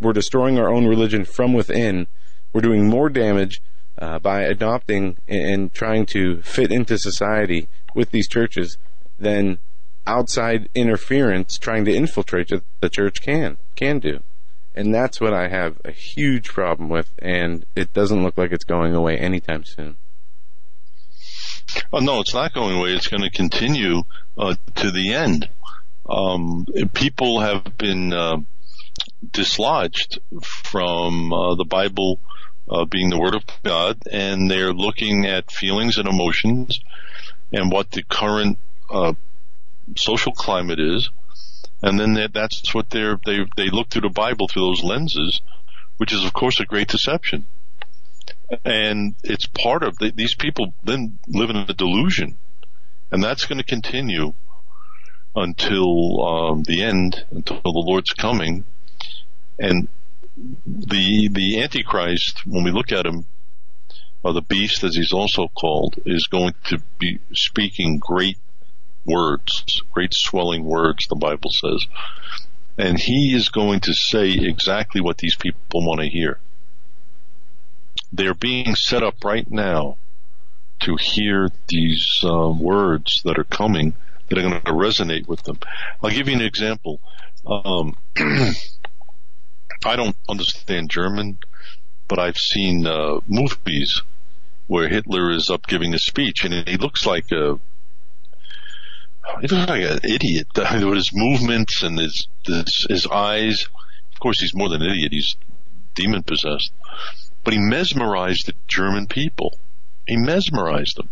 [0.00, 2.06] We're destroying our own religion from within
[2.52, 3.60] we're doing more damage
[3.98, 8.78] uh, by adopting and trying to fit into society with these churches
[9.18, 9.58] than
[10.06, 14.20] outside interference trying to infiltrate the church can can do.
[14.74, 18.64] And that's what I have a huge problem with, and it doesn't look like it's
[18.64, 19.96] going away anytime soon.
[21.92, 22.94] Oh no, it's not going away.
[22.94, 24.04] It's going to continue
[24.38, 25.48] uh, to the end.
[26.08, 28.38] Um, people have been uh,
[29.32, 32.20] dislodged from uh, the Bible
[32.70, 36.80] uh, being the Word of God, and they're looking at feelings and emotions
[37.52, 38.58] and what the current
[38.90, 39.14] uh,
[39.96, 41.10] social climate is,
[41.82, 45.40] and then that's what they're they they look through the Bible through those lenses,
[45.96, 47.46] which is of course a great deception,
[48.64, 52.36] and it's part of the, these people then live in a delusion,
[53.10, 54.34] and that's going to continue
[55.34, 58.64] until um, the end, until the Lord's coming,
[59.58, 59.88] and
[60.66, 63.26] the the Antichrist, when we look at him,
[64.22, 68.38] or the beast as he's also called, is going to be speaking great
[69.04, 71.86] words, great swelling words, the Bible says.
[72.76, 76.38] And he is going to say exactly what these people want to hear.
[78.12, 79.96] They're being set up right now
[80.80, 83.94] to hear these uh, words that are coming
[84.28, 85.58] that are going to resonate with them.
[86.02, 87.00] I'll give you an example.
[87.46, 87.96] Um,
[89.84, 91.38] I don't understand German,
[92.08, 94.02] but I've seen uh, movies
[94.66, 97.58] where Hitler is up giving a speech, and he looks like a
[99.40, 103.66] he looks like an idiot with his movements and his, his his eyes.
[104.12, 105.36] Of course, he's more than an idiot; he's
[105.94, 106.72] demon possessed.
[107.44, 109.58] But he mesmerized the German people.
[110.06, 111.08] He mesmerized them.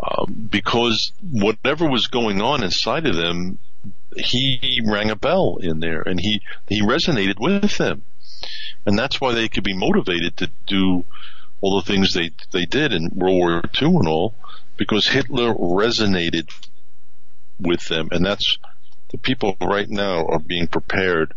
[0.00, 3.58] Uh, because whatever was going on inside of them,
[4.16, 8.02] he rang a bell in there and he, he resonated with them.
[8.86, 11.04] And that's why they could be motivated to do
[11.60, 14.34] all the things they, they did in World War II and all,
[14.76, 16.50] because Hitler resonated
[17.58, 18.08] with them.
[18.10, 18.58] And that's
[19.10, 21.32] the people right now are being prepared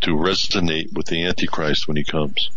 [0.00, 2.50] to resonate with the Antichrist when he comes.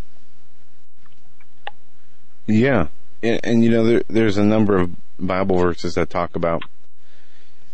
[2.46, 2.88] Yeah.
[3.22, 6.62] And, and you know, there, there's a number of Bible verses that talk about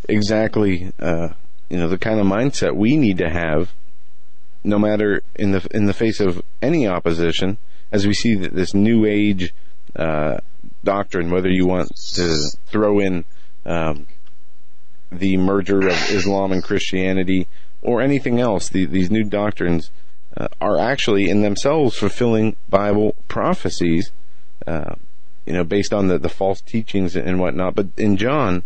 [0.09, 1.31] exactly, uh,
[1.75, 3.73] you know, the kind of mindset we need to have,
[4.63, 7.59] no matter in the in the face of any opposition,
[7.91, 9.53] as we see that this new age
[9.97, 10.39] uh,
[10.85, 13.25] doctrine, whether you want to throw in
[13.67, 14.07] um,
[15.11, 17.49] the merger of Islam and Christianity
[17.83, 19.91] or anything else, the, these new doctrines
[20.37, 24.13] uh, are actually in themselves fulfilling Bible prophecies.
[24.65, 24.95] Uh,
[25.45, 27.75] you know, based on the, the false teachings and whatnot.
[27.75, 28.63] But in John,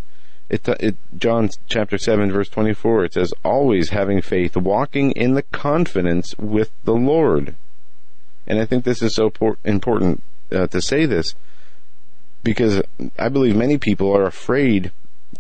[0.49, 5.35] it, it John chapter seven verse twenty four, it says, "Always having faith, walking in
[5.35, 7.55] the confidence with the Lord."
[8.47, 11.35] And I think this is so por- important uh, to say this
[12.43, 12.81] because
[13.19, 14.91] I believe many people are afraid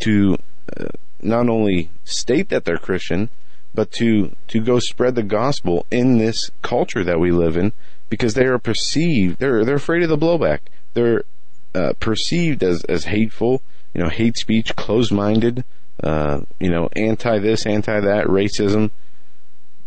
[0.00, 0.36] to
[0.78, 0.86] uh,
[1.22, 3.30] not only state that they're Christian,
[3.74, 7.72] but to to go spread the gospel in this culture that we live in
[8.10, 10.60] because they are perceived they're they're afraid of the blowback
[10.94, 11.22] they're
[11.74, 13.62] uh, perceived as as hateful,
[13.94, 15.64] you know, hate speech, closed minded,
[16.02, 18.90] uh, you know, anti this, anti that, racism.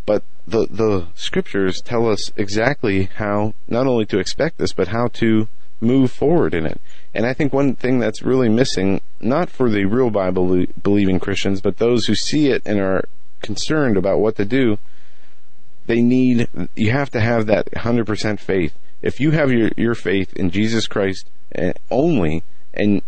[0.04, 5.08] But the the scriptures tell us exactly how not only to expect this, but how
[5.14, 5.48] to
[5.80, 6.80] move forward in it.
[7.14, 11.60] And I think one thing that's really missing, not for the real Bible believing Christians,
[11.60, 13.04] but those who see it and are
[13.40, 14.78] concerned about what to do,
[15.86, 20.32] they need, you have to have that 100% faith if you have your, your faith
[20.34, 23.02] in Jesus Christ eh, only and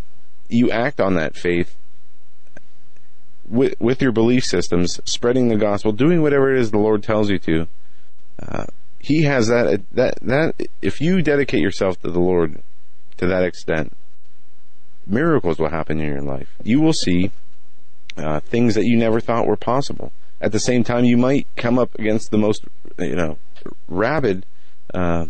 [0.49, 1.77] you act on that faith
[3.49, 7.31] with, with your belief systems, spreading the gospel, doing whatever it is the Lord tells
[7.31, 7.67] you to,
[8.41, 8.67] uh,
[8.99, 12.63] He has that, that, that, if you dedicate yourself to the Lord
[13.19, 13.97] to that extent,
[15.07, 16.49] miracles will happen in your life.
[16.63, 17.31] You will see
[18.17, 20.13] uh, things that you never thought were possible.
[20.41, 22.65] At the same time, you might come up against the most,
[22.99, 23.39] you know,
[23.89, 24.47] rabid
[24.93, 25.27] uh,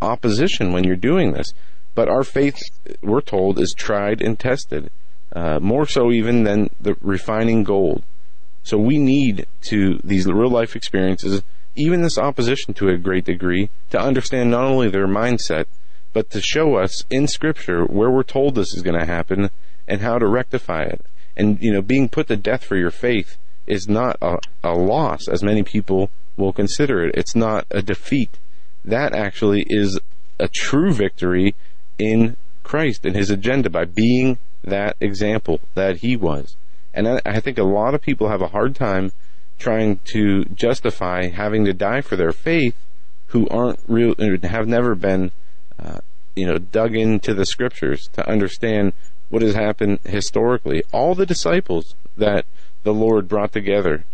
[0.00, 1.52] opposition when you're doing this.
[1.94, 2.58] But our faith,
[3.02, 4.90] we're told, is tried and tested,
[5.34, 8.02] uh, more so even than the refining gold.
[8.62, 11.42] So we need to these real life experiences,
[11.74, 15.66] even this opposition to a great degree, to understand not only their mindset,
[16.12, 19.50] but to show us in Scripture where we're told this is going to happen
[19.88, 21.00] and how to rectify it.
[21.36, 25.28] And you know, being put to death for your faith is not a, a loss,
[25.28, 27.14] as many people will consider it.
[27.14, 28.38] It's not a defeat
[28.84, 30.00] that actually is
[30.38, 31.54] a true victory
[32.00, 36.56] in Christ and his agenda by being that example that he was.
[36.94, 39.12] And I, I think a lot of people have a hard time
[39.58, 42.74] trying to justify having to die for their faith
[43.28, 45.30] who aren't real, have never been,
[45.78, 45.98] uh,
[46.34, 48.92] you know, dug into the scriptures to understand
[49.28, 50.82] what has happened historically.
[50.92, 52.46] All the disciples that
[52.82, 54.04] the Lord brought together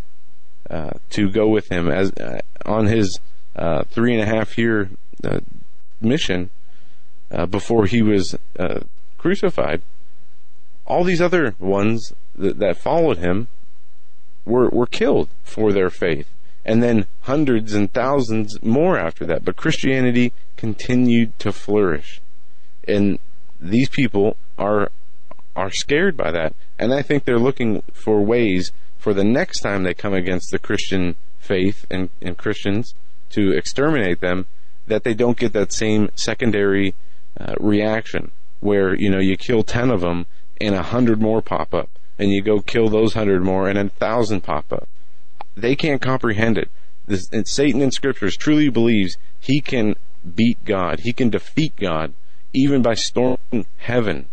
[0.69, 3.21] uh, to go with him as uh, on his
[3.55, 4.91] uh, three and a half year
[5.25, 5.39] uh,
[6.01, 6.51] mission
[7.37, 8.81] uh, before he was uh,
[9.19, 9.83] crucified.
[10.87, 13.49] All these other ones that, that followed him
[14.45, 16.29] were were killed for their faith,
[16.65, 19.45] and then hundreds and thousands more after that.
[19.45, 22.21] But Christianity continued to flourish,
[22.89, 23.19] and
[23.61, 24.91] these people are
[25.55, 29.83] are scared by that, and I think they're looking for ways for the next time
[29.83, 32.95] they come against the Christian faith and, and Christians
[33.31, 34.47] to exterminate them,
[34.87, 36.95] that they don't get that same secondary
[37.39, 40.27] uh, reaction where you know you kill ten of them
[40.61, 43.89] and a hundred more pop up, and you go kill those hundred more and a
[43.89, 44.89] thousand pop up.
[45.57, 46.71] They can't comprehend it.
[47.07, 49.97] This, Satan in scriptures truly believes he can
[50.35, 52.13] beat God, he can defeat God,
[52.53, 54.27] even by storming heaven.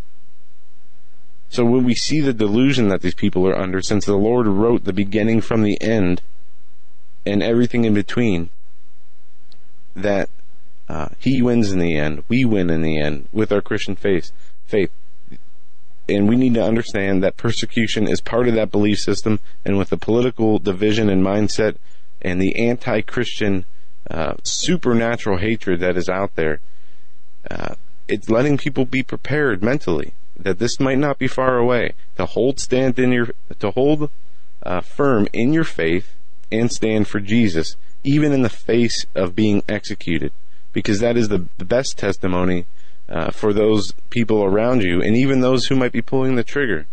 [1.50, 4.86] So when we see the delusion that these people are under, since the Lord wrote
[4.86, 6.22] the beginning from the end
[7.28, 8.50] and everything in between,
[9.96, 10.30] that
[10.90, 14.32] uh, He wins in the end, we win in the end with our Christian faith.
[14.66, 14.92] Faith,
[16.10, 19.90] and we need to understand that persecution is part of that belief system, and with
[19.90, 21.78] the political division and mindset
[22.22, 23.66] and the anti-Christian
[24.10, 26.60] uh, supernatural hatred that is out there,
[27.50, 27.76] uh,
[28.08, 31.94] it's letting people be prepared mentally that this might not be far away.
[32.18, 33.30] To hold stand in your,
[33.60, 34.10] to hold
[34.62, 36.16] uh, firm in your faith
[36.52, 40.32] and stand for Jesus, even in the face of being executed,
[40.74, 42.66] because that is the, the best testimony
[43.08, 46.88] uh, for those people around you, and even those who might be pulling the trigger.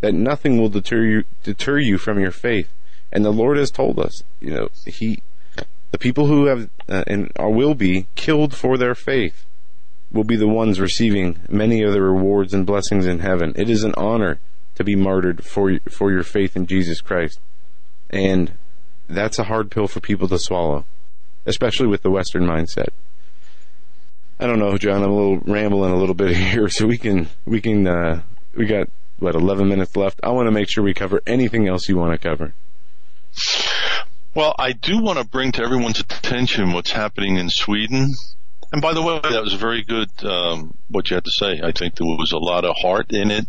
[0.00, 2.68] That nothing will deter you deter you from your faith.
[3.12, 5.22] And the Lord has told us, you know, He,
[5.92, 9.44] the people who have uh, and are, will be killed for their faith
[10.10, 13.52] will be the ones receiving many of the rewards and blessings in heaven.
[13.56, 14.40] It is an honor
[14.74, 17.38] to be martyred for for your faith in Jesus Christ,
[18.10, 18.54] and
[19.08, 20.84] that's a hard pill for people to swallow,
[21.46, 22.88] especially with the Western mindset.
[24.42, 25.04] I don't know, John.
[25.04, 28.22] I'm a little rambling a little bit here, so we can we can uh,
[28.56, 28.88] we got
[29.20, 30.18] what 11 minutes left.
[30.24, 32.52] I want to make sure we cover anything else you want to cover.
[34.34, 38.08] Well, I do want to bring to everyone's attention what's happening in Sweden.
[38.72, 41.60] And by the way, that was very good um, what you had to say.
[41.62, 43.46] I think there was a lot of heart in it,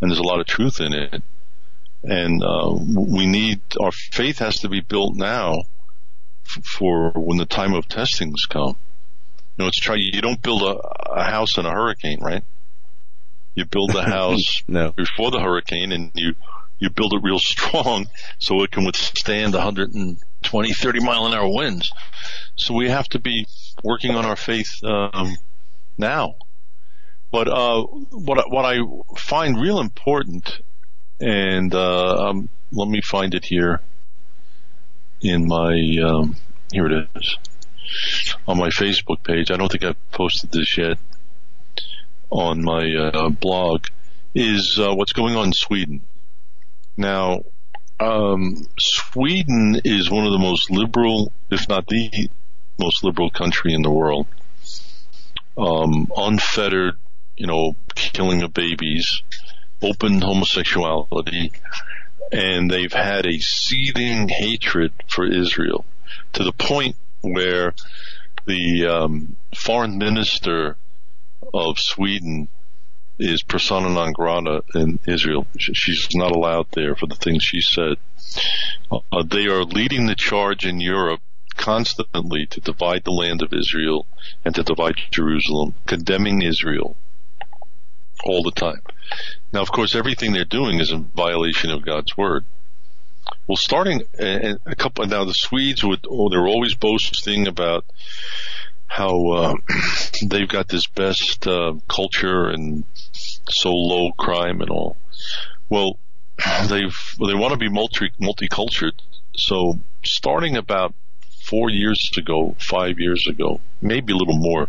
[0.00, 1.22] and there's a lot of truth in it.
[2.04, 5.64] And uh, we need our faith has to be built now
[6.64, 8.78] for when the time of testings come.
[9.56, 9.96] You know, it's try.
[9.96, 10.78] You don't build a,
[11.10, 12.42] a house in a hurricane, right?
[13.54, 14.92] You build the house no.
[14.92, 16.34] before the hurricane, and you
[16.78, 18.08] you build it real strong
[18.38, 21.92] so it can withstand 120, 30 mile an hour winds.
[22.56, 23.46] So we have to be
[23.84, 25.36] working on our faith um,
[25.96, 26.34] now.
[27.30, 28.78] But uh, what what I
[29.16, 30.60] find real important,
[31.20, 33.80] and uh, um, let me find it here
[35.22, 36.36] in my um,
[36.72, 37.36] here it is
[38.46, 39.50] on my Facebook page.
[39.50, 40.98] I don't think I've posted this yet
[42.30, 43.86] on my uh, blog.
[44.34, 46.00] Is uh, what's going on in Sweden
[46.96, 47.42] now?
[48.00, 52.28] Um, Sweden is one of the most liberal, if not the
[52.78, 54.26] most liberal country in the world.
[55.56, 56.96] Um, unfettered,
[57.36, 59.22] you know, killing of babies,
[59.82, 61.52] open homosexuality,
[62.32, 65.84] and they've had a seething hatred for Israel
[66.32, 67.74] to the point where
[68.46, 70.76] the um, foreign minister
[71.54, 72.48] of Sweden
[73.18, 75.46] is persona non grata in Israel.
[75.58, 77.96] She's not allowed there for the things she said.
[78.90, 81.20] Uh, they are leading the charge in Europe
[81.56, 84.06] constantly to divide the land of Israel
[84.44, 86.96] and to divide Jerusalem, condemning Israel
[88.24, 88.80] all the time.
[89.52, 92.44] Now, of course, everything they're doing is in violation of God's word.
[93.46, 97.84] Well, starting a couple now, the Swedes would oh, they're always boasting about
[98.86, 99.54] how uh,
[100.26, 102.84] they've got this best uh, culture and
[103.48, 104.96] so low crime and all.
[105.68, 105.98] Well,
[106.68, 108.92] they've well, they want to be multi multicultural.
[109.34, 110.94] So starting about
[111.44, 114.68] four years ago, five years ago, maybe a little more,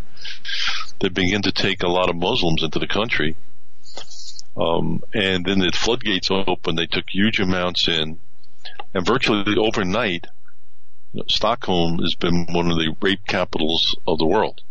[1.00, 3.36] they began to take a lot of Muslims into the country.
[4.56, 6.78] Um, and then the floodgates opened.
[6.78, 8.18] They took huge amounts in,
[8.94, 10.26] and virtually overnight,
[11.12, 14.62] you know, Stockholm has been one of the rape capitals of the world.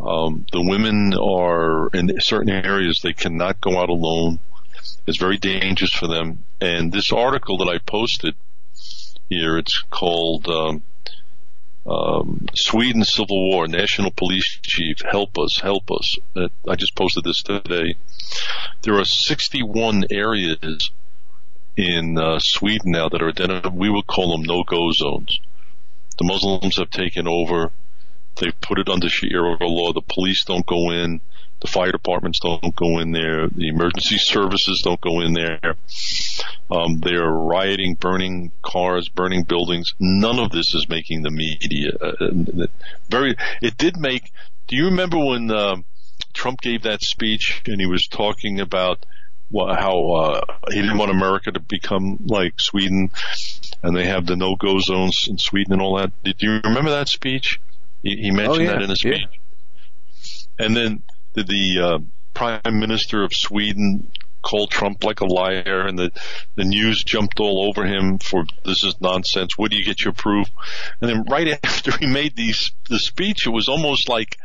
[0.00, 4.38] Um, the women are in certain areas they cannot go out alone.
[5.06, 6.44] It's very dangerous for them.
[6.60, 8.34] And this article that I posted
[9.28, 10.82] here, it's called um,
[11.86, 16.18] um, Sweden Civil War, National Police Chief, help us, help us.
[16.36, 17.96] I just posted this today.
[18.82, 20.90] There are 61 areas
[21.76, 23.74] in uh, Sweden now that are identified.
[23.74, 25.40] We would call them no-go zones.
[26.18, 27.70] The Muslims have taken over.
[28.36, 29.92] They've put it under Sharia law.
[29.92, 31.20] The police don't go in.
[31.60, 33.48] The fire departments don't go in there.
[33.48, 35.76] The emergency services don't go in there.
[36.70, 39.92] Um, they are rioting, burning cars, burning buildings.
[39.98, 41.90] None of this is making the media.
[42.00, 42.12] Uh,
[42.62, 42.66] uh
[43.10, 43.36] very.
[43.60, 44.32] It did make.
[44.68, 45.76] Do you remember when uh,
[46.32, 49.04] Trump gave that speech and he was talking about
[49.52, 53.10] how uh, he didn't want America to become like Sweden,
[53.82, 56.12] and they have the no-go zones in Sweden and all that.
[56.22, 57.60] Did you remember that speech?
[58.02, 58.72] He, he mentioned oh, yeah.
[58.72, 59.22] that in his speech.
[60.58, 60.66] Yeah.
[60.66, 61.02] And then
[61.34, 61.98] the, the uh,
[62.34, 64.10] prime minister of Sweden
[64.42, 66.10] called Trump like a liar, and the
[66.54, 69.56] the news jumped all over him for this is nonsense.
[69.56, 70.48] Where do you get your proof?
[71.00, 74.38] And then right after he made these the speech, it was almost like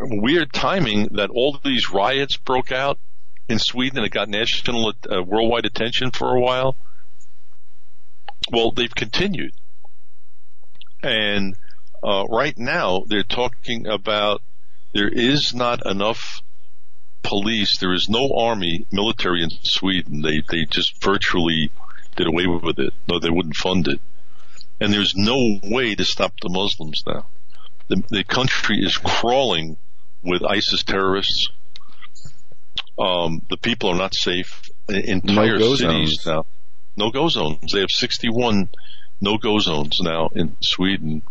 [0.00, 2.98] weird timing that all these riots broke out
[3.48, 6.76] in Sweden it got national, uh, worldwide attention for a while.
[8.50, 9.52] Well, they've continued.
[11.02, 11.56] And,
[12.02, 14.42] uh, right now they're talking about
[14.92, 16.42] there is not enough
[17.22, 17.78] police.
[17.78, 20.22] There is no army, military in Sweden.
[20.22, 21.70] They, they just virtually
[22.16, 22.92] did away with it.
[23.08, 24.00] No, they wouldn't fund it.
[24.80, 27.26] And there's no way to stop the Muslims now.
[27.88, 29.76] The, the country is crawling
[30.22, 31.48] with ISIS terrorists.
[32.98, 34.70] Um, the people are not safe.
[34.88, 36.26] Entire No-go cities zones.
[36.26, 36.46] now.
[36.96, 37.72] No go zones.
[37.72, 38.68] They have 61
[39.22, 41.22] no go zones now in Sweden.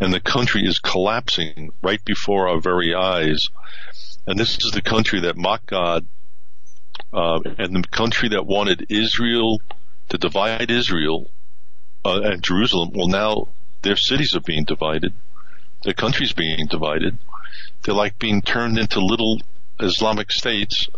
[0.00, 3.50] And the country is collapsing right before our very eyes.
[4.26, 6.06] And this is the country that mocked God,
[7.12, 9.60] uh, and the country that wanted Israel
[10.10, 11.28] to divide Israel
[12.04, 12.90] uh, and Jerusalem.
[12.94, 13.48] Well, now
[13.82, 15.12] their cities are being divided.
[15.82, 17.18] Their country's being divided.
[17.82, 19.40] They're like being turned into little
[19.80, 20.88] Islamic states.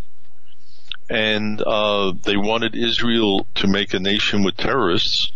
[1.08, 5.32] And uh, they wanted Israel to make a nation with terrorists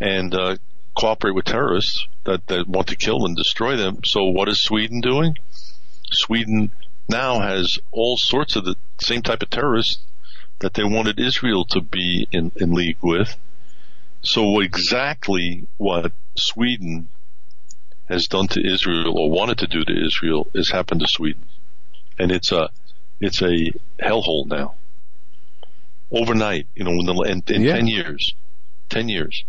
[0.00, 0.56] and uh,
[0.96, 3.98] cooperate with terrorists that, that want to kill and destroy them.
[4.04, 5.36] So what is Sweden doing?
[6.10, 6.70] Sweden
[7.08, 10.02] now has all sorts of the same type of terrorists
[10.60, 13.36] that they wanted Israel to be in, in league with.
[14.22, 17.08] So exactly what Sweden
[18.08, 21.44] has done to Israel or wanted to do to Israel has happened to Sweden.
[22.22, 22.70] And it's a,
[23.20, 24.74] it's a hellhole now.
[26.10, 27.74] Overnight, you know, in, the, in, in Yeah.
[27.74, 28.34] 10 years.
[28.90, 29.44] 10 years.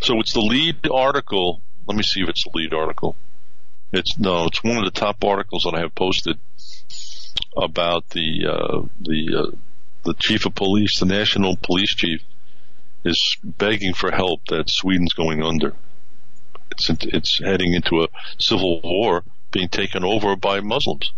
[0.00, 1.60] So it's the lead article.
[1.86, 3.16] Let me see if it's the lead article.
[3.92, 6.38] It's no, it's one of the top articles that I have posted
[7.56, 9.56] about the uh, the uh,
[10.04, 12.22] the chief of police, the national police chief,
[13.04, 15.74] is begging for help that Sweden's going under.
[16.70, 21.12] It's it's heading into a civil war, being taken over by Muslims.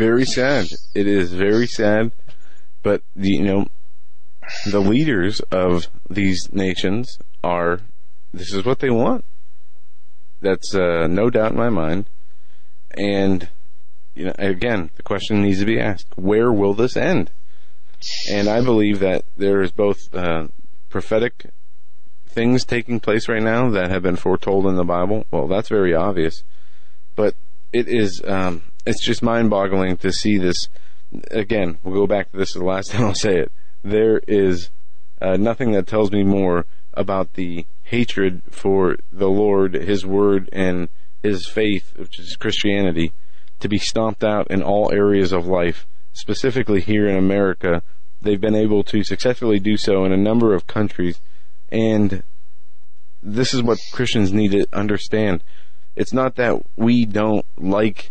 [0.00, 0.68] Very sad.
[0.94, 2.12] It is very sad.
[2.82, 3.66] But you know,
[4.70, 7.80] the leaders of these nations are.
[8.32, 9.26] This is what they want.
[10.40, 12.06] That's uh, no doubt in my mind.
[12.96, 13.50] And
[14.14, 17.30] you know, again, the question needs to be asked: Where will this end?
[18.30, 20.46] And I believe that there is both uh,
[20.88, 21.50] prophetic
[22.26, 25.26] things taking place right now that have been foretold in the Bible.
[25.30, 26.42] Well, that's very obvious,
[27.16, 27.34] but
[27.70, 30.68] it is um, it's just mind-boggling to see this.
[31.30, 33.52] Again, we'll go back to this the last time I'll say it.
[33.82, 34.70] There is
[35.20, 40.88] uh, nothing that tells me more about the hatred for the Lord, His Word, and
[41.22, 43.12] His faith, which is Christianity,
[43.60, 45.86] to be stomped out in all areas of life.
[46.12, 47.82] Specifically here in America,
[48.20, 51.20] they've been able to successfully do so in a number of countries,
[51.70, 52.22] and
[53.22, 55.42] this is what Christians need to understand.
[55.94, 58.10] It's not that we don't like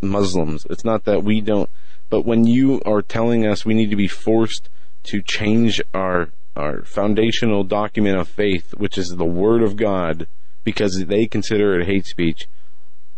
[0.00, 0.66] Muslims.
[0.70, 1.68] It's not that we don't.
[2.08, 4.68] But when you are telling us we need to be forced
[5.04, 10.26] to change our our foundational document of faith, which is the Word of God,
[10.64, 12.48] because they consider it hate speech,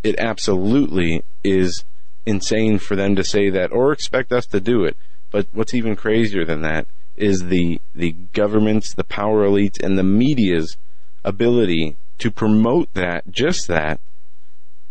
[0.03, 1.85] it absolutely is
[2.27, 4.97] insane for them to say that or expect us to do it.
[5.31, 6.87] But what's even crazier than that
[7.17, 10.77] is the the governments, the power elites, and the media's
[11.25, 14.01] ability to promote that, just that,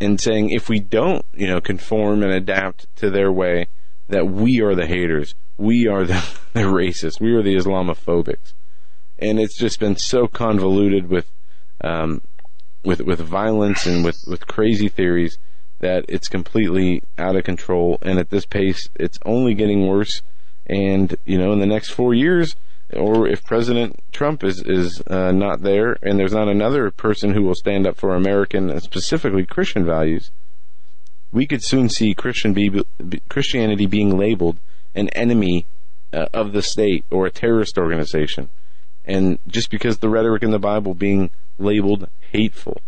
[0.01, 3.67] and saying if we don't, you know, conform and adapt to their way,
[4.09, 8.53] that we are the haters, we are the, the racists, we are the Islamophobics,
[9.19, 11.31] and it's just been so convoluted with,
[11.81, 12.21] um,
[12.83, 15.37] with with violence and with with crazy theories
[15.79, 17.99] that it's completely out of control.
[18.01, 20.23] And at this pace, it's only getting worse.
[20.65, 22.55] And you know, in the next four years,
[22.93, 27.43] or if President Trump is is uh, not there, and there's not another person who
[27.43, 30.31] will stand up for American, and specifically Christian values,
[31.31, 32.83] we could soon see Christian be,
[33.29, 34.57] Christianity being labeled
[34.93, 35.65] an enemy
[36.11, 38.49] uh, of the state or a terrorist organization,
[39.05, 42.81] and just because the rhetoric in the Bible being labeled hateful,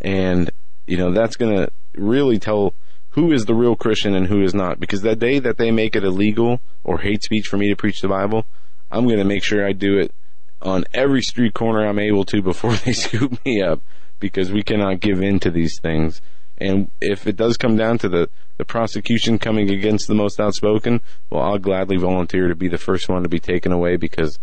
[0.00, 0.50] and
[0.86, 2.74] you know that's going to really tell
[3.10, 4.80] who is the real Christian and who is not.
[4.80, 8.00] Because that day that they make it illegal or hate speech for me to preach
[8.00, 8.46] the Bible,
[8.92, 10.12] I'm going to make sure I do it
[10.60, 13.80] on every street corner I'm able to before they scoop me up.
[14.20, 16.20] Because we cannot give in to these things.
[16.56, 21.00] And if it does come down to the, the prosecution coming against the most outspoken,
[21.28, 24.38] well, I'll gladly volunteer to be the first one to be taken away because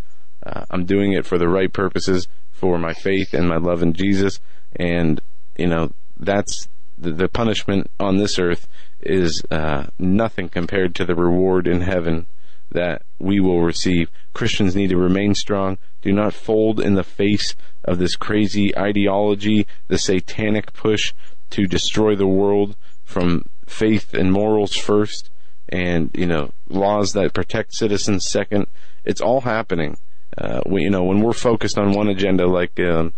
[0.45, 3.93] uh, I'm doing it for the right purposes, for my faith and my love in
[3.93, 4.41] Jesus.
[4.75, 5.21] And,
[5.57, 8.67] you know, that's the, the punishment on this earth
[8.99, 12.25] is uh, nothing compared to the reward in heaven
[12.71, 14.09] that we will receive.
[14.33, 15.77] Christians need to remain strong.
[16.01, 21.13] Do not fold in the face of this crazy ideology, the satanic push
[21.51, 25.29] to destroy the world from faith and morals first.
[25.71, 28.65] and you know laws that protect citizens second.
[29.05, 29.97] It's all happening.
[30.37, 33.13] Uh, we, you know when we're focused on one agenda like um,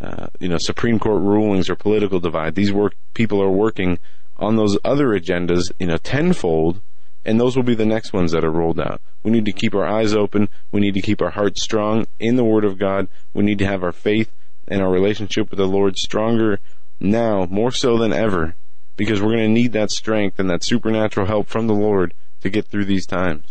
[0.00, 3.98] uh, you know Supreme Court rulings or political divide, these work people are working
[4.38, 6.80] on those other agendas, you know, tenfold,
[7.28, 9.02] and those will be the next ones that are rolled out.
[9.22, 10.48] We need to keep our eyes open.
[10.72, 13.06] We need to keep our hearts strong in the Word of God.
[13.34, 14.30] We need to have our faith
[14.66, 16.58] and our relationship with the Lord stronger
[16.98, 18.54] now, more so than ever,
[18.96, 22.48] because we're going to need that strength and that supernatural help from the Lord to
[22.48, 23.44] get through these times.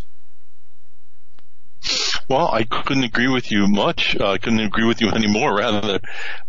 [2.27, 4.17] Well, I couldn't agree with you much.
[4.19, 5.55] Uh, I couldn't agree with you anymore.
[5.55, 5.99] Rather,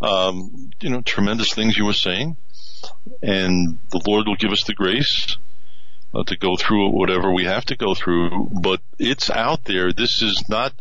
[0.00, 2.38] um, you know, tremendous things you were saying,
[3.22, 5.36] and the Lord will give us the grace
[6.14, 8.50] uh, to go through whatever we have to go through.
[8.62, 9.92] But it's out there.
[9.92, 10.72] This is not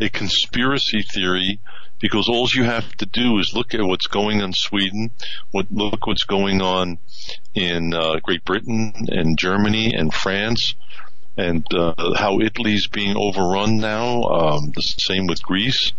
[0.00, 1.60] a conspiracy theory
[2.02, 5.10] because all you have to do is look at what's going on in Sweden,
[5.52, 6.98] what, look what's going on
[7.54, 10.74] in uh, Great Britain and Germany and France,
[11.36, 14.22] and uh, how Italy's being overrun now.
[14.24, 15.92] Um, the same with Greece.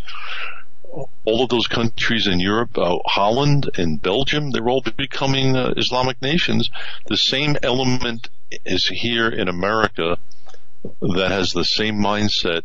[1.26, 6.22] All of those countries in Europe, uh, Holland and Belgium, they're all becoming uh, Islamic
[6.22, 6.69] nations.
[7.08, 8.30] The same element
[8.65, 10.17] is here in America
[11.01, 12.64] that has the same mindset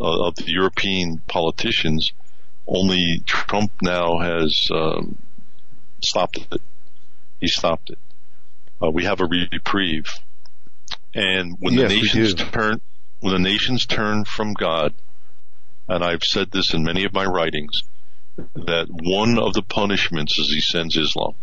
[0.00, 2.12] uh, of the European politicians.
[2.66, 5.18] Only Trump now has um,
[6.00, 6.60] stopped it.
[7.40, 7.98] He stopped it.
[8.82, 10.06] Uh, we have a reprieve,
[11.14, 12.80] and when Yes, the nations turn,
[13.20, 14.92] when the nations turn from God,
[15.88, 17.82] and I've said this in many of my writings,
[18.36, 21.34] that one of the punishments is he sends Islam,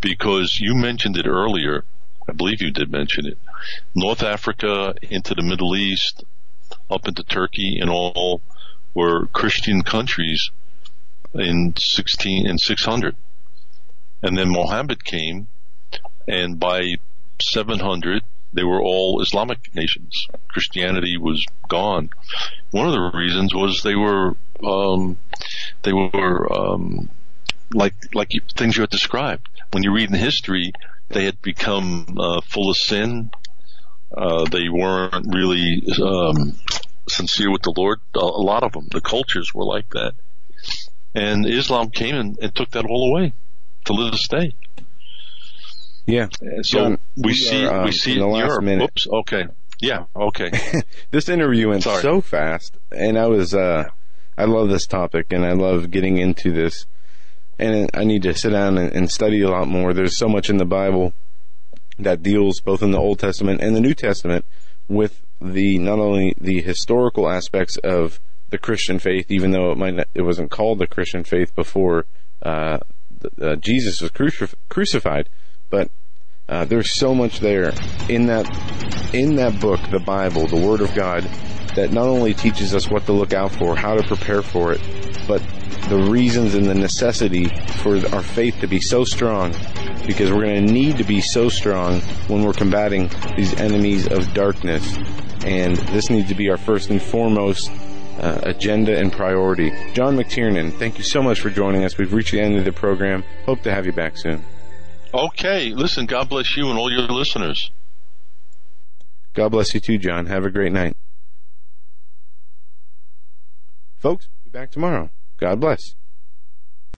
[0.00, 1.84] because you mentioned it earlier.
[2.28, 3.38] I believe you did mention it.
[3.94, 6.24] North Africa into the Middle East,
[6.90, 8.42] up into Turkey and all
[8.94, 10.50] were Christian countries
[11.34, 13.16] in 16 and 600.
[14.22, 15.48] And then Mohammed came
[16.26, 16.96] and by
[17.40, 20.26] 700 they were all Islamic nations.
[20.48, 22.10] Christianity was gone.
[22.70, 25.18] One of the reasons was they were um,
[25.82, 27.10] they were um,
[27.72, 29.48] like like things you had described.
[29.70, 30.72] When you read in history,
[31.10, 33.30] they had become uh, full of sin.
[34.16, 36.54] Uh, they weren't really um,
[37.08, 38.00] sincere with the Lord.
[38.14, 40.14] A, lot of them, the cultures were like that.
[41.14, 43.32] And Islam came and, and took that all away
[43.84, 44.54] to live this day.
[46.06, 46.28] Yeah.
[46.62, 48.64] So John, we, we see are, um, we see in in Europe.
[48.64, 48.84] minute.
[48.84, 49.06] Oops.
[49.08, 49.46] Okay.
[49.80, 50.04] Yeah.
[50.16, 50.50] Okay.
[51.10, 52.02] this interview went Sorry.
[52.02, 53.90] so fast, and I was, uh,
[54.36, 56.86] I love this topic, and I love getting into this,
[57.58, 59.92] and I need to sit down and, study a lot more.
[59.92, 61.12] There's so much in the Bible
[61.98, 64.44] that deals both in the Old Testament and the New Testament
[64.88, 68.20] with the not only the historical aspects of
[68.50, 72.06] the Christian faith, even though it might not, it wasn't called the Christian faith before
[72.42, 72.78] uh,
[73.40, 75.28] uh, Jesus was crucif- crucified,
[75.70, 75.90] but
[76.48, 77.72] uh, there's so much there
[78.08, 78.46] in that
[79.14, 81.22] in that book, the Bible, the Word of God,
[81.74, 84.80] that not only teaches us what to look out for, how to prepare for it,
[85.26, 85.42] but
[85.88, 87.46] the reasons and the necessity
[87.78, 89.52] for our faith to be so strong,
[90.06, 94.32] because we're going to need to be so strong when we're combating these enemies of
[94.34, 94.98] darkness.
[95.44, 97.70] And this needs to be our first and foremost
[98.20, 99.70] uh, agenda and priority.
[99.94, 101.96] John McTernan, thank you so much for joining us.
[101.96, 103.24] We've reached the end of the program.
[103.46, 104.44] Hope to have you back soon.
[105.12, 105.74] Okay.
[105.74, 106.06] Listen.
[106.06, 107.70] God bless you and all your listeners.
[109.34, 110.26] God bless you too, John.
[110.26, 110.96] Have a great night.
[113.98, 115.10] Folks, we'll be back tomorrow.
[115.38, 115.94] God bless.